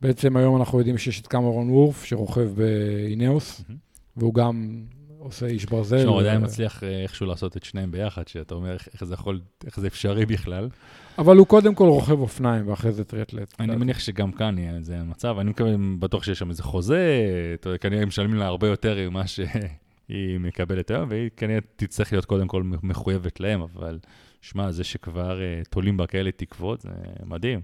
[0.05, 3.65] בעצם היום אנחנו יודעים שיש את קמרון וורף, שרוכב באינאוס,
[4.17, 4.85] והוא גם
[5.19, 6.01] עושה איש ברזל.
[6.01, 9.87] שהוא עדיין מצליח איכשהו לעשות את שניהם ביחד, שאתה אומר איך זה יכול, איך זה
[9.87, 10.69] אפשרי בכלל.
[11.19, 13.55] אבל הוא קודם כל רוכב אופניים, ואחרי זה טריאטלט.
[13.61, 17.27] אני מניח שגם כאן יהיה איזה מצב, אני מקווה, בטוח שיש שם איזה חוזה,
[17.81, 22.49] כנראה הם משלמים לה הרבה יותר ממה שהיא מקבלת היום, והיא כנראה תצטרך להיות קודם
[22.49, 23.99] כל מחויבת להם, אבל
[24.41, 26.91] שמע, זה שכבר uh, תולים בה כאלה תקוות, זה
[27.27, 27.61] מדהים.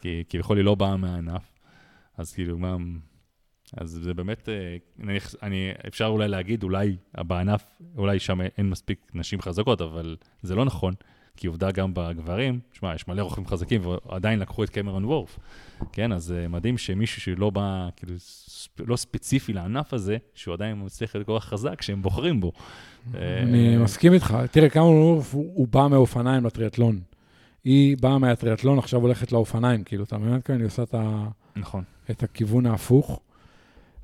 [0.00, 1.57] כי כביכול היא לא באה מהענף,
[2.18, 2.76] אז כאילו, מה...
[3.76, 9.10] אז זה באמת, uh, נניח, אני, אפשר אולי להגיד, אולי בענף, אולי שם אין מספיק
[9.14, 10.94] נשים חזקות, אבל זה לא נכון.
[11.36, 15.38] כי עובדה גם בגברים, שמע, יש מלא רוכבים חזקים ועדיין לקחו את קמרון וורף,
[15.92, 16.12] כן?
[16.12, 21.14] אז uh, מדהים שמישהו שלא בא, כאילו, ספ, לא ספציפי לענף הזה, שהוא עדיין מצליח
[21.14, 22.52] להיות כך חזק, שהם בוחרים בו.
[23.14, 24.36] אני uh, מסכים איתך.
[24.50, 27.00] תראה, קמרון וורף, הוא, הוא בא מאופניים לטריאטלון.
[27.64, 30.40] היא באה מהטריאטלון, עכשיו הולכת לאופניים, כאילו, אתה מבין?
[30.48, 31.28] היא עושה את, ה...
[31.56, 31.84] נכון.
[32.10, 33.20] את הכיוון ההפוך.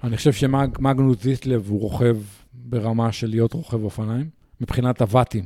[0.05, 2.17] אני חושב שמגנוס דיטלב הוא רוכב
[2.53, 4.29] ברמה של להיות רוכב אופניים,
[4.61, 5.45] מבחינת הוואטים.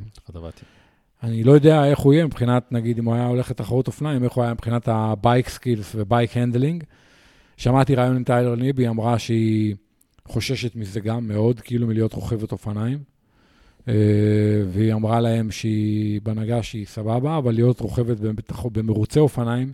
[1.23, 4.33] אני לא יודע איך הוא יהיה מבחינת, נגיד, אם הוא היה הולך לתחרות אופניים, איך
[4.33, 6.85] הוא היה מבחינת ה bike skills ו bike handling.
[7.57, 9.75] שמעתי רעיון עם טיילר ניבי, אמרה שהיא
[10.25, 12.99] חוששת מזה גם מאוד, כאילו מלהיות רוכבת אופניים.
[13.89, 13.95] אה,
[14.69, 18.17] והיא אמרה להם שהיא בהנהגה שהיא סבבה, אבל להיות רוכבת
[18.73, 19.73] במרוצי אופניים,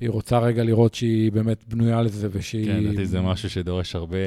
[0.00, 2.66] היא רוצה רגע לראות שהיא באמת בנויה לזה ושהיא...
[2.66, 4.18] כן, לדעתי זה משהו שדורש הרבה,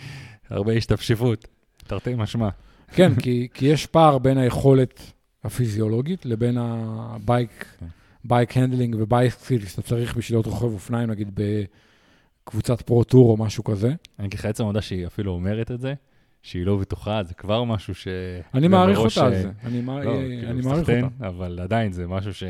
[0.50, 1.46] הרבה השתפשפות,
[1.86, 2.48] תרתי משמע.
[2.92, 5.12] כן, כי, כי יש פער בין היכולת
[5.44, 7.64] הפיזיולוגית לבין הבייק.
[8.24, 11.40] bike handling ו bike skill שאתה צריך בשביל להיות רוכב אופניים, נגיד
[12.44, 13.94] בקבוצת pro tour או משהו כזה.
[14.18, 15.94] אני לך, עצם העובדה שהיא אפילו אומרת את זה,
[16.42, 18.08] שהיא לא בטוחה, זה כבר משהו ש...
[18.54, 19.50] אני מעריך אותה על אה, זה.
[19.64, 21.28] אני לא, אני כאילו, מעריך סחטיין, אותה.
[21.28, 22.44] אבל עדיין זה משהו ש...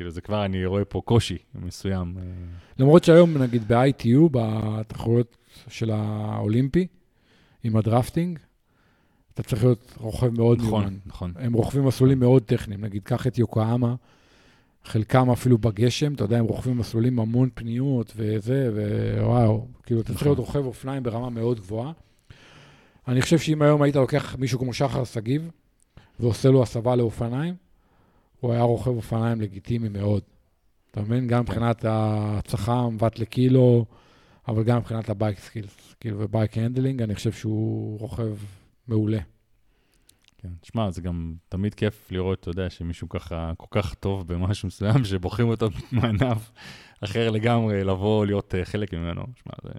[0.00, 2.16] כאילו, זה כבר, אני רואה פה קושי מסוים.
[2.78, 5.36] למרות שהיום, נגיד ב-ITU, בתחרויות
[5.68, 6.86] של האולימפי,
[7.64, 8.38] עם ה drafting,
[9.34, 10.80] אתה צריך להיות רוכב מאוד מיומן.
[10.80, 11.32] נכון, נכון.
[11.36, 12.80] הם רוכבים מסלולים מאוד טכניים.
[12.80, 13.94] נגיד, קח את יוקוהמה,
[14.84, 18.70] חלקם אפילו בגשם, אתה יודע, הם רוכבים מסלולים המון פניות וזה,
[19.20, 20.28] ווואו, כאילו, אתה צריך נכון.
[20.28, 21.92] להיות רוכב אופניים ברמה מאוד גבוהה.
[23.08, 25.50] אני חושב שאם היום היית לוקח מישהו כמו שחר שגיב,
[26.20, 27.54] ועושה לו הסבה לאופניים,
[28.40, 30.22] הוא היה רוכב אופניים לגיטימי מאוד.
[30.90, 31.26] אתה מבין?
[31.26, 33.84] גם מבחינת הצח"ם, ואט לקילו,
[34.48, 38.36] אבל גם מבחינת ה bike skills, כאילו, ו bike handling, אני חושב שהוא רוכב
[38.88, 39.18] מעולה.
[40.38, 40.48] כן.
[40.60, 45.04] תשמע, זה גם תמיד כיף לראות, אתה יודע, שמישהו ככה כל כך טוב במשהו מסוים,
[45.04, 46.50] שבוחרים אותו מענף
[47.04, 49.22] אחר לגמרי, לבוא, להיות אה, חלק ממנו.
[49.34, 49.70] תשמע, זה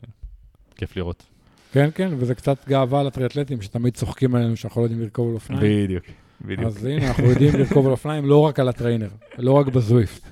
[0.76, 1.24] כיף לראות.
[1.72, 5.84] כן, כן, וזה קצת גאווה לטריאטלטים, שתמיד צוחקים עלינו שאנחנו לא יודעים לרכוב על אופניים.
[5.84, 6.06] בדיוק,
[6.46, 6.68] בדיוק.
[6.68, 10.24] אז הנה, אנחנו יודעים לרכוב על אופניים לא רק על הטריינר, לא רק בזוויפט.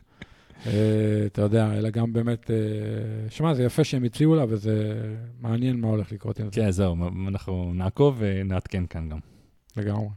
[0.68, 0.72] אה,
[1.26, 2.56] אתה יודע, אלא גם באמת, אה,
[3.30, 5.02] שמע, זה יפה שהם הציעו לה, וזה
[5.42, 6.96] מעניין מה הולך לקרות עם זה כן, זהו,
[7.28, 9.20] אנחנו נעקוב ונעדכן כאן גם.
[9.78, 10.08] לגמרי.